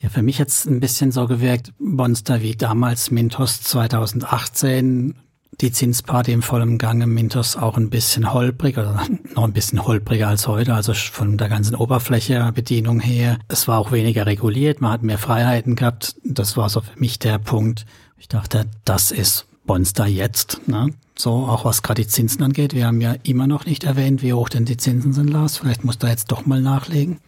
Ja, 0.00 0.08
für 0.08 0.22
mich 0.22 0.38
jetzt 0.38 0.66
ein 0.66 0.80
bisschen 0.80 1.10
so 1.10 1.26
gewirkt, 1.26 1.72
Monster 1.78 2.40
wie 2.40 2.54
damals 2.54 3.10
Mintos 3.10 3.62
2018, 3.62 5.16
die 5.60 5.72
Zinsparty 5.72 6.32
im 6.32 6.42
vollen 6.42 6.78
Gange, 6.78 7.08
Mintos 7.08 7.56
auch 7.56 7.76
ein 7.76 7.90
bisschen 7.90 8.32
holprig 8.32 8.78
oder 8.78 9.04
noch 9.34 9.44
ein 9.44 9.52
bisschen 9.52 9.84
holpriger 9.84 10.28
als 10.28 10.46
heute, 10.46 10.74
also 10.74 10.94
von 10.94 11.36
der 11.36 11.48
ganzen 11.48 11.74
Oberfläche, 11.74 12.52
Bedienung 12.54 13.00
her. 13.00 13.38
Es 13.48 13.66
war 13.66 13.78
auch 13.78 13.90
weniger 13.90 14.26
reguliert, 14.26 14.80
man 14.80 14.92
hat 14.92 15.02
mehr 15.02 15.18
Freiheiten 15.18 15.74
gehabt. 15.74 16.14
Das 16.24 16.56
war 16.56 16.68
so 16.68 16.80
für 16.80 16.98
mich 16.98 17.18
der 17.18 17.38
Punkt. 17.38 17.84
Ich 18.18 18.28
dachte, 18.28 18.66
das 18.84 19.10
ist 19.10 19.46
Bonster 19.66 20.06
jetzt. 20.06 20.68
Ne? 20.68 20.90
So, 21.18 21.32
auch 21.32 21.64
was 21.64 21.82
gerade 21.82 22.02
die 22.02 22.08
Zinsen 22.08 22.44
angeht. 22.44 22.74
Wir 22.74 22.86
haben 22.86 23.00
ja 23.00 23.16
immer 23.24 23.48
noch 23.48 23.66
nicht 23.66 23.82
erwähnt, 23.82 24.22
wie 24.22 24.32
hoch 24.32 24.48
denn 24.48 24.64
die 24.64 24.76
Zinsen 24.76 25.12
sind, 25.12 25.30
Lars. 25.30 25.58
Vielleicht 25.58 25.82
muss 25.82 25.98
da 25.98 26.08
jetzt 26.08 26.30
doch 26.30 26.46
mal 26.46 26.62
nachlegen. 26.62 27.18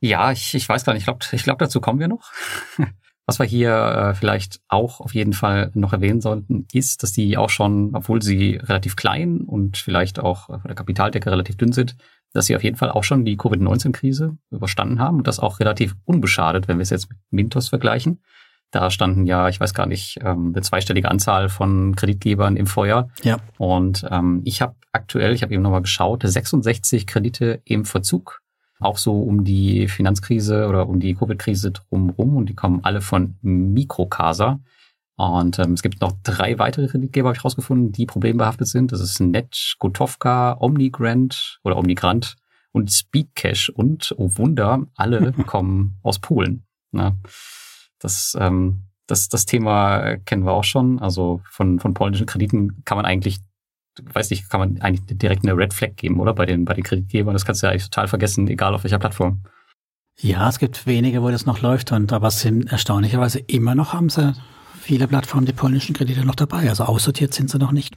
Ja, 0.00 0.30
ich, 0.30 0.54
ich 0.54 0.68
weiß 0.68 0.84
gar 0.84 0.92
nicht. 0.92 1.00
Ich 1.00 1.06
glaube, 1.06 1.24
ich 1.32 1.42
glaub, 1.42 1.58
dazu 1.58 1.80
kommen 1.80 1.98
wir 1.98 2.06
noch. 2.06 2.30
Was 3.26 3.40
wir 3.40 3.46
hier 3.46 3.74
äh, 3.74 4.14
vielleicht 4.14 4.60
auch 4.68 5.00
auf 5.00 5.14
jeden 5.14 5.32
Fall 5.32 5.72
noch 5.74 5.92
erwähnen 5.92 6.20
sollten, 6.20 6.66
ist, 6.72 7.02
dass 7.02 7.12
die 7.12 7.36
auch 7.36 7.50
schon, 7.50 7.90
obwohl 7.94 8.22
sie 8.22 8.54
relativ 8.56 8.94
klein 8.94 9.40
und 9.40 9.76
vielleicht 9.76 10.20
auch 10.20 10.46
von 10.46 10.62
der 10.64 10.76
Kapitaldecke 10.76 11.30
relativ 11.30 11.56
dünn 11.56 11.72
sind, 11.72 11.96
dass 12.32 12.46
sie 12.46 12.54
auf 12.54 12.62
jeden 12.62 12.76
Fall 12.76 12.90
auch 12.90 13.04
schon 13.04 13.24
die 13.24 13.36
Covid-19-Krise 13.36 14.36
überstanden 14.50 15.00
haben 15.00 15.18
und 15.18 15.26
das 15.26 15.40
auch 15.40 15.58
relativ 15.58 15.96
unbeschadet, 16.04 16.68
wenn 16.68 16.78
wir 16.78 16.82
es 16.82 16.90
jetzt 16.90 17.08
mit 17.08 17.18
Mintos 17.30 17.68
vergleichen. 17.68 18.20
Da 18.70 18.90
standen 18.90 19.26
ja, 19.26 19.48
ich 19.48 19.58
weiß 19.58 19.74
gar 19.74 19.86
nicht, 19.86 20.18
ähm, 20.22 20.52
eine 20.54 20.62
zweistellige 20.62 21.10
Anzahl 21.10 21.48
von 21.48 21.96
Kreditgebern 21.96 22.56
im 22.56 22.66
Feuer. 22.66 23.08
Ja. 23.22 23.38
Und 23.58 24.06
ähm, 24.10 24.42
ich 24.44 24.62
habe 24.62 24.76
aktuell, 24.92 25.34
ich 25.34 25.42
habe 25.42 25.52
eben 25.52 25.62
nochmal 25.62 25.82
geschaut, 25.82 26.22
66 26.24 27.06
Kredite 27.06 27.60
im 27.64 27.84
Verzug. 27.84 28.40
Auch 28.78 28.96
so 28.96 29.20
um 29.20 29.44
die 29.44 29.88
Finanzkrise 29.88 30.66
oder 30.68 30.88
um 30.88 31.00
die 31.00 31.14
Covid-Krise 31.14 31.72
drumherum. 31.72 32.36
Und 32.36 32.48
die 32.48 32.54
kommen 32.54 32.80
alle 32.82 33.00
von 33.00 33.36
Mikrocasa. 33.42 34.60
Und 35.16 35.58
ähm, 35.58 35.74
es 35.74 35.82
gibt 35.82 36.00
noch 36.00 36.12
drei 36.22 36.58
weitere 36.58 36.86
Kreditgeber, 36.86 37.28
habe 37.28 37.36
ich 37.36 37.44
rausgefunden, 37.44 37.92
die 37.92 38.06
problembehaftet 38.06 38.68
sind. 38.68 38.90
Das 38.92 39.00
ist 39.00 39.20
Net, 39.20 39.74
Gotovka, 39.78 40.56
Omnigrant 40.58 41.60
oder 41.62 41.76
Omnigrant 41.76 42.36
und 42.72 42.90
Speedcash. 42.90 43.68
Und, 43.68 44.14
oh 44.16 44.30
Wunder, 44.36 44.86
alle 44.96 45.32
kommen 45.46 45.98
aus 46.02 46.20
Polen. 46.20 46.64
Ne? 46.92 47.18
Das, 48.00 48.36
ähm, 48.38 48.86
das, 49.06 49.28
das 49.28 49.46
Thema 49.46 50.16
kennen 50.18 50.44
wir 50.44 50.52
auch 50.52 50.64
schon. 50.64 50.98
Also 50.98 51.40
von, 51.48 51.78
von 51.78 51.94
polnischen 51.94 52.26
Krediten 52.26 52.82
kann 52.84 52.96
man 52.96 53.06
eigentlich, 53.06 53.38
weiß 54.02 54.30
nicht, 54.30 54.50
kann 54.50 54.60
man 54.60 54.80
eigentlich 54.80 55.18
direkt 55.18 55.44
eine 55.44 55.56
Red 55.56 55.72
Flag 55.72 55.96
geben, 55.96 56.18
oder? 56.18 56.34
Bei 56.34 56.46
den, 56.46 56.64
bei 56.64 56.74
den 56.74 56.84
Kreditgebern. 56.84 57.34
Das 57.34 57.44
kannst 57.44 57.62
du 57.62 57.66
ja 57.66 57.70
eigentlich 57.70 57.88
total 57.88 58.08
vergessen, 58.08 58.48
egal 58.48 58.74
auf 58.74 58.84
welcher 58.84 58.98
Plattform. 58.98 59.42
Ja, 60.18 60.48
es 60.48 60.58
gibt 60.58 60.86
wenige, 60.86 61.22
wo 61.22 61.30
das 61.30 61.46
noch 61.46 61.62
läuft 61.62 61.92
und 61.92 62.12
aber 62.12 62.28
es 62.28 62.40
sind 62.40 62.70
erstaunlicherweise 62.70 63.38
immer 63.38 63.74
noch 63.74 63.94
haben 63.94 64.10
sie 64.10 64.34
viele 64.80 65.06
Plattformen 65.06 65.46
die 65.46 65.52
polnischen 65.52 65.94
Kredite 65.94 66.26
noch 66.26 66.34
dabei. 66.34 66.68
Also 66.68 66.84
aussortiert 66.84 67.32
sind 67.32 67.50
sie 67.50 67.58
noch 67.58 67.72
nicht. 67.72 67.94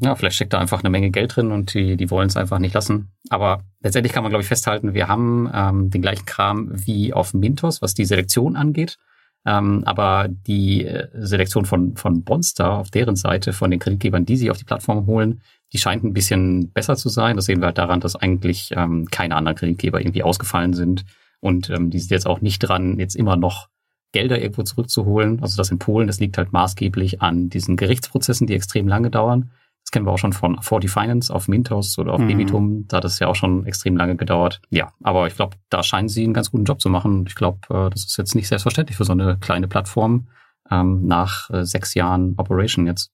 Ja, 0.00 0.14
vielleicht 0.16 0.36
steckt 0.36 0.52
da 0.52 0.58
einfach 0.58 0.80
eine 0.80 0.90
Menge 0.90 1.10
Geld 1.10 1.36
drin 1.36 1.52
und 1.52 1.74
die, 1.74 1.96
die 1.96 2.10
wollen 2.10 2.28
es 2.28 2.36
einfach 2.36 2.58
nicht 2.58 2.74
lassen. 2.74 3.12
Aber 3.30 3.62
letztendlich 3.80 4.12
kann 4.12 4.24
man, 4.24 4.30
glaube 4.30 4.42
ich, 4.42 4.48
festhalten, 4.48 4.94
wir 4.94 5.08
haben 5.08 5.48
ähm, 5.52 5.90
den 5.90 6.02
gleichen 6.02 6.26
Kram 6.26 6.68
wie 6.72 7.12
auf 7.12 7.32
Mintos, 7.32 7.80
was 7.80 7.94
die 7.94 8.04
Selektion 8.04 8.56
angeht. 8.56 8.98
Ähm, 9.46 9.82
aber 9.84 10.28
die 10.28 10.86
äh, 10.86 11.08
Selektion 11.12 11.64
von, 11.66 11.96
von 11.96 12.24
Bonster 12.24 12.72
auf 12.72 12.90
deren 12.90 13.16
Seite, 13.16 13.52
von 13.52 13.70
den 13.70 13.80
Kreditgebern, 13.80 14.24
die 14.24 14.36
sie 14.36 14.50
auf 14.50 14.56
die 14.56 14.64
Plattform 14.64 15.06
holen, 15.06 15.42
die 15.72 15.78
scheint 15.78 16.04
ein 16.04 16.14
bisschen 16.14 16.70
besser 16.72 16.96
zu 16.96 17.08
sein. 17.08 17.36
Das 17.36 17.46
sehen 17.46 17.60
wir 17.60 17.66
halt 17.66 17.78
daran, 17.78 18.00
dass 18.00 18.16
eigentlich 18.16 18.70
ähm, 18.74 19.08
keine 19.10 19.36
anderen 19.36 19.56
Kreditgeber 19.56 20.00
irgendwie 20.00 20.22
ausgefallen 20.22 20.72
sind. 20.72 21.04
Und 21.40 21.68
ähm, 21.68 21.90
die 21.90 21.98
sind 21.98 22.10
jetzt 22.10 22.26
auch 22.26 22.40
nicht 22.40 22.60
dran, 22.60 22.98
jetzt 22.98 23.16
immer 23.16 23.36
noch 23.36 23.68
Gelder 24.12 24.40
irgendwo 24.40 24.62
zurückzuholen. 24.62 25.42
Also 25.42 25.56
das 25.56 25.70
in 25.70 25.78
Polen, 25.78 26.06
das 26.06 26.20
liegt 26.20 26.38
halt 26.38 26.52
maßgeblich 26.52 27.20
an 27.20 27.50
diesen 27.50 27.76
Gerichtsprozessen, 27.76 28.46
die 28.46 28.54
extrem 28.54 28.88
lange 28.88 29.10
dauern. 29.10 29.50
Das 29.84 29.90
kennen 29.90 30.06
wir 30.06 30.12
auch 30.12 30.18
schon 30.18 30.32
von 30.32 30.60
40 30.60 30.90
Finance 30.90 31.32
auf 31.32 31.46
Mintos 31.46 31.98
oder 31.98 32.14
auf 32.14 32.20
mhm. 32.20 32.28
Debitum. 32.28 32.88
Da 32.88 32.96
hat 32.96 33.04
es 33.04 33.18
ja 33.18 33.28
auch 33.28 33.34
schon 33.34 33.66
extrem 33.66 33.96
lange 33.96 34.16
gedauert. 34.16 34.62
Ja, 34.70 34.92
aber 35.02 35.26
ich 35.26 35.36
glaube, 35.36 35.56
da 35.68 35.82
scheinen 35.82 36.08
sie 36.08 36.24
einen 36.24 36.32
ganz 36.32 36.50
guten 36.50 36.64
Job 36.64 36.80
zu 36.80 36.88
machen. 36.88 37.26
Ich 37.28 37.34
glaube, 37.34 37.58
äh, 37.68 37.90
das 37.90 38.04
ist 38.04 38.16
jetzt 38.16 38.34
nicht 38.34 38.48
selbstverständlich 38.48 38.96
für 38.96 39.04
so 39.04 39.12
eine 39.12 39.36
kleine 39.38 39.68
Plattform 39.68 40.28
ähm, 40.70 41.06
nach 41.06 41.50
äh, 41.50 41.64
sechs 41.66 41.92
Jahren 41.94 42.34
Operation 42.38 42.86
jetzt. 42.86 43.10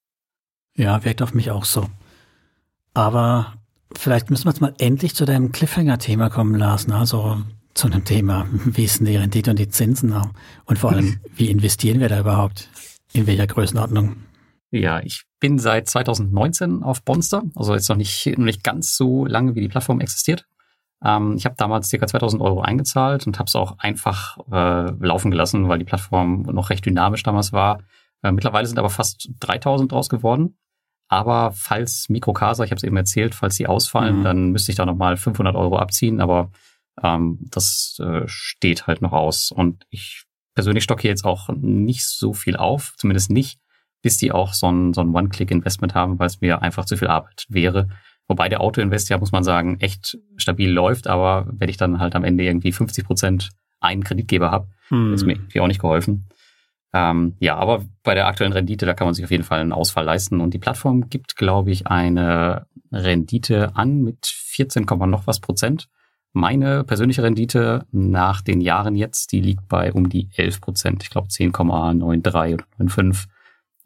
Ja, 0.75 1.03
wirkt 1.03 1.21
auf 1.21 1.33
mich 1.33 1.51
auch 1.51 1.65
so. 1.65 1.87
Aber 2.93 3.53
vielleicht 3.93 4.29
müssen 4.29 4.45
wir 4.45 4.51
jetzt 4.51 4.61
mal 4.61 4.73
endlich 4.79 5.13
zu 5.13 5.25
deinem 5.25 5.51
Cliffhanger-Thema 5.51 6.29
kommen, 6.29 6.55
Lars. 6.55 6.87
Ne? 6.87 6.95
Also 6.95 7.41
zu 7.73 7.87
einem 7.87 8.05
Thema, 8.05 8.47
wie 8.65 8.85
ist 8.85 8.99
denn 8.99 9.07
die 9.07 9.17
Rendite 9.17 9.51
und 9.51 9.59
die 9.59 9.67
Zinsen? 9.69 10.15
Und 10.65 10.79
vor 10.79 10.91
allem, 10.91 11.19
wie 11.35 11.49
investieren 11.49 11.99
wir 11.99 12.07
da 12.07 12.19
überhaupt? 12.19 12.69
In 13.13 13.27
welcher 13.27 13.47
Größenordnung? 13.47 14.15
Ja, 14.71 15.01
ich 15.01 15.23
bin 15.39 15.59
seit 15.59 15.89
2019 15.89 16.81
auf 16.81 17.03
Bonster, 17.03 17.43
also 17.55 17.73
jetzt 17.73 17.89
noch 17.89 17.97
nicht, 17.97 18.25
noch 18.37 18.45
nicht 18.45 18.63
ganz 18.63 18.95
so 18.95 19.25
lange, 19.25 19.53
wie 19.55 19.61
die 19.61 19.67
Plattform 19.67 19.99
existiert. 19.99 20.45
Ähm, 21.03 21.35
ich 21.35 21.45
habe 21.45 21.55
damals 21.57 21.89
ca. 21.91 22.07
2000 22.07 22.41
Euro 22.41 22.61
eingezahlt 22.61 23.27
und 23.27 23.37
habe 23.37 23.47
es 23.47 23.55
auch 23.55 23.79
einfach 23.79 24.37
äh, 24.51 24.91
laufen 25.05 25.31
gelassen, 25.31 25.67
weil 25.67 25.79
die 25.79 25.85
Plattform 25.85 26.43
noch 26.43 26.69
recht 26.69 26.85
dynamisch 26.85 27.23
damals 27.23 27.51
war. 27.51 27.83
Äh, 28.23 28.31
mittlerweile 28.31 28.67
sind 28.67 28.79
aber 28.79 28.89
fast 28.89 29.29
3000 29.39 29.91
draus 29.91 30.09
geworden. 30.09 30.57
Aber 31.09 31.51
falls 31.51 32.07
Mikrokasa, 32.07 32.63
ich 32.63 32.71
habe 32.71 32.77
es 32.77 32.83
eben 32.83 32.95
erzählt, 32.95 33.35
falls 33.35 33.55
sie 33.55 33.67
ausfallen, 33.67 34.19
mhm. 34.19 34.23
dann 34.23 34.51
müsste 34.51 34.71
ich 34.71 34.77
da 34.77 34.85
nochmal 34.85 35.17
500 35.17 35.55
Euro 35.55 35.77
abziehen. 35.77 36.21
Aber 36.21 36.51
ähm, 37.03 37.39
das 37.49 37.99
äh, 37.99 38.21
steht 38.27 38.87
halt 38.87 39.01
noch 39.01 39.11
aus. 39.11 39.51
Und 39.51 39.85
ich 39.89 40.23
persönlich 40.53 40.85
stocke 40.85 41.07
jetzt 41.07 41.25
auch 41.25 41.49
nicht 41.49 42.05
so 42.07 42.33
viel 42.33 42.55
auf, 42.55 42.93
zumindest 42.95 43.31
nicht, 43.31 43.59
bis 44.01 44.17
die 44.17 44.31
auch 44.31 44.53
so 44.53 44.71
ein, 44.71 44.93
so 44.93 45.01
ein 45.01 45.13
One-Click-Investment 45.13 45.95
haben, 45.95 46.19
weil 46.19 46.27
es 46.27 46.41
mir 46.41 46.61
einfach 46.61 46.85
zu 46.85 46.97
viel 46.97 47.07
Arbeit 47.07 47.45
wäre. 47.49 47.89
Wobei 48.27 48.49
der 48.49 48.61
Auto-Invest 48.61 49.09
ja, 49.09 49.17
muss 49.17 49.31
man 49.31 49.43
sagen, 49.43 49.79
echt 49.79 50.17
stabil 50.37 50.71
läuft, 50.71 51.07
aber 51.07 51.47
wenn 51.51 51.69
ich 51.69 51.77
dann 51.77 51.99
halt 51.99 52.15
am 52.15 52.23
Ende 52.23 52.43
irgendwie 52.43 52.71
50 52.71 53.05
Prozent 53.05 53.49
einen 53.79 54.03
Kreditgeber 54.03 54.51
habe, 54.51 54.67
hm. 54.87 55.13
ist 55.13 55.25
mir 55.25 55.33
irgendwie 55.33 55.59
auch 55.59 55.67
nicht 55.67 55.81
geholfen. 55.81 56.27
Ähm, 56.93 57.35
ja, 57.39 57.55
aber 57.55 57.85
bei 58.03 58.15
der 58.15 58.27
aktuellen 58.27 58.53
Rendite, 58.53 58.85
da 58.85 58.93
kann 58.93 59.07
man 59.07 59.13
sich 59.13 59.23
auf 59.23 59.31
jeden 59.31 59.43
Fall 59.43 59.59
einen 59.59 59.71
Ausfall 59.71 60.05
leisten. 60.05 60.41
Und 60.41 60.53
die 60.53 60.59
Plattform 60.59 61.09
gibt, 61.09 61.35
glaube 61.35 61.71
ich, 61.71 61.87
eine 61.87 62.67
Rendite 62.91 63.75
an 63.75 64.01
mit 64.01 64.25
14, 64.25 64.85
noch 65.07 65.27
was 65.27 65.39
Prozent. 65.39 65.87
Meine 66.33 66.83
persönliche 66.83 67.23
Rendite 67.23 67.85
nach 67.91 68.41
den 68.41 68.61
Jahren 68.61 68.95
jetzt, 68.95 69.31
die 69.31 69.41
liegt 69.41 69.67
bei 69.67 69.91
um 69.91 70.09
die 70.09 70.29
11 70.35 70.61
Prozent. 70.61 71.03
Ich 71.03 71.09
glaube 71.09 71.27
10,93 71.27 72.53
oder 72.53 72.63
95. 72.77 73.29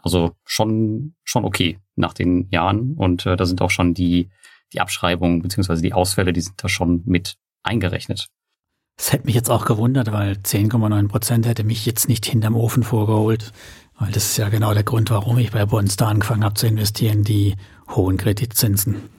Also 0.06 0.36
schon, 0.45 1.16
schon 1.24 1.43
okay 1.43 1.80
nach 1.95 2.14
den 2.14 2.47
Jahren. 2.51 2.93
Und 2.93 3.26
äh, 3.26 3.36
da 3.36 3.45
sind 3.45 3.62
auch 3.62 3.72
schon 3.72 3.93
die, 3.93 4.30
die 4.72 4.80
Abschreibungen 4.80 5.41
beziehungsweise 5.41 5.82
die 5.82 5.93
Ausfälle, 5.93 6.32
die 6.32 6.41
sind 6.41 6.64
da 6.64 6.70
schon 6.70 7.01
mit 7.06 7.38
eingerechnet. 7.64 8.30
Das 8.97 9.12
hätte 9.12 9.26
mich 9.26 9.36
jetzt 9.36 9.49
auch 9.49 9.66
gewundert, 9.66 10.12
weil 10.12 10.34
10,9 10.34 11.08
Prozent 11.08 11.47
hätte 11.47 11.64
mich 11.64 11.86
jetzt 11.86 12.08
nicht 12.08 12.26
hinterm 12.26 12.56
Ofen 12.56 12.84
vorgeholt. 12.84 13.51
Weil 13.97 14.12
das 14.12 14.26
ist 14.26 14.38
ja 14.38 14.49
genau 14.49 14.74
der 14.74 14.84
Grund, 14.84 15.10
warum 15.10 15.38
ich 15.39 15.51
bei 15.51 15.66
da 15.66 16.08
angefangen 16.08 16.43
habe 16.43 16.56
zu 16.56 16.68
investieren, 16.68 17.24
die 17.24 17.56
hohen 17.89 18.18
Kreditzinsen. 18.18 19.10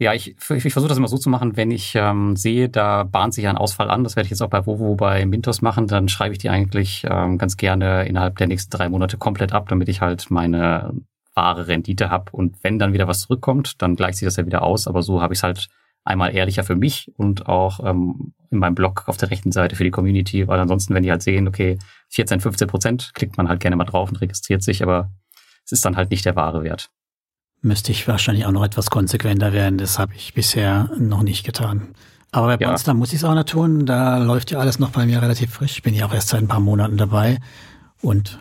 Ja, 0.00 0.14
ich, 0.14 0.36
ich, 0.36 0.64
ich 0.64 0.72
versuche 0.72 0.88
das 0.88 0.98
immer 0.98 1.08
so 1.08 1.18
zu 1.18 1.28
machen, 1.28 1.56
wenn 1.56 1.72
ich 1.72 1.96
ähm, 1.96 2.36
sehe, 2.36 2.68
da 2.68 3.02
bahnt 3.02 3.34
sich 3.34 3.48
ein 3.48 3.56
Ausfall 3.56 3.90
an, 3.90 4.04
das 4.04 4.14
werde 4.14 4.26
ich 4.26 4.30
jetzt 4.30 4.42
auch 4.42 4.50
bei 4.50 4.64
Vovo 4.64 4.94
bei 4.94 5.26
Mintos 5.26 5.60
machen, 5.60 5.88
dann 5.88 6.08
schreibe 6.08 6.32
ich 6.32 6.38
die 6.38 6.50
eigentlich 6.50 7.04
ähm, 7.10 7.36
ganz 7.36 7.56
gerne 7.56 8.06
innerhalb 8.06 8.38
der 8.38 8.46
nächsten 8.46 8.70
drei 8.70 8.88
Monate 8.88 9.16
komplett 9.18 9.52
ab, 9.52 9.68
damit 9.68 9.88
ich 9.88 10.00
halt 10.00 10.30
meine 10.30 10.94
wahre 11.34 11.66
Rendite 11.66 12.10
habe. 12.10 12.30
Und 12.30 12.62
wenn 12.62 12.78
dann 12.78 12.92
wieder 12.92 13.08
was 13.08 13.22
zurückkommt, 13.22 13.82
dann 13.82 13.96
gleicht 13.96 14.18
sich 14.18 14.26
das 14.26 14.36
ja 14.36 14.46
wieder 14.46 14.62
aus. 14.62 14.86
Aber 14.86 15.02
so 15.02 15.20
habe 15.20 15.34
ich 15.34 15.40
es 15.40 15.42
halt 15.42 15.68
einmal 16.04 16.32
ehrlicher 16.32 16.62
für 16.62 16.76
mich 16.76 17.12
und 17.16 17.46
auch 17.48 17.80
ähm, 17.84 18.34
in 18.50 18.58
meinem 18.58 18.76
Blog 18.76 19.04
auf 19.08 19.16
der 19.16 19.32
rechten 19.32 19.50
Seite 19.50 19.74
für 19.74 19.84
die 19.84 19.90
Community, 19.90 20.46
weil 20.46 20.60
ansonsten, 20.60 20.94
wenn 20.94 21.02
die 21.02 21.10
halt 21.10 21.22
sehen, 21.22 21.48
okay, 21.48 21.76
14, 22.10 22.38
15 22.38 22.68
Prozent, 22.68 23.10
klickt 23.14 23.36
man 23.36 23.48
halt 23.48 23.58
gerne 23.58 23.74
mal 23.74 23.84
drauf 23.84 24.08
und 24.10 24.20
registriert 24.20 24.62
sich, 24.62 24.82
aber 24.82 25.10
es 25.64 25.72
ist 25.72 25.84
dann 25.84 25.96
halt 25.96 26.10
nicht 26.10 26.24
der 26.24 26.36
wahre 26.36 26.62
Wert 26.62 26.88
müsste 27.60 27.92
ich 27.92 28.06
wahrscheinlich 28.06 28.46
auch 28.46 28.52
noch 28.52 28.64
etwas 28.64 28.90
konsequenter 28.90 29.52
werden. 29.52 29.78
Das 29.78 29.98
habe 29.98 30.14
ich 30.14 30.34
bisher 30.34 30.90
noch 30.98 31.22
nicht 31.22 31.44
getan. 31.44 31.88
Aber 32.30 32.56
bei 32.56 32.62
ja. 32.62 32.68
Monster 32.68 32.94
muss 32.94 33.12
ich 33.12 33.16
es 33.16 33.24
auch 33.24 33.34
noch 33.34 33.44
tun. 33.44 33.86
Da 33.86 34.18
läuft 34.18 34.50
ja 34.50 34.58
alles 34.58 34.78
noch 34.78 34.90
bei 34.90 35.06
mir 35.06 35.22
relativ 35.22 35.52
frisch. 35.52 35.72
Ich 35.72 35.82
bin 35.82 35.94
ja 35.94 36.06
auch 36.06 36.14
erst 36.14 36.28
seit 36.28 36.42
ein 36.42 36.48
paar 36.48 36.60
Monaten 36.60 36.96
dabei 36.96 37.38
und 38.02 38.40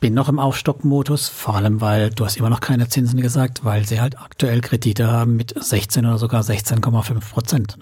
bin 0.00 0.14
noch 0.14 0.28
im 0.28 0.38
Aufstockmodus, 0.38 1.28
vor 1.28 1.54
allem 1.54 1.80
weil 1.80 2.10
du 2.10 2.24
hast 2.24 2.36
immer 2.36 2.50
noch 2.50 2.60
keine 2.60 2.88
Zinsen 2.88 3.20
gesagt, 3.20 3.64
weil 3.64 3.86
sie 3.86 4.00
halt 4.00 4.18
aktuell 4.18 4.60
Kredite 4.60 5.06
haben 5.06 5.36
mit 5.36 5.54
16 5.56 6.04
oder 6.04 6.18
sogar 6.18 6.42
16,5 6.42 7.30
Prozent. 7.30 7.78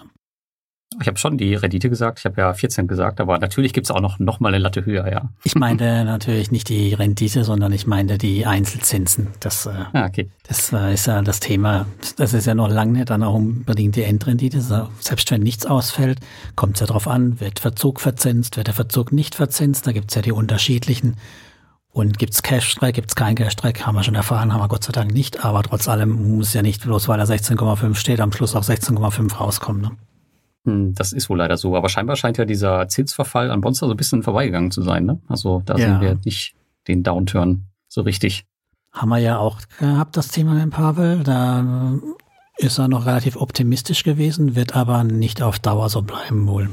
Ich 0.99 1.07
habe 1.07 1.17
schon 1.17 1.37
die 1.37 1.53
Rendite 1.55 1.89
gesagt, 1.89 2.19
ich 2.19 2.25
habe 2.25 2.41
ja 2.41 2.53
14 2.53 2.87
gesagt, 2.87 3.19
aber 3.19 3.37
natürlich 3.37 3.73
gibt's 3.73 3.91
auch 3.91 4.01
noch, 4.01 4.19
noch 4.19 4.39
mal 4.39 4.49
eine 4.49 4.57
Latte 4.57 4.85
höher, 4.85 5.11
ja. 5.11 5.29
Ich 5.43 5.55
meinte 5.55 6.03
natürlich 6.05 6.51
nicht 6.51 6.69
die 6.69 6.93
Rendite, 6.93 7.43
sondern 7.43 7.71
ich 7.71 7.85
meinte 7.85 8.17
die 8.17 8.45
Einzelzinsen. 8.45 9.27
Das, 9.39 9.65
äh, 9.65 9.71
ah, 9.93 10.05
okay. 10.05 10.29
das 10.47 10.73
äh, 10.73 10.93
ist 10.93 11.07
ja 11.07 11.21
das 11.21 11.39
Thema. 11.39 11.85
Das 12.17 12.33
ist 12.33 12.47
ja 12.47 12.55
noch 12.55 12.69
lange 12.69 12.93
nicht 12.93 13.09
dann 13.09 13.23
auch 13.23 13.35
unbedingt 13.35 13.95
die 13.95 14.03
Endrendite. 14.03 14.61
Selbst 14.99 15.29
wenn 15.31 15.41
nichts 15.41 15.65
ausfällt, 15.65 16.19
kommt 16.55 16.75
es 16.75 16.81
ja 16.81 16.87
darauf 16.87 17.07
an, 17.07 17.39
wird 17.39 17.59
Verzug 17.59 17.99
verzinst, 17.99 18.57
wird 18.57 18.67
der 18.67 18.73
Verzug 18.73 19.11
nicht 19.11 19.35
verzinst. 19.35 19.85
Da 19.85 19.91
gibt's 19.91 20.15
ja 20.15 20.21
die 20.21 20.31
unterschiedlichen. 20.31 21.15
Und 21.91 22.19
gibt's 22.19 22.43
Cash-Track, 22.43 22.93
gibt's 22.93 23.15
kein 23.15 23.35
Cash-Track, 23.35 23.87
haben 23.87 23.95
wir 23.95 24.03
schon 24.03 24.13
erfahren, 24.13 24.53
haben 24.53 24.61
wir 24.61 24.67
Gott 24.67 24.83
sei 24.83 24.91
Dank 24.91 25.13
nicht. 25.13 25.43
Aber 25.43 25.63
trotz 25.63 25.87
allem 25.87 26.37
muss 26.37 26.53
ja 26.53 26.61
nicht 26.61 26.83
bloß, 26.83 27.07
weil 27.07 27.19
er 27.19 27.25
16,5 27.25 27.95
steht, 27.95 28.19
am 28.19 28.31
Schluss 28.31 28.55
auch 28.55 28.63
16,5 28.63 29.35
rauskommen. 29.35 29.81
Ne? 29.81 29.91
Hm, 30.67 30.93
das 30.95 31.13
ist 31.13 31.29
wohl 31.29 31.37
leider 31.37 31.55
so. 31.55 31.75
Aber 31.75 31.87
scheinbar 31.87 32.17
scheint 32.17 32.37
ja 32.37 32.45
dieser 32.45 32.89
Zinsverfall 32.89 33.49
an 33.49 33.61
Bonster 33.61 33.87
so 33.87 33.93
ein 33.93 33.97
bisschen 33.97 34.21
vorbeigegangen 34.21 34.69
zu 34.69 34.81
sein. 34.81 35.05
Ne? 35.05 35.19
Also 35.29 35.63
da 35.65 35.77
ja. 35.77 35.87
sehen 35.87 36.01
wir 36.01 36.19
nicht 36.25 36.55
den 36.89 37.03
Downturn 37.03 37.63
so 37.87 38.01
richtig. 38.01 38.45
Haben 38.91 39.09
wir 39.09 39.19
ja 39.19 39.37
auch 39.37 39.61
gehabt, 39.79 40.17
das 40.17 40.27
Thema 40.27 40.53
mit 40.53 40.69
Pavel. 40.71 41.23
Da 41.23 41.95
ist 42.57 42.77
er 42.79 42.89
noch 42.89 43.05
relativ 43.05 43.37
optimistisch 43.37 44.03
gewesen, 44.03 44.55
wird 44.55 44.75
aber 44.75 45.03
nicht 45.05 45.41
auf 45.41 45.57
Dauer 45.59 45.87
so 45.89 46.01
bleiben 46.01 46.47
wohl. 46.47 46.69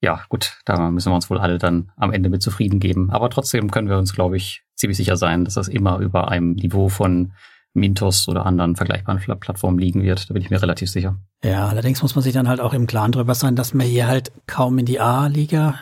Ja, 0.00 0.22
gut, 0.28 0.58
da 0.64 0.90
müssen 0.90 1.10
wir 1.10 1.16
uns 1.16 1.30
wohl 1.30 1.38
alle 1.38 1.58
dann 1.58 1.90
am 1.96 2.12
Ende 2.12 2.28
mit 2.28 2.42
zufrieden 2.42 2.78
geben. 2.78 3.10
Aber 3.10 3.30
trotzdem 3.30 3.70
können 3.70 3.88
wir 3.88 3.98
uns, 3.98 4.12
glaube 4.12 4.36
ich, 4.36 4.62
ziemlich 4.76 4.98
sicher 4.98 5.16
sein, 5.16 5.44
dass 5.44 5.54
das 5.54 5.66
immer 5.66 5.98
über 5.98 6.28
einem 6.28 6.52
Niveau 6.52 6.88
von 6.88 7.32
Mintos 7.74 8.28
oder 8.28 8.46
anderen 8.46 8.76
vergleichbaren 8.76 9.20
Plattformen 9.38 9.78
liegen 9.78 10.02
wird. 10.02 10.30
Da 10.30 10.34
bin 10.34 10.42
ich 10.42 10.50
mir 10.50 10.62
relativ 10.62 10.90
sicher. 10.90 11.18
Ja, 11.44 11.68
allerdings 11.68 12.02
muss 12.02 12.14
man 12.14 12.22
sich 12.22 12.32
dann 12.32 12.48
halt 12.48 12.60
auch 12.60 12.72
im 12.72 12.86
Klaren 12.86 13.12
darüber 13.12 13.34
sein, 13.34 13.56
dass 13.56 13.74
man 13.74 13.86
hier 13.86 14.06
halt 14.06 14.32
kaum 14.46 14.78
in 14.78 14.86
die 14.86 15.00
A-Liga, 15.00 15.80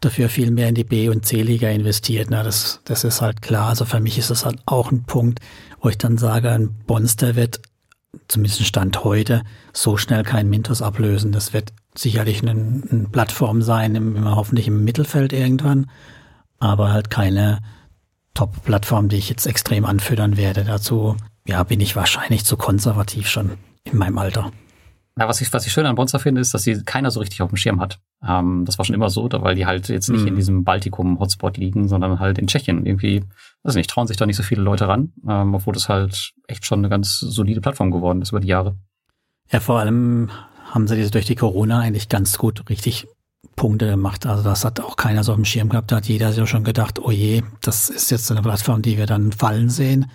dafür 0.00 0.28
viel 0.28 0.50
mehr 0.50 0.68
in 0.68 0.74
die 0.74 0.84
B- 0.84 1.08
und 1.08 1.24
C-Liga 1.24 1.68
investiert. 1.68 2.28
Na, 2.30 2.42
das, 2.42 2.80
das 2.84 3.04
ist 3.04 3.20
halt 3.20 3.42
klar. 3.42 3.68
Also 3.68 3.84
für 3.84 4.00
mich 4.00 4.18
ist 4.18 4.30
das 4.30 4.44
halt 4.44 4.60
auch 4.66 4.90
ein 4.90 5.04
Punkt, 5.04 5.40
wo 5.80 5.88
ich 5.88 5.98
dann 5.98 6.18
sage, 6.18 6.50
ein 6.50 6.70
Bonster 6.86 7.36
wird, 7.36 7.60
zumindest 8.28 8.64
Stand 8.64 9.04
heute, 9.04 9.42
so 9.72 9.96
schnell 9.96 10.22
kein 10.22 10.48
Mintos 10.48 10.82
ablösen. 10.82 11.32
Das 11.32 11.52
wird 11.52 11.72
sicherlich 11.96 12.42
eine, 12.42 12.52
eine 12.52 13.08
Plattform 13.10 13.62
sein, 13.62 13.94
im, 13.94 14.24
hoffentlich 14.24 14.68
im 14.68 14.84
Mittelfeld 14.84 15.32
irgendwann, 15.32 15.90
aber 16.58 16.92
halt 16.92 17.10
keine 17.10 17.60
Top-Plattform, 18.34 19.08
die 19.08 19.16
ich 19.16 19.28
jetzt 19.28 19.46
extrem 19.46 19.84
anfüttern 19.84 20.36
werde. 20.36 20.64
Dazu 20.64 21.16
ja, 21.46 21.62
bin 21.62 21.80
ich 21.80 21.96
wahrscheinlich 21.96 22.44
zu 22.44 22.56
konservativ 22.56 23.28
schon 23.28 23.52
in 23.84 23.98
meinem 23.98 24.18
Alter. 24.18 24.52
Ja, 25.18 25.28
was 25.28 25.42
ich, 25.42 25.52
was 25.52 25.66
ich 25.66 25.72
schön 25.72 25.84
an 25.84 25.94
Bonzer 25.94 26.18
finde, 26.18 26.40
ist, 26.40 26.54
dass 26.54 26.62
sie 26.62 26.82
keiner 26.84 27.10
so 27.10 27.20
richtig 27.20 27.42
auf 27.42 27.50
dem 27.50 27.56
Schirm 27.56 27.80
hat. 27.80 28.00
Ähm, 28.26 28.64
das 28.64 28.78
war 28.78 28.86
schon 28.86 28.94
immer 28.94 29.10
so, 29.10 29.28
weil 29.30 29.54
die 29.54 29.66
halt 29.66 29.88
jetzt 29.88 30.08
nicht 30.08 30.24
mm. 30.24 30.28
in 30.28 30.36
diesem 30.36 30.64
Baltikum-Hotspot 30.64 31.58
liegen, 31.58 31.86
sondern 31.86 32.18
halt 32.18 32.38
in 32.38 32.46
Tschechien. 32.46 32.86
Irgendwie, 32.86 33.22
weiß 33.62 33.74
nicht, 33.74 33.90
trauen 33.90 34.06
sich 34.06 34.16
da 34.16 34.24
nicht 34.24 34.36
so 34.36 34.42
viele 34.42 34.62
Leute 34.62 34.88
ran, 34.88 35.12
ähm, 35.28 35.54
obwohl 35.54 35.74
das 35.74 35.90
halt 35.90 36.32
echt 36.46 36.64
schon 36.64 36.78
eine 36.78 36.88
ganz 36.88 37.18
solide 37.20 37.60
Plattform 37.60 37.90
geworden 37.90 38.22
ist 38.22 38.30
über 38.30 38.40
die 38.40 38.48
Jahre. 38.48 38.76
Ja, 39.50 39.60
vor 39.60 39.80
allem 39.80 40.30
haben 40.70 40.88
sie 40.88 40.96
diese 40.96 41.10
durch 41.10 41.26
die 41.26 41.34
Corona 41.34 41.80
eigentlich 41.80 42.08
ganz 42.08 42.38
gut 42.38 42.70
richtig 42.70 43.06
Punkte 43.54 43.90
gemacht. 43.90 44.24
Also 44.24 44.42
das 44.42 44.64
hat 44.64 44.80
auch 44.80 44.96
keiner 44.96 45.24
so 45.24 45.32
auf 45.32 45.36
dem 45.36 45.44
Schirm 45.44 45.68
gehabt. 45.68 45.92
Da 45.92 45.96
hat 45.96 46.06
jeder 46.06 46.32
so 46.32 46.46
schon 46.46 46.64
gedacht, 46.64 46.98
oh 47.00 47.10
je, 47.10 47.42
das 47.60 47.90
ist 47.90 48.10
jetzt 48.10 48.30
eine 48.30 48.40
Plattform, 48.40 48.80
die 48.80 48.96
wir 48.96 49.06
dann 49.06 49.32
fallen 49.32 49.68
sehen. 49.68 50.10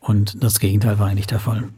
Und 0.00 0.42
das 0.42 0.58
Gegenteil 0.58 0.98
war 0.98 1.08
eigentlich 1.08 1.26
der 1.26 1.38
Fall. 1.38 1.68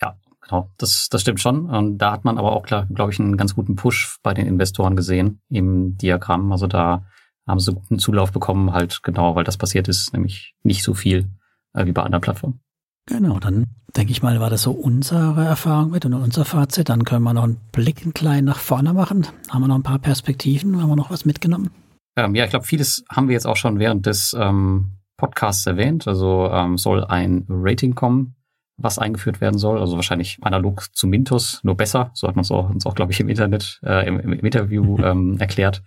Ja, 0.00 0.16
genau. 0.40 0.70
Das, 0.78 1.08
das 1.10 1.20
stimmt 1.20 1.40
schon. 1.40 1.66
Und 1.68 1.98
da 1.98 2.12
hat 2.12 2.24
man 2.24 2.38
aber 2.38 2.52
auch, 2.52 2.64
glaube 2.64 3.12
ich, 3.12 3.20
einen 3.20 3.36
ganz 3.36 3.54
guten 3.54 3.76
Push 3.76 4.18
bei 4.22 4.34
den 4.34 4.46
Investoren 4.46 4.96
gesehen 4.96 5.40
im 5.48 5.96
Diagramm. 5.98 6.50
Also 6.50 6.66
da 6.66 7.04
haben 7.46 7.60
sie 7.60 7.72
guten 7.72 7.98
Zulauf 7.98 8.32
bekommen, 8.32 8.72
halt 8.72 9.02
genau, 9.02 9.34
weil 9.34 9.44
das 9.44 9.56
passiert 9.56 9.88
ist, 9.88 10.12
nämlich 10.12 10.54
nicht 10.62 10.82
so 10.82 10.94
viel 10.94 11.28
äh, 11.74 11.86
wie 11.86 11.92
bei 11.92 12.02
anderen 12.02 12.22
Plattformen. 12.22 12.60
Genau, 13.06 13.40
dann 13.40 13.66
denke 13.96 14.12
ich 14.12 14.22
mal, 14.22 14.38
war 14.40 14.48
das 14.48 14.62
so 14.62 14.70
unsere 14.70 15.44
Erfahrung 15.44 15.90
mit 15.90 16.04
und 16.06 16.14
unser 16.14 16.44
Fazit. 16.44 16.88
Dann 16.88 17.04
können 17.04 17.24
wir 17.24 17.34
noch 17.34 17.42
einen 17.42 17.60
Blick 17.72 18.06
ein 18.06 18.14
klein 18.14 18.44
nach 18.44 18.58
vorne 18.58 18.94
machen. 18.94 19.26
Haben 19.50 19.62
wir 19.62 19.68
noch 19.68 19.74
ein 19.74 19.82
paar 19.82 19.98
Perspektiven? 19.98 20.80
Haben 20.80 20.88
wir 20.88 20.96
noch 20.96 21.10
was 21.10 21.24
mitgenommen? 21.24 21.70
Ähm, 22.16 22.34
ja, 22.34 22.44
ich 22.44 22.50
glaube, 22.50 22.64
vieles 22.64 23.04
haben 23.10 23.28
wir 23.28 23.32
jetzt 23.32 23.46
auch 23.46 23.56
schon 23.56 23.78
während 23.78 24.06
des 24.06 24.36
ähm, 24.38 24.92
Podcasts 25.16 25.66
erwähnt. 25.66 26.06
Also 26.08 26.50
ähm, 26.50 26.78
soll 26.78 27.04
ein 27.04 27.44
Rating 27.48 27.94
kommen, 27.94 28.36
was 28.76 28.98
eingeführt 28.98 29.40
werden 29.40 29.58
soll. 29.58 29.78
Also 29.78 29.96
wahrscheinlich 29.96 30.38
analog 30.42 30.94
zu 30.94 31.06
Mintos, 31.06 31.60
nur 31.62 31.76
besser. 31.76 32.10
So 32.14 32.28
hat 32.28 32.36
man 32.36 32.42
es 32.42 32.50
auch, 32.50 32.70
uns 32.70 32.86
auch, 32.86 32.94
glaube 32.94 33.12
ich, 33.12 33.20
im 33.20 33.28
Internet, 33.28 33.80
äh, 33.84 34.06
im, 34.06 34.20
im 34.20 34.32
Interview 34.32 34.98
ähm, 35.02 35.38
erklärt. 35.38 35.82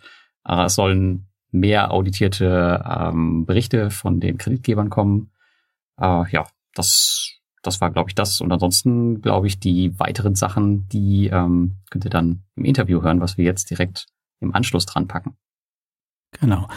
Äh, 0.48 0.66
es 0.66 0.76
sollen 0.76 1.28
mehr 1.52 1.92
auditierte 1.92 2.84
ähm, 2.86 3.46
Berichte 3.46 3.90
von 3.90 4.20
den 4.20 4.38
Kreditgebern 4.38 4.90
kommen. 4.90 5.32
Äh, 6.00 6.30
ja, 6.32 6.46
das, 6.74 7.32
das 7.62 7.82
war, 7.82 7.92
glaube 7.92 8.10
ich, 8.10 8.16
das. 8.16 8.42
Und 8.42 8.52
ansonsten, 8.52 9.22
glaube 9.22 9.48
ich, 9.48 9.60
die 9.60 9.98
weiteren 10.00 10.36
Sachen, 10.36 10.88
die 10.90 11.28
ähm, 11.28 11.78
könnt 11.90 12.06
ihr 12.06 12.12
dann 12.12 12.44
im 12.56 12.66
Interview 12.66 13.02
hören, 13.02 13.22
was 13.22 13.38
wir 13.38 13.46
jetzt 13.46 13.70
direkt 13.70 14.08
im 14.40 14.54
Anschluss 14.54 14.86
dran 14.86 15.08
packen. 15.08 15.38
Genau. 16.40 16.68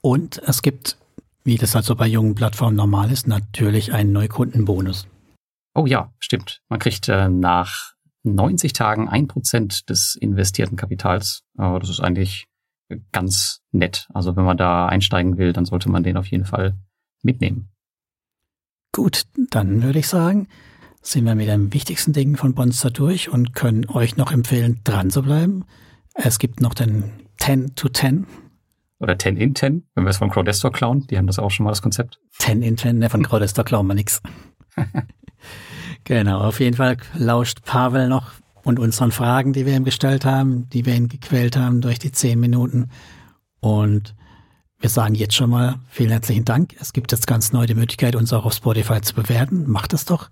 Und 0.00 0.38
es 0.46 0.62
gibt, 0.62 0.96
wie 1.44 1.56
das 1.56 1.74
halt 1.74 1.84
so 1.84 1.96
bei 1.96 2.06
jungen 2.06 2.34
Plattformen 2.34 2.76
normal 2.76 3.10
ist, 3.10 3.26
natürlich 3.26 3.92
einen 3.92 4.12
Neukundenbonus. 4.12 5.06
Oh 5.74 5.86
ja, 5.86 6.12
stimmt. 6.18 6.62
Man 6.68 6.78
kriegt 6.78 7.08
äh, 7.08 7.28
nach 7.28 7.92
90 8.24 8.72
Tagen 8.72 9.08
ein 9.08 9.26
Prozent 9.26 9.88
des 9.90 10.16
investierten 10.16 10.76
Kapitals. 10.76 11.42
Äh, 11.58 11.78
das 11.78 11.88
ist 11.88 12.00
eigentlich 12.00 12.46
ganz 13.10 13.60
nett. 13.72 14.08
Also 14.12 14.36
wenn 14.36 14.44
man 14.44 14.56
da 14.56 14.86
einsteigen 14.86 15.38
will, 15.38 15.52
dann 15.52 15.64
sollte 15.64 15.88
man 15.88 16.02
den 16.02 16.16
auf 16.16 16.26
jeden 16.26 16.44
Fall 16.44 16.76
mitnehmen. 17.22 17.70
Gut, 18.92 19.22
dann 19.50 19.82
würde 19.82 20.00
ich 20.00 20.08
sagen, 20.08 20.48
sind 21.00 21.24
wir 21.24 21.34
mit 21.34 21.48
den 21.48 21.72
wichtigsten 21.72 22.12
Dingen 22.12 22.36
von 22.36 22.54
Bonster 22.54 22.90
durch 22.90 23.30
und 23.30 23.54
können 23.54 23.88
euch 23.88 24.16
noch 24.16 24.30
empfehlen, 24.30 24.80
dran 24.84 25.10
zu 25.10 25.22
bleiben. 25.22 25.64
Es 26.14 26.38
gibt 26.38 26.60
noch 26.60 26.74
den 26.74 27.10
10 27.38 27.74
to 27.74 27.88
10. 27.88 28.26
Oder 29.02 29.18
10 29.18 29.36
in 29.36 29.54
10, 29.56 29.84
wenn 29.96 30.04
wir 30.04 30.10
es 30.10 30.18
von 30.18 30.30
Crowdestor 30.30 30.70
klauen. 30.70 31.08
Die 31.08 31.18
haben 31.18 31.26
das 31.26 31.40
auch 31.40 31.50
schon 31.50 31.64
mal, 31.64 31.70
das 31.70 31.82
Konzept. 31.82 32.20
10 32.38 32.62
in 32.62 32.78
10, 32.78 32.98
ne, 32.98 33.10
von 33.10 33.22
Crowdestor 33.26 33.64
klauen 33.64 33.88
wir 33.88 33.94
nix. 33.94 34.22
genau, 36.04 36.40
auf 36.40 36.60
jeden 36.60 36.76
Fall 36.76 36.98
lauscht 37.14 37.64
Pavel 37.64 38.08
noch 38.08 38.30
und 38.62 38.78
unseren 38.78 39.10
Fragen, 39.10 39.52
die 39.52 39.66
wir 39.66 39.74
ihm 39.74 39.84
gestellt 39.84 40.24
haben, 40.24 40.68
die 40.68 40.86
wir 40.86 40.94
ihn 40.94 41.08
gequält 41.08 41.56
haben 41.56 41.80
durch 41.80 41.98
die 41.98 42.12
10 42.12 42.38
Minuten. 42.38 42.90
Und 43.58 44.14
wir 44.78 44.88
sagen 44.88 45.16
jetzt 45.16 45.34
schon 45.34 45.50
mal 45.50 45.80
vielen 45.88 46.10
herzlichen 46.10 46.44
Dank. 46.44 46.76
Es 46.78 46.92
gibt 46.92 47.10
jetzt 47.10 47.26
ganz 47.26 47.52
neu 47.52 47.66
die 47.66 47.74
Möglichkeit, 47.74 48.14
uns 48.14 48.32
auch 48.32 48.44
auf 48.44 48.52
Spotify 48.52 49.00
zu 49.00 49.14
bewerten. 49.14 49.68
Macht 49.68 49.92
das 49.94 50.04
doch. 50.04 50.30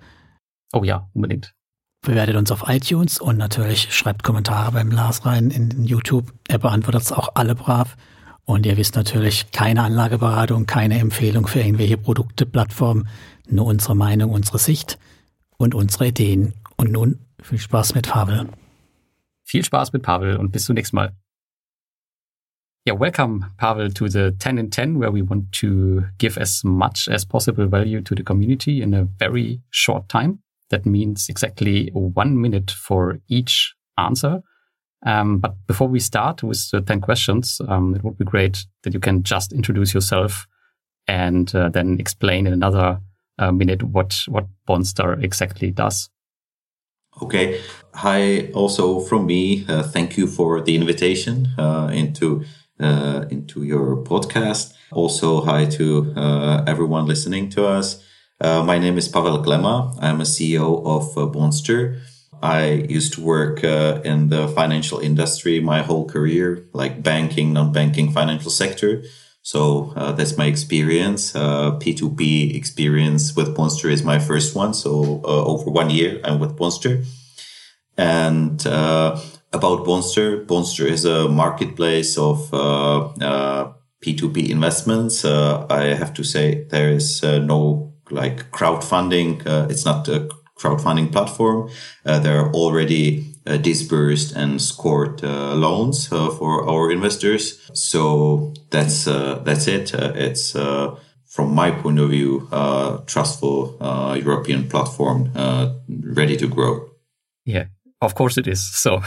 Oh 0.72 0.84
ja, 0.84 1.08
unbedingt. 1.12 1.54
Bewertet 2.02 2.36
uns 2.36 2.52
auf 2.52 2.68
iTunes 2.68 3.18
und 3.18 3.36
natürlich 3.36 3.92
schreibt 3.92 4.22
Kommentare 4.22 4.70
beim 4.70 4.92
Lars 4.92 5.26
rein 5.26 5.50
in 5.50 5.84
YouTube. 5.84 6.32
Er 6.46 6.58
beantwortet 6.58 7.02
es 7.02 7.12
auch 7.12 7.30
alle 7.34 7.56
brav. 7.56 7.96
Und 8.50 8.66
ihr 8.66 8.76
wisst 8.76 8.96
natürlich, 8.96 9.52
keine 9.52 9.84
Anlageberatung, 9.84 10.66
keine 10.66 10.98
Empfehlung 10.98 11.46
für 11.46 11.60
irgendwelche 11.60 11.96
Produkte, 11.96 12.46
Plattformen, 12.46 13.06
nur 13.48 13.66
unsere 13.66 13.94
Meinung, 13.94 14.32
unsere 14.32 14.58
Sicht 14.58 14.98
und 15.56 15.72
unsere 15.72 16.08
Ideen. 16.08 16.54
Und 16.74 16.90
nun 16.90 17.20
viel 17.40 17.60
Spaß 17.60 17.94
mit 17.94 18.08
Pavel. 18.08 18.48
Viel 19.44 19.64
Spaß 19.64 19.92
mit 19.92 20.02
Pavel 20.02 20.36
und 20.36 20.50
bis 20.50 20.64
zum 20.64 20.74
nächsten 20.74 20.96
Mal. 20.96 21.12
Yeah, 22.88 22.98
welcome, 22.98 23.52
Pavel, 23.56 23.92
to 23.92 24.08
the 24.08 24.32
10 24.36 24.58
in 24.58 24.72
10, 24.72 24.98
where 24.98 25.12
we 25.12 25.22
want 25.22 25.52
to 25.52 26.02
give 26.18 26.36
as 26.36 26.64
much 26.64 27.06
as 27.08 27.24
possible 27.24 27.68
value 27.68 28.02
to 28.02 28.16
the 28.16 28.24
community 28.24 28.82
in 28.82 28.94
a 28.94 29.06
very 29.20 29.62
short 29.70 30.08
time. 30.08 30.40
That 30.70 30.86
means 30.86 31.28
exactly 31.28 31.92
one 31.94 32.36
minute 32.36 32.72
for 32.72 33.20
each 33.28 33.76
answer. 33.96 34.42
Um, 35.04 35.38
but 35.38 35.54
before 35.66 35.88
we 35.88 36.00
start 36.00 36.42
with 36.42 36.70
the 36.70 36.80
10 36.80 37.00
questions, 37.00 37.60
um, 37.68 37.94
it 37.94 38.04
would 38.04 38.18
be 38.18 38.24
great 38.24 38.66
that 38.82 38.92
you 38.92 39.00
can 39.00 39.22
just 39.22 39.52
introduce 39.52 39.94
yourself 39.94 40.46
and 41.08 41.54
uh, 41.54 41.68
then 41.70 41.98
explain 41.98 42.46
in 42.46 42.52
another 42.52 43.00
uh, 43.38 43.50
minute 43.50 43.82
what, 43.82 44.14
what 44.28 44.46
Bonstar 44.68 45.22
exactly 45.22 45.70
does. 45.70 46.10
Okay. 47.22 47.60
Hi, 47.94 48.50
also 48.52 49.00
from 49.00 49.26
me, 49.26 49.64
uh, 49.68 49.82
thank 49.82 50.16
you 50.16 50.26
for 50.26 50.60
the 50.60 50.76
invitation 50.76 51.48
uh, 51.58 51.90
into 51.92 52.44
uh, 52.78 53.26
into 53.30 53.62
your 53.62 53.96
podcast. 54.04 54.72
Also, 54.90 55.42
hi 55.42 55.66
to 55.66 56.14
uh, 56.16 56.64
everyone 56.66 57.04
listening 57.04 57.50
to 57.50 57.66
us. 57.66 58.02
My 58.40 58.78
name 58.78 58.96
is 58.96 59.06
Pavel 59.06 59.42
Glema. 59.44 59.98
I'm 60.00 60.22
a 60.22 60.24
CEO 60.24 60.82
of 60.86 61.32
Bonster. 61.32 62.00
I 62.42 62.86
used 62.88 63.14
to 63.14 63.22
work 63.22 63.62
uh, 63.64 64.00
in 64.04 64.28
the 64.28 64.48
financial 64.48 64.98
industry 64.98 65.60
my 65.60 65.82
whole 65.82 66.06
career, 66.06 66.66
like 66.72 67.02
banking, 67.02 67.52
non-banking 67.52 68.12
financial 68.12 68.50
sector. 68.50 69.02
So 69.42 69.92
uh, 69.96 70.12
that's 70.12 70.36
my 70.36 70.46
experience. 70.46 71.32
P2P 71.32 72.54
experience 72.54 73.34
with 73.34 73.54
Bonster 73.56 73.88
is 73.88 74.02
my 74.02 74.18
first 74.18 74.54
one. 74.54 74.74
So 74.74 75.22
over 75.24 75.70
one 75.70 75.90
year, 75.90 76.20
I'm 76.24 76.38
with 76.38 76.56
Bonster. 76.56 77.04
And 77.96 78.64
about 79.52 79.84
Bonster. 79.84 80.38
Bonster 80.38 80.86
is 80.86 81.04
a 81.04 81.28
marketplace 81.28 82.16
of 82.18 82.52
uh, 82.54 83.06
uh, 83.20 83.72
P2P 84.00 84.48
investments. 84.48 85.24
Uh, 85.24 85.66
I 85.68 85.94
have 85.94 86.14
to 86.14 86.24
say 86.24 86.64
there 86.70 86.90
is 86.90 87.22
uh, 87.22 87.38
no 87.38 87.94
like 88.10 88.50
crowdfunding. 88.50 89.46
Uh, 89.46 89.66
it's 89.68 89.84
not 89.84 90.08
a 90.08 90.28
crowdfunding 90.60 91.10
platform. 91.10 91.70
Uh, 92.04 92.18
there 92.18 92.38
are 92.40 92.52
already 92.52 93.24
uh, 93.46 93.56
disbursed 93.56 94.36
and 94.36 94.60
scored 94.60 95.24
uh, 95.24 95.54
loans 95.54 96.12
uh, 96.12 96.30
for 96.30 96.68
our 96.68 96.92
investors. 96.92 97.58
So 97.72 98.52
that's 98.70 99.04
that's 99.04 99.66
it. 99.66 99.94
it's 99.94 100.52
from 101.26 101.54
my 101.54 101.70
point 101.70 101.98
of 101.98 102.10
view, 102.10 102.48
trustful 103.06 103.76
European 104.16 104.68
platform 104.68 105.30
ready 105.88 106.36
to 106.36 106.46
grow. 106.46 106.90
Yeah, 107.44 107.66
of 108.00 108.14
course 108.14 108.36
it 108.36 108.46
is. 108.46 108.60
So 108.60 109.02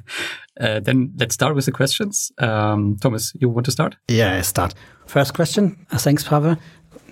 uh, 0.60 0.80
then 0.80 1.12
let's 1.16 1.34
start 1.34 1.54
with 1.54 1.64
the 1.64 1.72
questions. 1.72 2.30
Um, 2.38 2.96
Thomas, 3.00 3.32
you 3.40 3.48
want 3.48 3.64
to 3.66 3.72
start? 3.72 3.96
Yeah, 4.08 4.36
I 4.36 4.42
start. 4.42 4.74
First 5.06 5.34
question. 5.34 5.86
Uh, 5.90 5.98
thanks, 5.98 6.22
Pavel. 6.22 6.56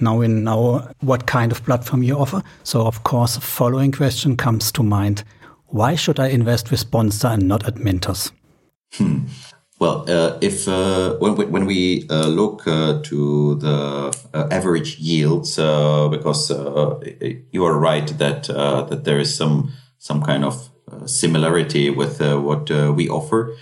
Now 0.01 0.17
we 0.17 0.29
know 0.29 0.89
what 1.01 1.27
kind 1.27 1.53
of 1.53 1.65
platform 1.65 2.03
you 2.03 2.19
offer. 2.19 2.43
So 2.63 2.87
of 2.87 3.03
course, 3.05 3.37
following 3.37 3.93
question 3.93 4.37
comes 4.37 4.73
to 4.73 4.83
mind. 4.83 5.25
Why 5.67 5.97
should 5.97 6.19
I 6.19 6.29
invest 6.29 6.71
with 6.71 6.81
Sponsor 6.81 7.29
and 7.29 7.47
not 7.47 7.67
at 7.67 7.75
Mintos? 7.75 8.33
Hmm. 8.95 9.27
Well, 9.79 10.11
uh, 10.11 10.39
if 10.41 10.67
uh, 10.67 11.15
when 11.19 11.37
we, 11.37 11.45
when 11.45 11.67
we 11.67 12.09
uh, 12.11 12.27
look 12.27 12.67
uh, 12.67 13.01
to 13.05 13.55
the 13.57 14.13
uh, 14.35 14.49
average 14.51 14.99
yields, 14.99 15.57
because 15.57 16.51
you 17.53 17.65
are 17.65 17.79
right 17.79 18.09
that 18.19 18.45
that 18.45 19.05
there 19.05 19.21
is 19.21 19.35
some 19.37 19.73
some 19.99 20.23
kind 20.23 20.45
of 20.45 20.71
similarity 21.07 21.91
with 21.91 22.21
uh, 22.21 22.39
what 22.39 22.71
uh, 22.71 22.93
we 22.95 23.09
offer. 23.09 23.55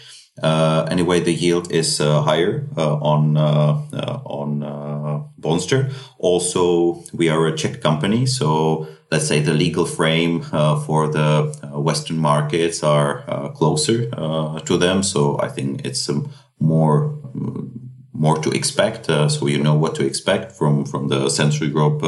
Uh, 0.42 0.86
anyway, 0.90 1.20
the 1.20 1.32
yield 1.32 1.72
is 1.72 2.00
uh, 2.00 2.20
higher 2.22 2.68
uh, 2.76 2.96
on 2.96 3.36
uh, 3.36 3.80
on 4.24 5.30
Bonster. 5.38 5.90
Also, 6.18 7.02
we 7.14 7.28
are 7.28 7.46
a 7.46 7.56
Czech 7.56 7.80
company, 7.80 8.26
so 8.26 8.86
let's 9.10 9.26
say 9.26 9.40
the 9.40 9.54
legal 9.54 9.86
frame 9.86 10.44
uh, 10.52 10.78
for 10.80 11.08
the 11.08 11.54
uh, 11.62 11.80
Western 11.80 12.18
markets 12.18 12.82
are 12.82 13.24
uh, 13.28 13.48
closer 13.50 14.10
to 14.10 14.76
them. 14.76 15.02
So 15.02 15.38
I 15.40 15.48
think 15.48 15.86
it's 15.86 16.08
um, 16.08 16.30
more 16.58 17.18
mm, 17.34 17.70
more 18.12 18.38
to 18.38 18.50
expect. 18.50 19.06
so 19.06 19.46
you 19.46 19.62
know 19.62 19.74
what 19.74 19.94
to 19.94 20.04
expect 20.04 20.52
from 20.52 20.84
from 20.84 21.08
the 21.08 21.30
Central 21.30 21.70
Europe 21.70 22.02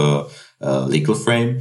legal 0.89 1.15
frame, 1.15 1.61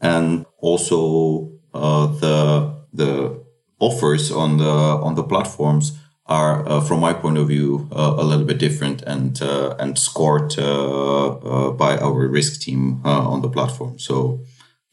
and 0.00 0.44
also 0.58 1.50
the 1.72 2.74
the 2.92 3.40
offers 3.78 4.32
on 4.32 4.58
the 4.58 4.74
on 5.04 5.14
the 5.14 5.22
platforms 5.22 5.99
are, 6.30 6.66
uh, 6.68 6.80
from 6.80 7.00
my 7.00 7.12
point 7.12 7.36
of 7.36 7.48
view, 7.48 7.88
uh, 7.92 8.14
a 8.16 8.22
little 8.22 8.46
bit 8.46 8.58
different 8.58 9.02
and 9.02 9.42
uh, 9.42 9.74
and 9.78 9.98
scored 9.98 10.58
uh, 10.58 11.28
uh, 11.28 11.70
by 11.72 11.98
our 11.98 12.28
risk 12.28 12.60
team 12.60 13.02
uh, 13.04 13.28
on 13.28 13.42
the 13.42 13.48
platform. 13.48 13.98
So 13.98 14.40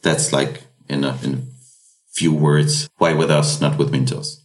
that's 0.02 0.34
like 0.34 0.64
in 0.90 1.04
a, 1.04 1.18
in 1.24 1.34
a 1.34 1.42
few 2.12 2.34
words, 2.34 2.90
why 2.98 3.14
with 3.14 3.30
us, 3.30 3.62
not 3.62 3.78
with 3.78 3.92
Mintos. 3.92 4.42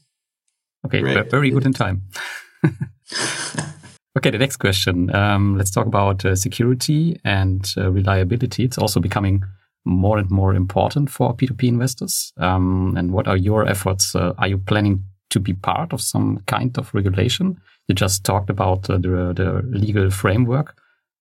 Okay, 0.86 1.00
Great. 1.00 1.30
very 1.30 1.50
good 1.50 1.64
in 1.64 1.72
time. 1.72 2.02
okay, 4.16 4.30
the 4.30 4.38
next 4.38 4.56
question. 4.56 5.14
Um, 5.14 5.56
let's 5.56 5.70
talk 5.70 5.86
about 5.86 6.22
security 6.36 7.18
and 7.24 7.64
reliability. 7.76 8.64
It's 8.64 8.78
also 8.78 9.00
becoming 9.00 9.44
more 9.84 10.18
and 10.18 10.30
more 10.30 10.54
important 10.54 11.10
for 11.10 11.34
P2P 11.34 11.64
investors? 11.64 12.32
Um, 12.36 12.94
and 12.96 13.12
what 13.12 13.26
are 13.26 13.36
your 13.36 13.66
efforts? 13.66 14.14
Uh, 14.14 14.32
are 14.38 14.48
you 14.48 14.58
planning 14.58 15.04
to 15.32 15.40
be 15.40 15.54
part 15.54 15.92
of 15.92 16.00
some 16.00 16.38
kind 16.46 16.78
of 16.78 16.94
regulation? 16.94 17.60
You 17.88 17.94
just 17.94 18.24
talked 18.24 18.50
about 18.50 18.88
uh, 18.88 18.98
the, 18.98 19.32
the 19.34 19.62
legal 19.78 20.10
framework. 20.10 20.76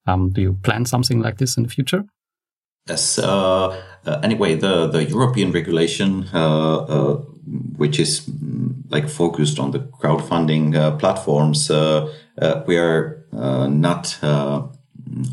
Um, 0.07 0.30
do 0.30 0.41
you 0.41 0.53
plan 0.64 0.86
something 0.86 1.22
like 1.22 1.38
this 1.38 1.57
in 1.57 1.64
the 1.64 1.70
future? 1.70 2.03
Yes. 2.88 3.20
Uh, 3.20 3.82
uh, 4.05 4.20
anyway, 4.24 4.55
the, 4.55 4.88
the 4.88 5.03
European 5.03 5.51
regulation, 5.51 6.28
uh, 6.34 6.78
uh 6.78 7.16
which 7.78 7.99
is 7.99 8.22
mm, 8.22 8.74
like 8.89 9.09
focused 9.09 9.59
on 9.59 9.72
the 9.72 9.80
crowdfunding 9.80 10.99
platforms, 10.99 11.70
we 11.70 12.78
are 12.78 13.26
not 13.32 14.18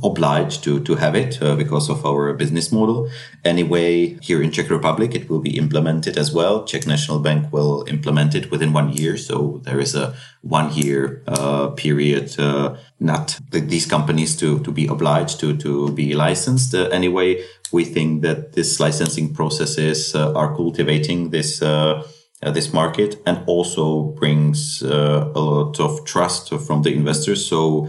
obliged 0.02 0.62
to, 0.64 0.80
to 0.80 0.94
have 0.94 1.14
it 1.14 1.42
uh, 1.42 1.56
because 1.56 1.88
of 1.88 2.04
our 2.04 2.32
business 2.32 2.72
model. 2.72 3.08
Anyway, 3.44 4.18
here 4.20 4.42
in 4.42 4.50
Czech 4.50 4.70
Republic, 4.70 5.14
it 5.14 5.28
will 5.28 5.40
be 5.40 5.56
implemented 5.56 6.16
as 6.16 6.32
well. 6.32 6.64
Czech 6.64 6.86
National 6.86 7.18
Bank 7.18 7.52
will 7.52 7.84
implement 7.88 8.34
it 8.34 8.50
within 8.50 8.72
one 8.72 8.92
year. 8.92 9.16
So 9.16 9.60
there 9.64 9.80
is 9.80 9.94
a 9.94 10.14
one 10.42 10.72
year 10.72 11.22
uh, 11.26 11.68
period, 11.68 12.38
uh, 12.38 12.76
not 13.00 13.38
these 13.50 13.86
companies 13.86 14.36
to, 14.36 14.60
to 14.60 14.72
be 14.72 14.86
obliged 14.86 15.40
to, 15.40 15.56
to 15.56 15.92
be 15.92 16.14
licensed. 16.14 16.74
Uh, 16.74 16.88
anyway, 16.88 17.42
we 17.72 17.84
think 17.84 18.22
that 18.22 18.52
this 18.52 18.80
licensing 18.80 19.34
processes 19.34 20.14
uh, 20.14 20.32
are 20.32 20.54
cultivating 20.54 21.30
this 21.30 21.62
uh, 21.62 22.02
this 22.40 22.72
market 22.72 23.20
and 23.26 23.42
also 23.48 24.14
brings 24.16 24.80
a 24.82 25.24
lot 25.34 25.80
of 25.80 26.04
trust 26.04 26.54
from 26.54 26.82
the 26.82 26.94
investors. 26.94 27.44
So 27.44 27.88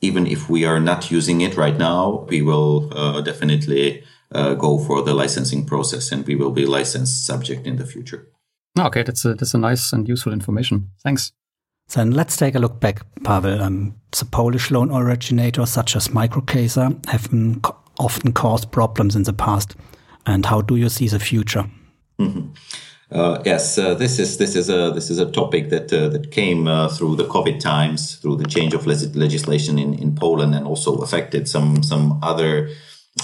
even 0.00 0.26
if 0.26 0.48
we 0.48 0.64
are 0.64 0.80
not 0.80 1.10
using 1.10 1.40
it 1.40 1.56
right 1.56 1.76
now, 1.76 2.26
we 2.28 2.42
will 2.42 2.92
uh, 2.96 3.20
definitely 3.20 4.04
uh, 4.32 4.54
go 4.54 4.78
for 4.78 5.02
the 5.02 5.14
licensing 5.14 5.64
process 5.66 6.12
and 6.12 6.26
we 6.26 6.36
will 6.36 6.52
be 6.52 6.66
licensed 6.66 7.26
subject 7.26 7.66
in 7.66 7.76
the 7.76 7.86
future. 7.86 8.28
Okay, 8.78 9.02
that's 9.02 9.24
a, 9.24 9.34
that's 9.34 9.54
a 9.54 9.58
nice 9.58 9.92
and 9.92 10.08
useful 10.08 10.32
information. 10.32 10.90
Thanks. 11.02 11.32
Then 11.88 12.10
let's 12.10 12.36
take 12.36 12.54
a 12.54 12.58
look 12.58 12.80
back, 12.80 13.00
Pavel. 13.24 13.62
Um, 13.62 13.94
the 14.16 14.26
Polish 14.26 14.70
loan 14.70 14.90
originators 14.90 15.70
such 15.70 15.96
as 15.96 16.08
Microcaser 16.08 17.04
have 17.06 17.28
often 17.98 18.32
caused 18.32 18.70
problems 18.70 19.16
in 19.16 19.22
the 19.22 19.32
past. 19.32 19.74
And 20.26 20.44
how 20.44 20.60
do 20.60 20.76
you 20.76 20.90
see 20.90 21.08
the 21.08 21.18
future? 21.18 21.64
Mm 22.18 22.32
-hmm. 22.32 22.48
Uh, 23.10 23.40
yes, 23.46 23.78
uh, 23.78 23.94
this 23.94 24.18
is 24.18 24.36
this 24.36 24.54
is 24.54 24.68
a 24.68 24.90
this 24.94 25.08
is 25.08 25.18
a 25.18 25.30
topic 25.30 25.70
that 25.70 25.90
uh, 25.92 26.08
that 26.10 26.30
came 26.30 26.68
uh, 26.68 26.88
through 26.88 27.16
the 27.16 27.24
COVID 27.24 27.58
times, 27.58 28.16
through 28.16 28.36
the 28.36 28.44
change 28.44 28.74
of 28.74 28.86
legislation 28.86 29.78
in, 29.78 29.94
in 29.94 30.14
Poland, 30.14 30.54
and 30.54 30.66
also 30.66 30.96
affected 30.98 31.48
some 31.48 31.82
some 31.82 32.18
other 32.22 32.68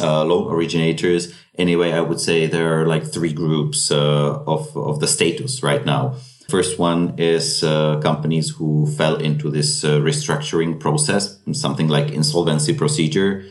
uh, 0.00 0.24
loan 0.24 0.50
originators. 0.50 1.34
Anyway, 1.58 1.92
I 1.92 2.00
would 2.00 2.18
say 2.18 2.46
there 2.46 2.80
are 2.80 2.86
like 2.86 3.04
three 3.04 3.34
groups 3.34 3.90
uh, 3.90 4.42
of 4.46 4.74
of 4.74 5.00
the 5.00 5.06
status 5.06 5.62
right 5.62 5.84
now. 5.84 6.14
First 6.48 6.78
one 6.78 7.14
is 7.18 7.60
companies 8.02 8.50
who 8.50 8.86
fell 8.86 9.16
into 9.16 9.50
this 9.50 9.82
restructuring 9.82 10.78
process, 10.78 11.38
something 11.52 11.88
like 11.88 12.10
insolvency 12.10 12.74
procedure. 12.74 13.44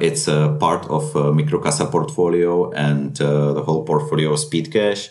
it's 0.00 0.26
a 0.28 0.56
part 0.58 0.86
of 0.88 1.12
Mikrokasa 1.12 1.90
portfolio 1.90 2.70
and 2.72 3.16
the 3.16 3.62
whole 3.66 3.84
portfolio 3.84 4.32
of 4.32 4.38
Speedcash 4.38 5.10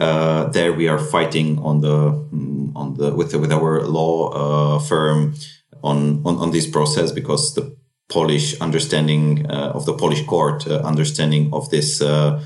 uh, 0.00 0.44
there 0.50 0.72
we 0.72 0.88
are 0.88 0.98
fighting 0.98 1.58
on 1.58 1.80
the 1.80 2.12
mm, 2.32 2.72
on 2.74 2.94
the 2.94 3.14
with 3.14 3.34
with 3.34 3.52
our 3.52 3.82
law 3.86 4.28
uh, 4.30 4.78
firm 4.78 5.34
on, 5.82 6.22
on 6.24 6.36
on 6.36 6.50
this 6.50 6.66
process 6.66 7.12
because 7.12 7.54
the 7.54 7.76
Polish 8.08 8.60
understanding 8.60 9.46
uh, 9.50 9.72
of 9.74 9.84
the 9.86 9.94
Polish 9.94 10.24
court 10.24 10.66
uh, 10.66 10.76
understanding 10.84 11.50
of 11.52 11.70
this 11.70 12.00
uh, 12.00 12.40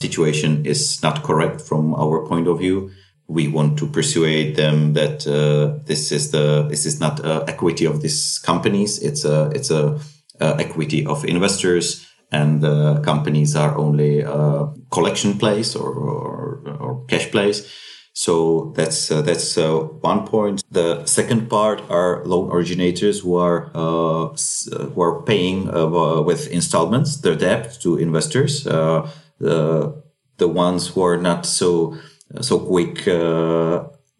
situation 0.00 0.64
is 0.64 1.02
not 1.02 1.22
correct 1.22 1.60
from 1.60 1.94
our 1.94 2.26
point 2.26 2.48
of 2.48 2.58
view. 2.58 2.90
We 3.28 3.48
want 3.48 3.78
to 3.78 3.86
persuade 3.86 4.56
them 4.56 4.94
that 4.94 5.26
uh, 5.26 5.82
this 5.84 6.12
is 6.12 6.30
the 6.30 6.62
this 6.68 6.86
is 6.86 7.00
not 7.00 7.24
equity 7.48 7.84
of 7.84 8.00
these 8.00 8.38
companies. 8.38 8.98
It's 8.98 9.24
a 9.24 9.50
it's 9.54 9.70
a 9.70 9.98
equity 10.40 11.06
of 11.06 11.24
investors 11.24 12.06
and 12.32 12.62
the 12.62 13.00
companies 13.04 13.54
are 13.54 13.76
only 13.76 14.20
a 14.20 14.66
collection 14.90 15.38
place 15.38 15.76
or, 15.76 15.92
or 15.92 16.71
cash 17.12 17.30
plays. 17.30 17.66
So 18.14 18.72
that's 18.76 19.10
uh, 19.10 19.22
that's 19.22 19.56
uh, 19.56 19.78
one 20.00 20.26
point. 20.26 20.62
The 20.70 21.06
second 21.06 21.48
part 21.48 21.80
are 21.88 22.22
loan 22.24 22.50
originators 22.50 23.20
who 23.20 23.36
are 23.36 23.70
uh, 23.74 24.24
uh 24.26 24.84
who 24.92 25.00
are 25.00 25.22
paying 25.22 25.70
uh, 25.74 26.20
with 26.20 26.48
installments 26.48 27.16
their 27.22 27.36
debt 27.36 27.78
to 27.82 27.96
investors. 27.96 28.66
Uh, 28.66 29.08
the 29.38 29.94
the 30.36 30.48
ones 30.48 30.88
who 30.88 31.02
are 31.04 31.16
not 31.16 31.46
so 31.46 31.96
so 32.40 32.58
quick, 32.58 33.04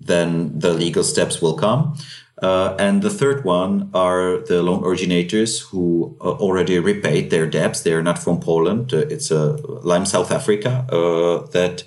then 0.00 0.58
the 0.58 0.72
legal 0.72 1.04
steps 1.04 1.42
will 1.42 1.56
come. 1.56 1.94
Uh, 2.42 2.74
and 2.76 3.02
the 3.02 3.10
third 3.10 3.44
one 3.44 3.88
are 3.94 4.38
the 4.48 4.62
loan 4.62 4.82
originators 4.82 5.60
who 5.60 6.16
uh, 6.20 6.24
already 6.24 6.76
repaid 6.80 7.30
their 7.30 7.46
debts. 7.46 7.82
They 7.82 7.92
are 7.92 8.02
not 8.02 8.18
from 8.18 8.40
Poland. 8.40 8.92
Uh, 8.92 8.98
it's 8.98 9.30
uh, 9.30 9.56
Lime 9.84 10.04
South 10.04 10.32
Africa 10.32 10.84
uh, 10.90 11.46
that 11.52 11.84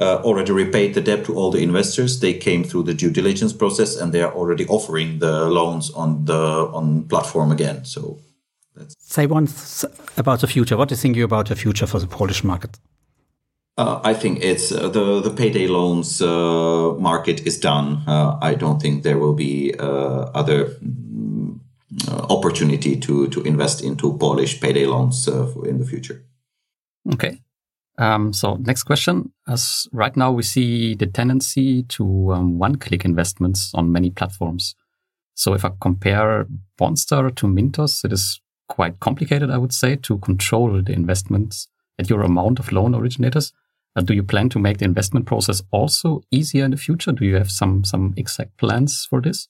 uh, 0.00 0.20
already 0.24 0.52
repaid 0.52 0.94
the 0.94 1.00
debt 1.00 1.24
to 1.24 1.34
all 1.34 1.50
the 1.50 1.62
investors. 1.62 2.20
They 2.20 2.34
came 2.34 2.64
through 2.64 2.84
the 2.84 2.94
due 2.94 3.10
diligence 3.10 3.52
process 3.52 3.96
and 3.96 4.12
they 4.12 4.22
are 4.22 4.32
already 4.32 4.66
offering 4.66 5.18
the 5.18 5.48
loans 5.48 5.90
on 5.90 6.24
the 6.24 6.70
on 6.72 7.04
platform 7.08 7.52
again. 7.52 7.84
So 7.84 8.18
that's 8.76 8.94
say 8.98 9.26
once 9.26 9.84
about 10.16 10.40
the 10.40 10.46
future. 10.46 10.76
What 10.76 10.88
do 10.88 10.92
you 10.92 11.00
think 11.00 11.16
you 11.16 11.24
about 11.24 11.48
the 11.48 11.56
future 11.56 11.86
for 11.86 12.00
the 12.00 12.06
Polish 12.06 12.44
market? 12.44 12.78
Uh, 13.76 14.00
I 14.02 14.14
think 14.14 14.42
it's 14.42 14.72
uh, 14.72 14.88
the 14.88 15.20
the 15.20 15.30
payday 15.30 15.68
loans 15.68 16.20
uh, 16.20 16.94
market 16.98 17.46
is 17.46 17.60
done. 17.60 18.02
Uh, 18.06 18.36
I 18.42 18.54
don't 18.54 18.82
think 18.82 19.02
there 19.04 19.18
will 19.18 19.34
be 19.34 19.72
uh, 19.78 20.30
other 20.34 20.64
mm, 20.82 21.60
uh, 22.08 22.26
opportunity 22.28 22.96
to 22.96 23.28
to 23.28 23.42
invest 23.42 23.82
into 23.82 24.18
Polish 24.18 24.60
payday 24.60 24.86
loans 24.86 25.28
in 25.64 25.78
the 25.78 25.86
future. 25.86 26.24
Okay. 27.12 27.38
Um, 27.98 28.32
so 28.32 28.54
next 28.60 28.84
question. 28.84 29.32
As 29.46 29.86
right 29.92 30.16
now 30.16 30.30
we 30.30 30.42
see 30.42 30.94
the 30.94 31.06
tendency 31.06 31.82
to 31.84 32.32
um, 32.32 32.58
one-click 32.58 33.04
investments 33.04 33.72
on 33.74 33.92
many 33.92 34.10
platforms. 34.10 34.74
So 35.34 35.54
if 35.54 35.64
I 35.64 35.70
compare 35.80 36.46
Bonstar 36.80 37.34
to 37.36 37.46
Mintos, 37.46 38.04
it 38.04 38.12
is 38.12 38.40
quite 38.68 39.00
complicated, 39.00 39.50
I 39.50 39.58
would 39.58 39.72
say, 39.72 39.96
to 39.96 40.18
control 40.18 40.82
the 40.82 40.92
investments 40.92 41.68
at 41.98 42.08
your 42.08 42.22
amount 42.22 42.58
of 42.58 42.70
loan 42.70 42.94
originators. 42.94 43.52
Uh, 43.96 44.02
do 44.02 44.14
you 44.14 44.22
plan 44.22 44.48
to 44.50 44.58
make 44.58 44.78
the 44.78 44.84
investment 44.84 45.26
process 45.26 45.62
also 45.72 46.22
easier 46.30 46.64
in 46.64 46.70
the 46.70 46.76
future? 46.76 47.10
Do 47.10 47.24
you 47.24 47.36
have 47.36 47.50
some 47.50 47.84
some 47.84 48.14
exact 48.16 48.56
plans 48.56 49.06
for 49.08 49.20
this? 49.20 49.48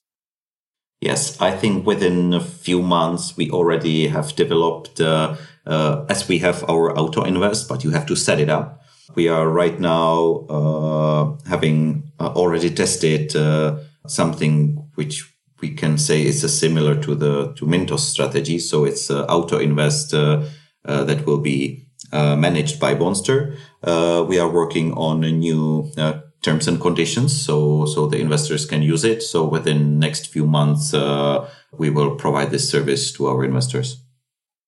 Yes, 1.01 1.39
I 1.39 1.51
think 1.51 1.85
within 1.85 2.33
a 2.33 2.41
few 2.41 2.81
months 2.81 3.37
we 3.37 3.49
already 3.51 4.07
have 4.07 4.35
developed, 4.35 4.99
uh, 4.99 5.35
uh, 5.69 6.05
as 6.09 6.27
we 6.27 6.39
have 6.39 6.63
our 6.69 6.97
auto 6.97 7.23
invest, 7.23 7.69
but 7.69 7.83
you 7.83 7.91
have 7.91 8.05
to 8.07 8.15
set 8.15 8.39
it 8.39 8.49
up. 8.49 8.81
We 9.15 9.27
are 9.27 9.47
right 9.47 9.79
now 9.79 10.45
uh, 10.49 11.37
having 11.47 12.11
uh, 12.19 12.33
already 12.35 12.69
tested 12.69 13.35
uh, 13.35 13.77
something 14.07 14.89
which 14.95 15.23
we 15.61 15.73
can 15.73 15.97
say 15.97 16.25
is 16.25 16.41
similar 16.59 16.95
to 17.01 17.15
the 17.15 17.53
to 17.53 17.65
Mintos 17.65 17.99
strategy. 17.99 18.59
So 18.59 18.85
it's 18.85 19.09
auto 19.09 19.57
invest 19.57 20.11
that 20.11 21.25
will 21.25 21.39
be 21.39 21.85
managed 22.11 22.79
by 22.79 22.95
Bonstar 22.95 23.57
uh, 23.83 24.25
we 24.27 24.39
are 24.39 24.49
working 24.49 24.93
on 24.93 25.23
a 25.23 25.31
new 25.31 25.91
uh, 25.97 26.19
terms 26.41 26.67
and 26.67 26.79
conditions 26.79 27.39
so 27.41 27.85
so 27.85 28.07
the 28.07 28.19
investors 28.19 28.65
can 28.65 28.81
use 28.81 29.03
it 29.03 29.21
so 29.21 29.45
within 29.45 29.99
next 29.99 30.27
few 30.27 30.45
months 30.45 30.93
uh, 30.93 31.49
we 31.77 31.89
will 31.89 32.15
provide 32.15 32.51
this 32.51 32.69
service 32.69 33.11
to 33.11 33.27
our 33.27 33.43
investors 33.43 34.03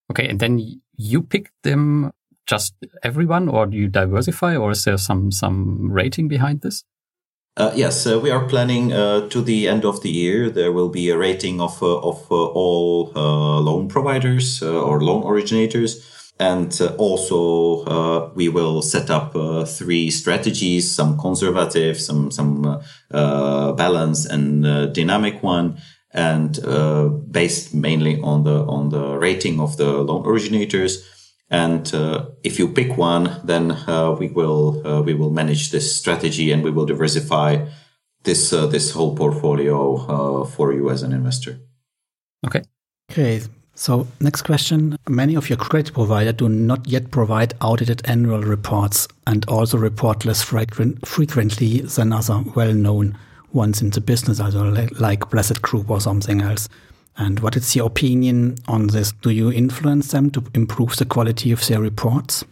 okay 0.10 0.28
and 0.28 0.40
then 0.40 0.81
you 1.10 1.22
pick 1.22 1.52
them 1.64 2.12
just 2.46 2.74
everyone 3.04 3.48
or 3.50 3.66
do 3.66 3.78
you 3.78 3.88
diversify 3.88 4.56
or 4.56 4.72
is 4.72 4.84
there 4.84 4.98
some 4.98 5.32
some 5.32 5.92
rating 5.92 6.28
behind 6.28 6.62
this 6.62 6.84
uh, 7.58 7.70
yes, 7.76 8.08
uh, 8.08 8.18
we 8.18 8.32
are 8.32 8.48
planning 8.48 8.94
uh, 8.94 9.28
to 9.28 9.42
the 9.42 9.68
end 9.68 9.84
of 9.84 10.02
the 10.04 10.10
year. 10.10 10.50
There 10.50 10.72
will 10.72 10.88
be 10.88 11.10
a 11.10 11.18
rating 11.18 11.60
of 11.60 11.84
of 11.84 12.32
all 12.32 13.12
loan 13.14 13.90
providers 13.90 14.64
or 14.64 15.04
loan 15.04 15.26
originators 15.26 16.00
and 16.42 16.76
uh, 16.82 16.96
also, 16.98 17.84
uh, 17.86 18.32
we 18.34 18.50
will 18.50 18.82
set 18.82 19.12
up 19.12 19.36
uh, 19.36 19.64
three 19.64 20.10
strategies: 20.10 20.90
some 20.90 21.16
conservative, 21.16 22.02
some 22.02 22.32
some 22.32 22.82
balance, 23.12 24.26
and 24.26 24.64
dynamic 24.92 25.44
one 25.44 25.78
and 26.14 26.64
uh, 26.66 27.08
based 27.08 27.74
mainly 27.74 28.20
on 28.22 28.44
the 28.44 28.66
on 28.66 28.90
the 28.90 29.18
rating 29.18 29.60
of 29.60 29.78
the 29.78 30.04
loan 30.04 30.26
originators. 30.26 31.08
And 31.50 31.94
uh, 31.94 32.28
if 32.44 32.60
you 32.60 32.70
pick 32.70 32.98
one, 32.98 33.42
then 33.44 33.72
uh, 33.72 34.16
we 34.18 34.28
will 34.28 35.04
we 35.04 35.14
will 35.14 35.32
manage 35.32 35.72
this 35.72 35.96
strategy 35.96 36.52
and 36.52 36.64
we 36.64 36.72
will 36.72 36.86
diversify 36.86 37.66
this 38.24 38.50
this 38.50 38.92
whole 38.92 39.16
portfolio 39.16 40.46
for 40.46 40.74
you 40.74 40.90
as 40.90 41.04
an 41.04 41.12
investor. 41.12 41.60
Okay. 42.46 42.64
Okay. 43.12 43.42
So, 43.74 44.08
next 44.20 44.44
question. 44.44 44.98
Many 45.10 45.36
of 45.36 45.50
your 45.50 45.58
credit 45.58 45.94
providers 45.94 46.34
do 46.34 46.50
not 46.50 46.88
yet 46.88 47.10
provide 47.10 47.54
audited 47.62 48.02
annual 48.06 48.42
reports 48.42 49.08
and 49.26 49.44
also 49.48 49.78
report 49.78 50.26
less 50.26 50.44
frequent, 50.44 51.08
frequently 51.08 51.82
than 51.82 52.14
other 52.14 52.44
well-known 52.56 53.18
ones 53.54 53.82
in 53.82 53.90
the 53.92 54.02
business, 54.02 54.40
also 54.40 54.64
like 55.00 55.30
Blessed 55.30 55.62
Group 55.62 55.90
or 55.90 56.02
something 56.02 56.42
else. 56.42 56.70
And 57.18 57.40
what 57.40 57.56
is 57.56 57.76
your 57.76 57.88
opinion 57.88 58.56
on 58.68 58.88
this? 58.88 59.12
Do 59.12 59.30
you 59.30 59.52
influence 59.52 60.12
them 60.12 60.32
to 60.32 60.44
improve 60.54 60.96
the 60.96 61.06
quality 61.06 61.52
of 61.52 61.66
their 61.68 61.82
reports? 61.82 62.46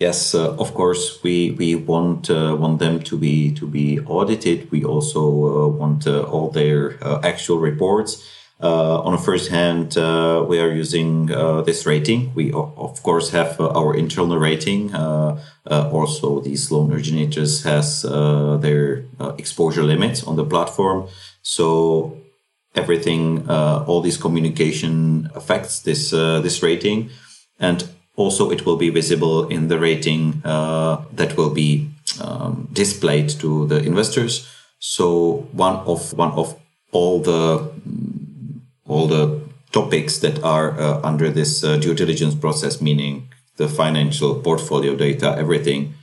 Yes, 0.00 0.34
uh, 0.34 0.56
of 0.56 0.72
course, 0.72 1.22
we 1.22 1.50
we 1.52 1.74
want 1.74 2.30
uh, 2.30 2.56
want 2.58 2.78
them 2.78 3.00
to 3.00 3.18
be 3.18 3.52
to 3.52 3.66
be 3.66 4.00
audited. 4.06 4.70
We 4.70 4.82
also 4.82 5.20
uh, 5.20 5.68
want 5.68 6.06
uh, 6.06 6.22
all 6.22 6.50
their 6.50 6.98
uh, 7.04 7.20
actual 7.22 7.58
reports. 7.58 8.26
Uh, 8.62 9.00
on 9.00 9.14
a 9.14 9.18
first 9.18 9.50
hand, 9.50 9.96
uh, 9.96 10.44
we 10.46 10.58
are 10.60 10.70
using 10.70 11.32
uh, 11.32 11.62
this 11.62 11.86
rating. 11.86 12.30
We 12.34 12.52
of 12.52 13.02
course 13.02 13.30
have 13.30 13.58
our 13.58 13.96
internal 13.96 14.36
rating. 14.36 14.94
also, 15.64 16.40
these 16.40 16.70
loan 16.70 16.92
originators 16.92 17.62
has 17.64 18.02
their 18.02 19.04
exposure 19.38 19.82
limits 19.82 20.24
on 20.24 20.36
the 20.36 20.44
platform. 20.44 21.08
So 21.42 22.18
everything, 22.74 23.48
all 23.48 24.02
this 24.02 24.18
communication 24.18 25.30
affects 25.34 25.80
this 25.80 26.10
this 26.10 26.62
rating, 26.62 27.10
and 27.58 27.88
also 28.16 28.50
it 28.50 28.66
will 28.66 28.76
be 28.76 28.90
visible 28.90 29.48
in 29.48 29.68
the 29.68 29.78
rating 29.78 30.42
that 30.42 31.34
will 31.36 31.54
be 31.54 31.88
um, 32.20 32.68
displayed 32.72 33.30
to 33.40 33.66
the 33.68 33.78
investors. 33.78 34.46
So 34.78 35.48
one 35.52 35.76
of 35.86 36.12
one 36.12 36.32
of 36.32 36.60
all 36.92 37.20
the 37.20 37.70
all 38.90 39.06
the 39.06 39.40
topics 39.72 40.18
that 40.18 40.42
are 40.42 40.78
uh, 40.78 41.00
under 41.02 41.30
this 41.30 41.62
uh, 41.62 41.76
due 41.76 41.94
diligence 41.94 42.34
process, 42.34 42.80
meaning 42.80 43.28
the 43.56 43.68
financial 43.68 44.34
portfolio 44.34 44.96
data, 44.96 45.36
everything, 45.38 45.94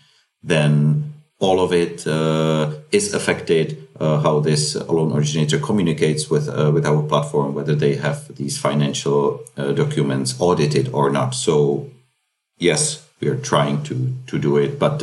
then 0.42 1.14
all 1.40 1.60
of 1.60 1.74
it 1.74 2.08
uh, 2.08 2.72
is 2.92 3.14
affected. 3.14 3.84
Uh, 4.00 4.20
how 4.22 4.40
this 4.40 4.76
loan 4.76 5.12
originator 5.12 5.58
communicates 5.58 6.30
with 6.30 6.48
uh, 6.48 6.72
with 6.72 6.86
our 6.86 7.02
platform, 7.02 7.56
whether 7.56 7.76
they 7.76 7.96
have 7.96 8.36
these 8.36 8.56
financial 8.56 9.42
uh, 9.58 9.72
documents 9.72 10.36
audited 10.40 10.88
or 10.94 11.10
not. 11.10 11.34
So, 11.34 11.90
yes, 12.60 13.04
we 13.20 13.28
are 13.28 13.42
trying 13.42 13.82
to 13.84 14.14
to 14.28 14.38
do 14.38 14.58
it, 14.58 14.78
but 14.78 15.02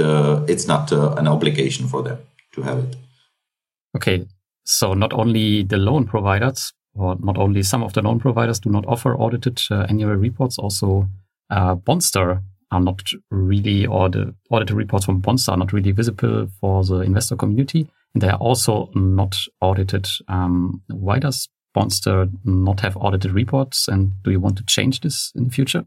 it's 0.49 0.68
not 0.68 0.93
an 0.93 1.26
obligation 1.26 1.89
for 1.89 2.03
them 2.03 2.18
to 2.53 2.62
have 2.62 2.78
it. 2.78 2.97
Okay, 3.97 4.26
so 4.64 4.95
not 4.95 5.12
only 5.12 5.64
the 5.64 5.76
loan 5.76 6.07
providers, 6.07 6.72
or 6.95 7.16
not 7.20 7.36
only 7.36 7.62
some 7.62 7.82
of 7.82 7.92
the 7.92 8.03
known 8.03 8.18
providers 8.20 8.61
do 8.61 8.70
not 8.70 8.86
offer 8.86 9.16
audited 9.16 9.61
uh, 9.70 9.86
annual 9.88 10.14
reports, 10.14 10.59
also 10.59 11.09
uh, 11.51 11.74
Bonstar 11.74 12.42
are 12.70 12.80
not 12.80 13.03
really, 13.30 13.86
or 13.86 14.09
the 14.09 14.34
audited 14.51 14.76
reports 14.76 15.05
from 15.07 15.20
Bonster 15.20 15.53
are 15.53 15.57
not 15.57 15.72
really 15.72 15.92
visible 15.92 16.49
for 16.61 16.84
the 16.84 17.01
investor 17.01 17.36
community. 17.36 17.88
And 18.14 18.22
they 18.22 18.28
are 18.28 18.38
also 18.38 18.90
not 18.95 19.36
audited. 19.61 20.07
Um, 20.28 20.82
why 20.88 21.18
does 21.18 21.49
Bonster 21.72 22.28
not 22.45 22.80
have 22.80 22.97
audited 22.97 23.32
reports? 23.32 23.88
And 23.88 24.22
do 24.22 24.30
you 24.30 24.40
want 24.40 24.57
to 24.59 24.64
change 24.64 25.01
this 25.01 25.32
in 25.34 25.45
the 25.45 25.51
future? 25.51 25.84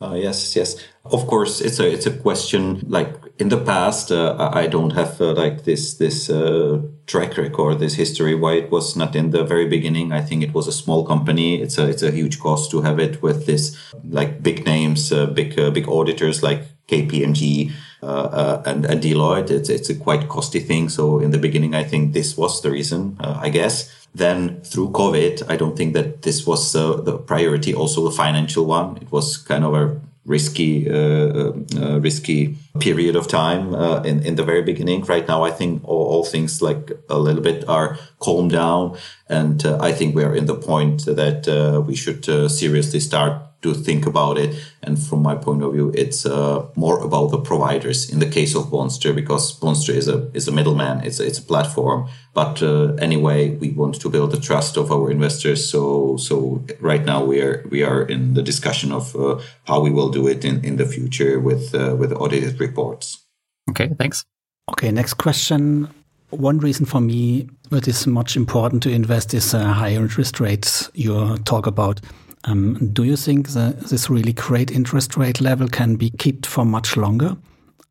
Uh, 0.00 0.14
yes, 0.14 0.56
yes. 0.56 0.76
Of 1.04 1.26
course, 1.26 1.60
it's 1.60 1.78
a 1.78 1.90
it's 1.90 2.06
a 2.06 2.10
question. 2.10 2.82
Like 2.88 3.14
in 3.38 3.48
the 3.48 3.58
past, 3.58 4.12
uh, 4.12 4.50
I 4.52 4.68
don't 4.68 4.92
have 4.92 5.20
uh, 5.20 5.32
like 5.32 5.64
this 5.64 5.94
this 5.94 6.30
uh, 6.30 6.82
track 7.06 7.36
record, 7.36 7.80
this 7.80 7.94
history. 7.94 8.34
Why 8.34 8.54
it 8.54 8.70
was 8.70 8.96
not 8.96 9.16
in 9.16 9.30
the 9.30 9.44
very 9.44 9.66
beginning? 9.66 10.12
I 10.12 10.20
think 10.20 10.42
it 10.42 10.54
was 10.54 10.68
a 10.68 10.72
small 10.72 11.04
company. 11.04 11.60
It's 11.60 11.76
a 11.76 11.88
it's 11.88 12.02
a 12.02 12.12
huge 12.12 12.38
cost 12.38 12.70
to 12.70 12.82
have 12.82 13.00
it 13.00 13.22
with 13.22 13.46
this 13.46 13.76
like 14.08 14.42
big 14.42 14.64
names, 14.64 15.12
uh, 15.12 15.26
big 15.26 15.58
uh, 15.58 15.70
big 15.70 15.88
auditors 15.88 16.42
like 16.42 16.62
KPMG 16.86 17.72
and, 18.02 18.84
and 18.86 19.02
Deloitte. 19.02 19.50
It's 19.50 19.68
it's 19.68 19.90
a 19.90 19.96
quite 19.96 20.28
costly 20.28 20.60
thing. 20.60 20.88
So 20.88 21.18
in 21.18 21.32
the 21.32 21.38
beginning, 21.38 21.74
I 21.74 21.82
think 21.82 22.12
this 22.12 22.36
was 22.36 22.62
the 22.62 22.70
reason. 22.70 23.16
I 23.20 23.48
guess. 23.48 23.90
Then 24.16 24.60
through 24.60 24.90
COVID, 24.90 25.50
I 25.50 25.56
don't 25.56 25.76
think 25.76 25.92
that 25.94 26.22
this 26.22 26.46
was 26.46 26.76
uh, 26.76 27.00
the 27.00 27.18
priority, 27.18 27.74
also 27.74 28.04
the 28.04 28.12
financial 28.12 28.64
one. 28.64 28.96
It 28.98 29.10
was 29.10 29.36
kind 29.36 29.64
of 29.64 29.74
a 29.74 30.00
risky, 30.24 30.88
uh, 30.88 30.94
uh, 30.94 31.52
uh 31.76 31.98
risky 31.98 32.56
period 32.80 33.16
of 33.16 33.28
time 33.28 33.74
uh, 33.74 34.02
in 34.02 34.20
in 34.22 34.36
the 34.36 34.44
very 34.44 34.62
beginning. 34.62 35.04
Right 35.04 35.28
now, 35.28 35.44
I 35.44 35.50
think 35.50 35.82
all, 35.84 36.06
all 36.12 36.24
things 36.24 36.60
like 36.60 36.92
a 37.08 37.18
little 37.18 37.42
bit 37.42 37.68
are 37.68 37.98
calmed 38.18 38.52
down, 38.52 38.96
and 39.28 39.64
uh, 39.64 39.78
I 39.80 39.92
think 39.92 40.14
we 40.14 40.24
are 40.24 40.34
in 40.34 40.46
the 40.46 40.56
point 40.56 41.04
that 41.06 41.46
we 41.86 41.94
should 41.94 42.24
seriously 42.50 43.00
start 43.00 43.34
to 43.64 43.74
think 43.74 44.06
about 44.06 44.38
it. 44.38 44.54
And 44.82 44.98
from 44.98 45.22
my 45.22 45.34
point 45.34 45.62
of 45.62 45.72
view, 45.72 45.90
it's 45.94 46.26
uh, 46.26 46.66
more 46.76 46.98
about 47.02 47.30
the 47.30 47.38
providers 47.38 48.10
in 48.12 48.18
the 48.20 48.28
case 48.28 48.54
of 48.54 48.70
Bonstar, 48.70 49.14
because 49.14 49.58
Bonstar 49.58 49.94
is 49.94 50.08
a 50.08 50.30
is 50.34 50.48
a 50.48 50.52
middleman. 50.52 51.00
It's 51.06 51.20
a, 51.20 51.26
it's 51.26 51.38
a 51.38 51.42
platform. 51.42 52.08
But 52.34 52.62
uh, 52.62 52.94
anyway, 52.98 53.56
we 53.56 53.70
want 53.70 54.00
to 54.00 54.10
build 54.10 54.30
the 54.32 54.40
trust 54.40 54.76
of 54.76 54.90
our 54.92 55.10
investors. 55.10 55.70
So 55.70 56.16
so 56.18 56.62
right 56.80 57.04
now 57.04 57.24
we 57.24 57.40
are 57.40 57.64
we 57.70 57.82
are 57.82 58.02
in 58.14 58.34
the 58.34 58.42
discussion 58.42 58.92
of 58.92 59.16
uh, 59.16 59.40
how 59.64 59.80
we 59.80 59.90
will 59.90 60.10
do 60.10 60.28
it 60.28 60.44
in, 60.44 60.64
in 60.64 60.76
the 60.76 60.86
future 60.86 61.40
with 61.40 61.74
uh, 61.74 61.96
with 61.96 62.12
audited 62.12 62.58
reports. 62.66 63.24
Okay, 63.70 63.90
thanks. 63.98 64.24
Okay, 64.70 64.90
next 64.90 65.14
question. 65.14 65.88
One 66.30 66.58
reason 66.58 66.86
for 66.86 67.00
me 67.00 67.48
that 67.70 67.86
is 67.86 68.06
much 68.06 68.36
important 68.36 68.82
to 68.84 68.90
invest 68.90 69.34
is 69.34 69.54
uh, 69.54 69.64
higher 69.64 70.00
interest 70.00 70.40
rates 70.40 70.90
you 70.94 71.36
talk 71.44 71.66
about. 71.66 72.00
Um, 72.44 72.90
do 72.92 73.04
you 73.04 73.16
think 73.16 73.50
that 73.50 73.80
this 73.80 74.10
really 74.10 74.32
great 74.32 74.70
interest 74.70 75.16
rate 75.16 75.40
level 75.40 75.68
can 75.68 75.96
be 75.96 76.10
kept 76.10 76.46
for 76.46 76.64
much 76.64 76.96
longer? 76.96 77.36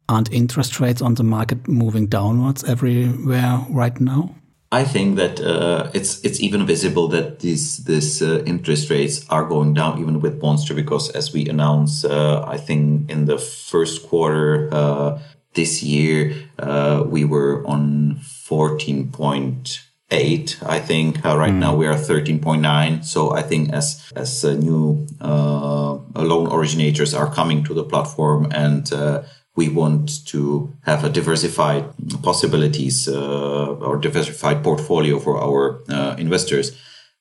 Aren't 0.09 0.31
interest 0.31 0.79
rates 0.79 1.01
on 1.01 1.15
the 1.15 1.23
market 1.23 1.67
moving 1.67 2.07
downwards 2.07 2.63
everywhere 2.63 3.65
right 3.69 3.99
now? 3.99 4.35
I 4.73 4.83
think 4.83 5.17
that 5.17 5.39
uh, 5.39 5.91
it's 5.93 6.19
it's 6.25 6.39
even 6.41 6.65
visible 6.65 7.07
that 7.09 7.39
these 7.41 7.83
these 7.85 8.23
uh, 8.23 8.41
interest 8.45 8.89
rates 8.89 9.23
are 9.29 9.45
going 9.45 9.75
down 9.75 9.99
even 10.01 10.19
with 10.19 10.41
Monster 10.41 10.73
because 10.73 11.11
as 11.11 11.31
we 11.31 11.47
announced, 11.47 12.05
uh, 12.05 12.43
I 12.47 12.57
think 12.57 13.11
in 13.11 13.25
the 13.25 13.37
first 13.37 14.01
quarter 14.09 14.69
uh, 14.73 15.19
this 15.53 15.83
year 15.83 16.33
uh, 16.57 17.03
we 17.05 17.23
were 17.23 17.63
on 17.67 18.17
fourteen 18.49 19.11
point 19.11 19.79
eight. 20.09 20.57
I 20.65 20.79
think 20.79 21.23
uh, 21.23 21.37
right 21.37 21.53
mm. 21.53 21.59
now 21.59 21.75
we 21.75 21.85
are 21.85 21.95
thirteen 21.95 22.39
point 22.39 22.63
nine. 22.63 23.03
So 23.03 23.29
I 23.29 23.43
think 23.43 23.71
as 23.71 24.01
as 24.15 24.43
uh, 24.43 24.53
new 24.53 25.05
uh, 25.21 25.99
loan 26.15 26.51
originators 26.51 27.13
are 27.13 27.29
coming 27.29 27.63
to 27.65 27.75
the 27.75 27.83
platform 27.83 28.49
and 28.51 28.91
uh, 28.91 29.21
we 29.55 29.69
want 29.69 30.25
to 30.27 30.73
have 30.81 31.03
a 31.03 31.09
diversified 31.09 31.85
possibilities 32.23 33.07
uh, 33.07 33.67
or 33.67 33.97
diversified 33.97 34.63
portfolio 34.63 35.19
for 35.19 35.37
our 35.37 35.81
uh, 35.89 36.15
investors, 36.17 36.77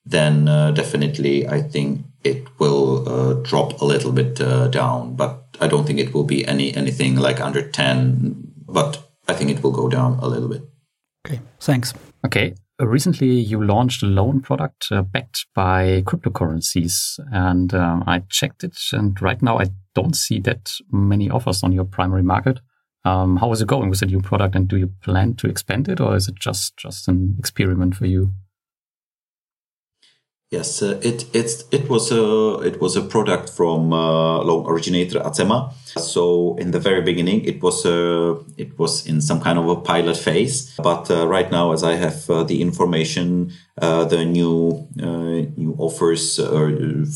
then 0.07 0.47
definitely 0.75 1.47
I 1.47 1.61
think 1.61 2.07
it 2.25 2.47
will 2.59 3.43
drop 3.43 3.81
a 3.81 3.85
little 3.85 4.13
bit 4.13 4.37
down. 4.73 5.15
But 5.15 5.45
I 5.61 5.69
don't 5.69 5.87
think 5.87 5.99
it 5.99 6.15
will 6.15 6.25
be 6.25 6.47
any 6.47 6.75
anything 6.75 7.17
like 7.17 7.41
under 7.41 7.63
ten. 7.71 8.53
But 8.67 8.99
I 9.29 9.35
think 9.35 9.51
it 9.51 9.63
will 9.63 9.71
go 9.71 9.89
down 9.89 10.19
a 10.21 10.27
little 10.27 10.49
bit. 10.49 10.63
Okay, 11.27 11.41
thanks. 11.61 11.93
Okay, 12.25 12.55
recently 12.87 13.31
you 13.31 13.63
launched 13.63 14.03
a 14.03 14.07
loan 14.07 14.41
product 14.41 14.89
uh, 14.91 15.03
backed 15.03 15.47
by 15.55 16.03
cryptocurrencies 16.07 17.19
and 17.31 17.75
um, 17.75 18.03
i 18.07 18.21
checked 18.29 18.65
it 18.65 18.77
and 18.93 19.21
right 19.21 19.43
now 19.43 19.59
i 19.59 19.67
don't 19.95 20.17
see 20.17 20.41
that 20.41 20.73
many 20.91 21.31
offers 21.31 21.63
on 21.63 21.73
your 21.73 21.85
primary 21.85 22.23
market. 22.23 22.61
Um, 23.05 23.37
how 23.37 23.51
is 23.53 23.61
it 23.61 23.69
going? 23.69 23.91
With 23.91 24.01
the 24.01 24.07
new 24.07 24.21
product 24.21 24.55
and 24.55 24.69
do 24.69 24.77
you 24.77 24.89
plan 25.03 25.35
to 25.35 25.49
expand 25.49 25.89
it 25.89 26.01
or 26.01 26.15
is 26.15 26.29
it 26.29 26.37
just 26.37 26.77
just 26.77 27.09
an 27.09 27.35
experiment 27.39 27.97
for 27.97 28.07
you 28.07 28.33
Yes, 30.53 30.83
uh, 30.83 31.01
it 31.03 31.25
it's 31.33 31.65
it 31.71 31.89
was 31.89 32.13
a 32.13 32.61
it 32.61 32.79
was 32.79 32.95
a 32.95 33.01
product 33.01 33.49
from 33.49 33.91
uh, 33.91 34.45
loan 34.45 34.67
originator 34.67 35.19
Acema. 35.21 35.73
So 35.87 36.57
in 36.59 36.73
the 36.73 36.79
very 36.79 37.01
beginning, 37.01 37.47
it 37.47 37.63
was 37.63 37.87
a 37.87 38.33
uh, 38.33 38.43
it 38.59 38.79
was 38.79 39.07
in 39.07 39.23
some 39.23 39.41
kind 39.41 39.59
of 39.59 39.67
a 39.67 39.77
pilot 39.77 40.19
phase. 40.19 40.77
But 40.77 41.11
uh, 41.11 41.27
right 41.27 41.51
now, 41.51 41.73
as 41.73 41.83
I 41.83 41.95
have 41.95 42.29
uh, 42.29 42.43
the 42.45 42.61
information, 42.61 43.53
uh, 43.81 44.05
the 44.05 44.27
new 44.27 44.87
new 45.57 45.75
offers 45.79 46.37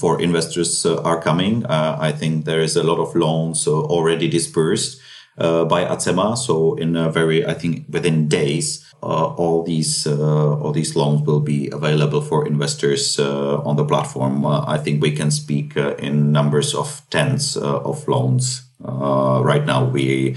for 0.01 0.19
investors 0.19 0.87
are 0.87 1.21
coming. 1.21 1.67
I 1.67 2.13
think 2.13 2.47
there 2.47 2.63
is 2.63 2.75
a 2.75 2.83
lot 2.83 2.99
of 2.99 3.15
loans 3.15 3.69
already 3.69 4.29
dispersed 4.29 4.99
by 5.37 5.85
Acema. 5.85 6.37
So 6.37 6.75
in 6.75 6.97
a 6.97 7.11
very 7.11 7.45
I 7.47 7.55
think 7.55 7.87
within 7.89 8.29
days 8.29 8.83
uh, 9.03 9.35
all 9.37 9.63
these 9.63 10.07
uh, 10.07 10.57
all 10.59 10.73
these 10.73 10.97
loans 10.97 11.23
will 11.27 11.41
be 11.41 11.69
available 11.71 12.21
for 12.21 12.47
investors 12.47 13.19
uh, 13.19 13.61
on 13.63 13.77
the 13.77 13.85
platform. 13.85 14.45
I 14.47 14.79
think 14.79 15.03
we 15.03 15.13
can 15.13 15.31
speak 15.31 15.77
in 15.77 16.33
numbers 16.33 16.75
of 16.75 17.03
tens 17.11 17.57
of 17.57 18.09
loans. 18.09 18.63
right 18.81 19.65
now, 19.67 19.85
we 19.85 20.37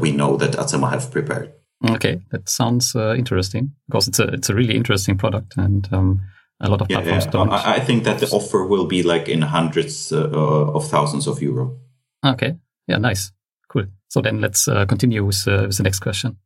we 0.00 0.12
know 0.12 0.36
that 0.36 0.52
Acema 0.52 0.90
have 0.90 1.10
prepared. 1.10 1.52
Okay, 1.90 2.20
that 2.30 2.48
sounds 2.48 2.94
uh, 2.94 3.14
interesting 3.16 3.72
because 3.88 4.08
it's 4.08 4.20
a 4.20 4.24
it's 4.34 4.50
a 4.50 4.54
really 4.54 4.76
interesting 4.76 5.16
product, 5.18 5.56
and 5.56 5.88
um, 5.92 6.20
A 6.62 6.68
lot 6.68 6.80
of 6.82 6.90
Yeah, 6.90 7.00
platforms 7.00 7.24
yeah. 7.24 7.30
don't. 7.32 7.50
I, 7.52 7.76
I 7.76 7.80
think 7.80 8.04
that 8.04 8.18
the 8.18 8.26
offer 8.26 8.66
will 8.66 8.86
be 8.86 9.02
like 9.02 9.32
in 9.32 9.42
hundreds 9.42 10.12
uh, 10.12 10.28
uh, 10.32 10.74
of 10.76 10.88
thousands 10.90 11.26
of 11.26 11.40
euro. 11.42 11.78
okay. 12.22 12.56
Yeah, 12.86 12.98
nice. 13.00 13.32
Cool. 13.70 13.86
So 14.08 14.20
then 14.20 14.40
let's 14.40 14.66
uh, 14.66 14.84
continue 14.86 15.24
with, 15.24 15.46
uh, 15.46 15.64
with 15.68 15.76
the 15.76 15.84
next 15.84 16.00
question. 16.00 16.36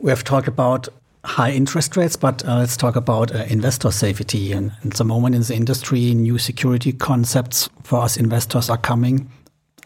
We 0.00 0.10
have 0.10 0.22
talked 0.22 0.48
about 0.48 0.88
high 1.24 1.52
interest 1.52 1.96
rates, 1.96 2.16
but 2.16 2.44
uh, 2.46 2.58
let's 2.58 2.76
talk 2.76 2.94
about 2.94 3.34
uh, 3.34 3.44
investor 3.48 3.90
safety. 3.90 4.52
And 4.52 4.72
at 4.84 4.94
the 4.94 5.04
moment 5.04 5.34
in 5.34 5.42
the 5.42 5.54
industry, 5.54 6.12
new 6.12 6.36
security 6.36 6.92
concepts 6.92 7.70
for 7.82 8.02
us 8.02 8.16
investors 8.18 8.68
are 8.68 8.76
coming 8.76 9.30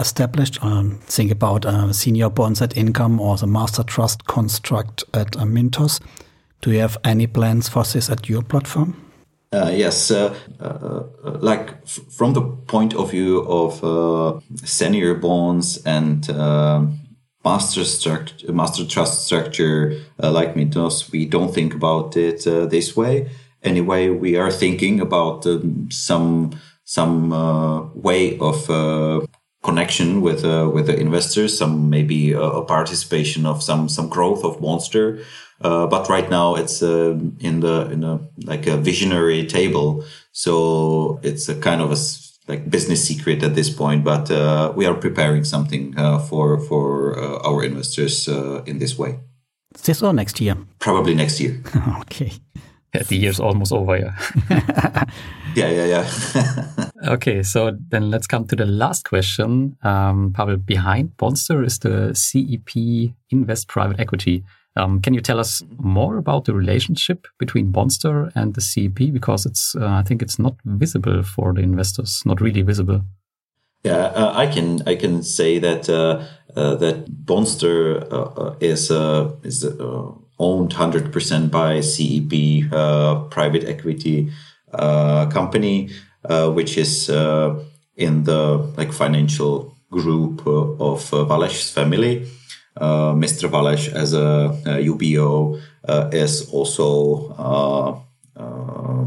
established. 0.01 0.63
Um, 0.63 0.99
think 1.03 1.31
about 1.31 1.65
uh, 1.65 1.93
senior 1.93 2.31
bonds 2.31 2.61
at 2.61 2.77
income 2.77 3.21
or 3.21 3.37
the 3.37 3.47
master 3.47 3.85
trust 3.85 4.27
construct 4.27 5.05
at 5.15 5.33
Mintos. 5.33 6.01
Do 6.63 6.73
you 6.73 6.81
have 6.81 6.99
any 7.05 7.29
plans 7.29 7.69
for 7.69 7.85
this 7.85 8.11
at 8.11 8.29
your 8.29 8.43
platform? 8.43 9.06
Uh, 9.53 9.71
yes, 9.73 10.11
uh, 10.11 10.35
uh, 10.61 11.05
like 11.41 11.71
f- 11.85 12.01
from 12.11 12.33
the 12.35 12.43
point 12.43 12.95
of 12.95 13.13
view 13.13 13.41
of 13.49 13.83
uh, 13.85 14.41
senior 14.65 15.15
bonds 15.15 15.79
and 15.85 16.29
um 16.31 16.99
master 17.45 17.85
master 18.53 18.85
trust 18.85 19.25
structure, 19.27 19.93
uh, 20.21 20.33
like 20.33 20.57
Mythos, 20.57 21.13
we 21.13 21.27
don't 21.27 21.55
think 21.55 21.75
about 21.75 22.17
it 22.17 22.45
uh, 22.47 22.67
this 22.67 22.97
way. 22.97 23.31
Anyway, 23.63 24.09
we 24.09 24.37
are 24.37 24.51
thinking 24.51 25.01
about 25.01 25.47
um, 25.47 25.89
some 25.93 26.51
some 26.85 27.33
uh, 27.33 27.83
way 27.95 28.37
of 28.41 28.69
uh, 28.69 29.21
connection 29.63 30.21
with 30.23 30.45
uh, 30.45 30.69
with 30.75 30.87
the 30.87 30.99
investors, 30.99 31.57
some 31.57 31.89
maybe 31.89 32.35
uh, 32.35 32.41
a 32.41 32.65
participation 32.65 33.47
of 33.47 33.63
some 33.63 33.89
some 33.89 34.09
growth 34.09 34.45
of 34.45 34.61
Monster. 34.61 35.21
Uh, 35.61 35.87
but 35.87 36.09
right 36.09 36.29
now 36.29 36.55
it's 36.55 36.83
uh, 36.83 37.19
in 37.41 37.61
the 37.61 37.91
in 37.91 38.05
a 38.05 38.21
like 38.45 38.67
a 38.67 38.77
visionary 38.77 39.47
table, 39.47 40.05
so 40.33 41.19
it's 41.23 41.49
a 41.49 41.55
kind 41.55 41.81
of 41.81 41.91
a 41.91 41.97
like 42.49 42.69
business 42.71 43.05
secret 43.05 43.43
at 43.43 43.55
this 43.55 43.71
point. 43.71 44.05
But 44.05 44.31
uh, 44.31 44.73
we 44.77 44.87
are 44.87 44.95
preparing 44.95 45.45
something 45.45 45.97
uh, 45.97 46.19
for 46.19 46.61
for 46.61 47.19
uh, 47.19 47.49
our 47.49 47.65
investors 47.65 48.29
uh, 48.29 48.63
in 48.67 48.79
this 48.79 48.99
way. 48.99 49.19
This 49.83 50.03
or 50.03 50.13
next 50.13 50.41
year? 50.41 50.57
Probably 50.79 51.15
next 51.15 51.41
year. 51.41 51.61
okay. 52.01 52.33
Yeah, 52.95 53.03
the 53.03 53.17
year's 53.17 53.41
almost 53.41 53.73
over. 53.73 53.97
Yeah. 53.97 54.15
yeah, 55.55 55.71
yeah, 55.71 55.85
yeah. 55.85 56.91
okay, 57.09 57.43
so 57.43 57.77
then 57.91 58.11
let's 58.11 58.27
come 58.27 58.47
to 58.47 58.57
the 58.57 58.65
last 58.65 59.05
question. 59.05 59.77
Um, 59.83 60.33
Pavel, 60.33 60.57
behind 60.57 61.17
Bonster 61.17 61.63
is 61.63 61.79
the 61.79 62.15
CEP 62.15 63.13
Invest 63.31 63.69
Private 63.69 64.01
Equity. 64.01 64.45
Um, 64.77 65.01
can 65.01 65.15
you 65.15 65.21
tell 65.21 65.41
us 65.41 65.63
more 65.79 66.19
about 66.19 66.45
the 66.45 66.55
relationship 66.55 67.27
between 67.39 67.71
Bonster 67.71 68.31
and 68.35 68.55
the 68.55 68.61
CEP? 68.61 69.13
Because 69.13 69.47
it's, 69.47 69.75
uh, 69.75 69.87
I 69.87 70.03
think 70.03 70.23
it's 70.23 70.39
not 70.39 70.57
visible 70.65 71.23
for 71.23 71.53
the 71.53 71.63
investors, 71.63 72.23
not 72.27 72.41
really 72.41 72.63
visible. 72.63 73.03
Yeah, 73.85 74.07
uh, 74.07 74.33
I 74.35 74.49
can 74.49 74.83
I 74.87 74.97
can 74.97 75.23
say 75.23 75.61
that 75.61 75.89
uh, 75.89 76.25
uh, 76.57 76.75
that 76.77 77.07
Bonster 77.25 78.03
uh, 78.13 78.33
uh, 78.37 78.57
is 78.59 78.91
is 79.45 79.65
owned 80.39 80.73
hundred 80.73 81.13
percent 81.13 81.53
by 81.53 81.81
CEP 81.81 82.69
private 83.31 83.65
equity 83.65 84.33
company, 84.73 85.91
which 86.29 86.77
is 86.77 87.09
in 87.09 88.25
the 88.25 88.73
like 88.77 88.93
financial 88.93 89.77
group 89.91 90.47
of 90.47 91.13
uh, 91.13 91.25
Valesh's 91.25 91.71
family. 91.71 92.27
Uh, 92.77 93.13
Mr. 93.15 93.49
Valesh 93.49 93.93
as 93.93 94.13
a, 94.13 94.53
a 94.67 94.85
UBO 94.85 95.61
uh, 95.89 96.11
is 96.13 96.51
also 96.51 97.33
uh, 97.39 98.41
uh, 98.41 99.05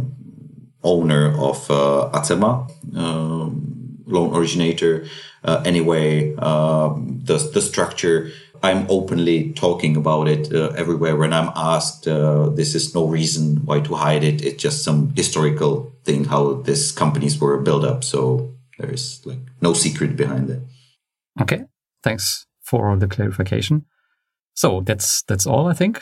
owner 0.83 1.37
of 1.37 1.69
uh, 1.69 2.09
Acema. 2.13 2.69
Um, 2.95 3.69
loan 4.09 4.35
originator. 4.35 5.05
Uh, 5.43 5.61
anyway, 5.65 6.35
um, 6.35 7.21
the 7.23 7.37
the 7.37 7.61
structure. 7.61 8.31
I'm 8.61 8.87
openly 8.89 9.53
talking 9.53 9.95
about 9.95 10.27
it 10.27 10.53
uh, 10.53 10.73
everywhere 10.75 11.15
when 11.15 11.31
I'm 11.31 11.49
asked. 11.55 12.09
Uh, 12.09 12.49
this 12.49 12.75
is 12.75 12.93
no 12.93 13.07
reason 13.07 13.63
why 13.63 13.79
to 13.79 13.95
hide 13.95 14.21
it. 14.21 14.43
It's 14.43 14.61
just 14.61 14.83
some 14.83 15.13
historical 15.15 15.93
thing 16.03 16.25
how 16.25 16.55
these 16.63 16.91
companies 16.91 17.39
were 17.39 17.61
built 17.61 17.85
up. 17.85 18.03
So 18.03 18.51
there 18.77 18.91
is 18.91 19.21
like 19.25 19.39
no 19.61 19.71
secret 19.71 20.17
behind 20.17 20.49
it. 20.49 20.59
Okay, 21.39 21.63
thanks 22.03 22.48
for 22.69 22.97
the 22.99 23.07
clarification. 23.07 23.85
So 24.53 24.81
that's 24.81 25.25
that's 25.25 25.47
all, 25.47 25.71
I 25.71 25.75
think. 25.75 26.01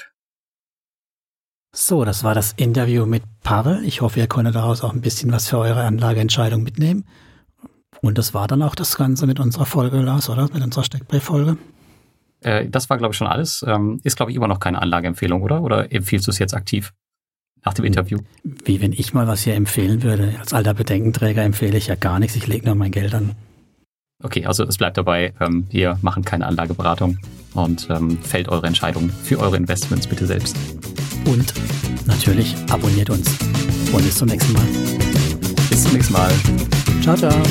So, 1.74 2.06
das 2.06 2.24
war 2.24 2.34
das 2.34 2.54
Interview 2.54 3.06
mit 3.06 3.24
Pavel. 3.44 3.84
Ich 3.84 4.02
hoffe, 4.02 4.20
ihr 4.20 4.28
konntet 4.28 4.56
daraus 4.56 4.84
auch 4.84 4.94
ein 4.94 5.02
bisschen 5.02 5.32
was 5.32 5.48
für 5.48 5.60
eure 5.60 5.84
Anlageentscheidung 5.84 6.64
mitnehmen. 6.64 7.06
Und 8.02 8.18
das 8.18 8.34
war 8.34 8.48
dann 8.48 8.62
auch 8.62 8.76
das 8.76 8.98
Ganze 8.98 9.28
mit 9.28 9.40
unserer 9.40 9.66
Folge, 9.66 9.98
Lars, 10.02 10.30
oder? 10.30 10.50
Mit 10.54 10.64
unserer 10.64 10.84
Steckbrief-Folge. 10.84 11.58
Äh, 12.42 12.68
das 12.70 12.90
war, 12.90 12.98
glaube 12.98 13.14
ich, 13.14 13.18
schon 13.18 13.28
alles. 13.28 13.64
Ähm, 13.68 14.00
ist, 14.04 14.18
glaube 14.18 14.32
ich, 14.32 14.38
immer 14.38 14.48
noch 14.48 14.60
keine 14.60 14.82
Anlageempfehlung, 14.82 15.42
oder? 15.42 15.62
Oder 15.62 15.92
empfiehlst 15.92 16.28
du 16.28 16.32
es 16.32 16.40
jetzt 16.40 16.54
aktiv 16.54 16.94
nach 17.64 17.74
dem 17.74 17.86
Interview? 17.86 18.20
Wie 18.44 18.82
wenn 18.82 18.94
ich 18.94 19.14
mal 19.14 19.28
was 19.28 19.44
hier 19.44 19.56
empfehlen 19.56 20.04
würde. 20.04 20.36
Als 20.40 20.54
alter 20.54 20.74
Bedenkenträger 20.74 21.44
empfehle 21.44 21.78
ich 21.78 21.88
ja 21.88 21.96
gar 21.96 22.20
nichts. 22.20 22.36
Ich 22.36 22.48
lege 22.48 22.66
nur 22.66 22.76
mein 22.76 22.92
Geld 22.92 23.14
an. 23.14 23.36
Okay, 24.24 24.46
also 24.46 24.64
es 24.64 24.78
bleibt 24.78 24.98
dabei, 24.98 25.34
ähm, 25.40 25.68
wir 25.70 26.00
machen 26.02 26.24
keine 26.26 26.48
Anlageberatung 26.48 27.20
und 27.54 27.88
ähm, 27.92 28.18
fällt 28.18 28.50
eure 28.50 28.66
Entscheidung 28.66 29.10
für 29.10 29.40
eure 29.40 29.58
Investments 29.58 30.08
bitte 30.08 30.26
selbst. 30.26 30.58
Und 31.26 31.54
natürlich 32.08 32.56
abonniert 32.72 33.12
uns. 33.12 33.38
Und 33.94 34.04
bis 34.04 34.16
zum 34.16 34.28
nächsten 34.28 34.54
Mal. 34.54 34.66
Bis 35.70 35.84
zum 35.84 35.94
nächsten 35.94 36.14
Mal. 36.14 36.32
Ciao, 37.04 37.16
ciao. 37.16 37.44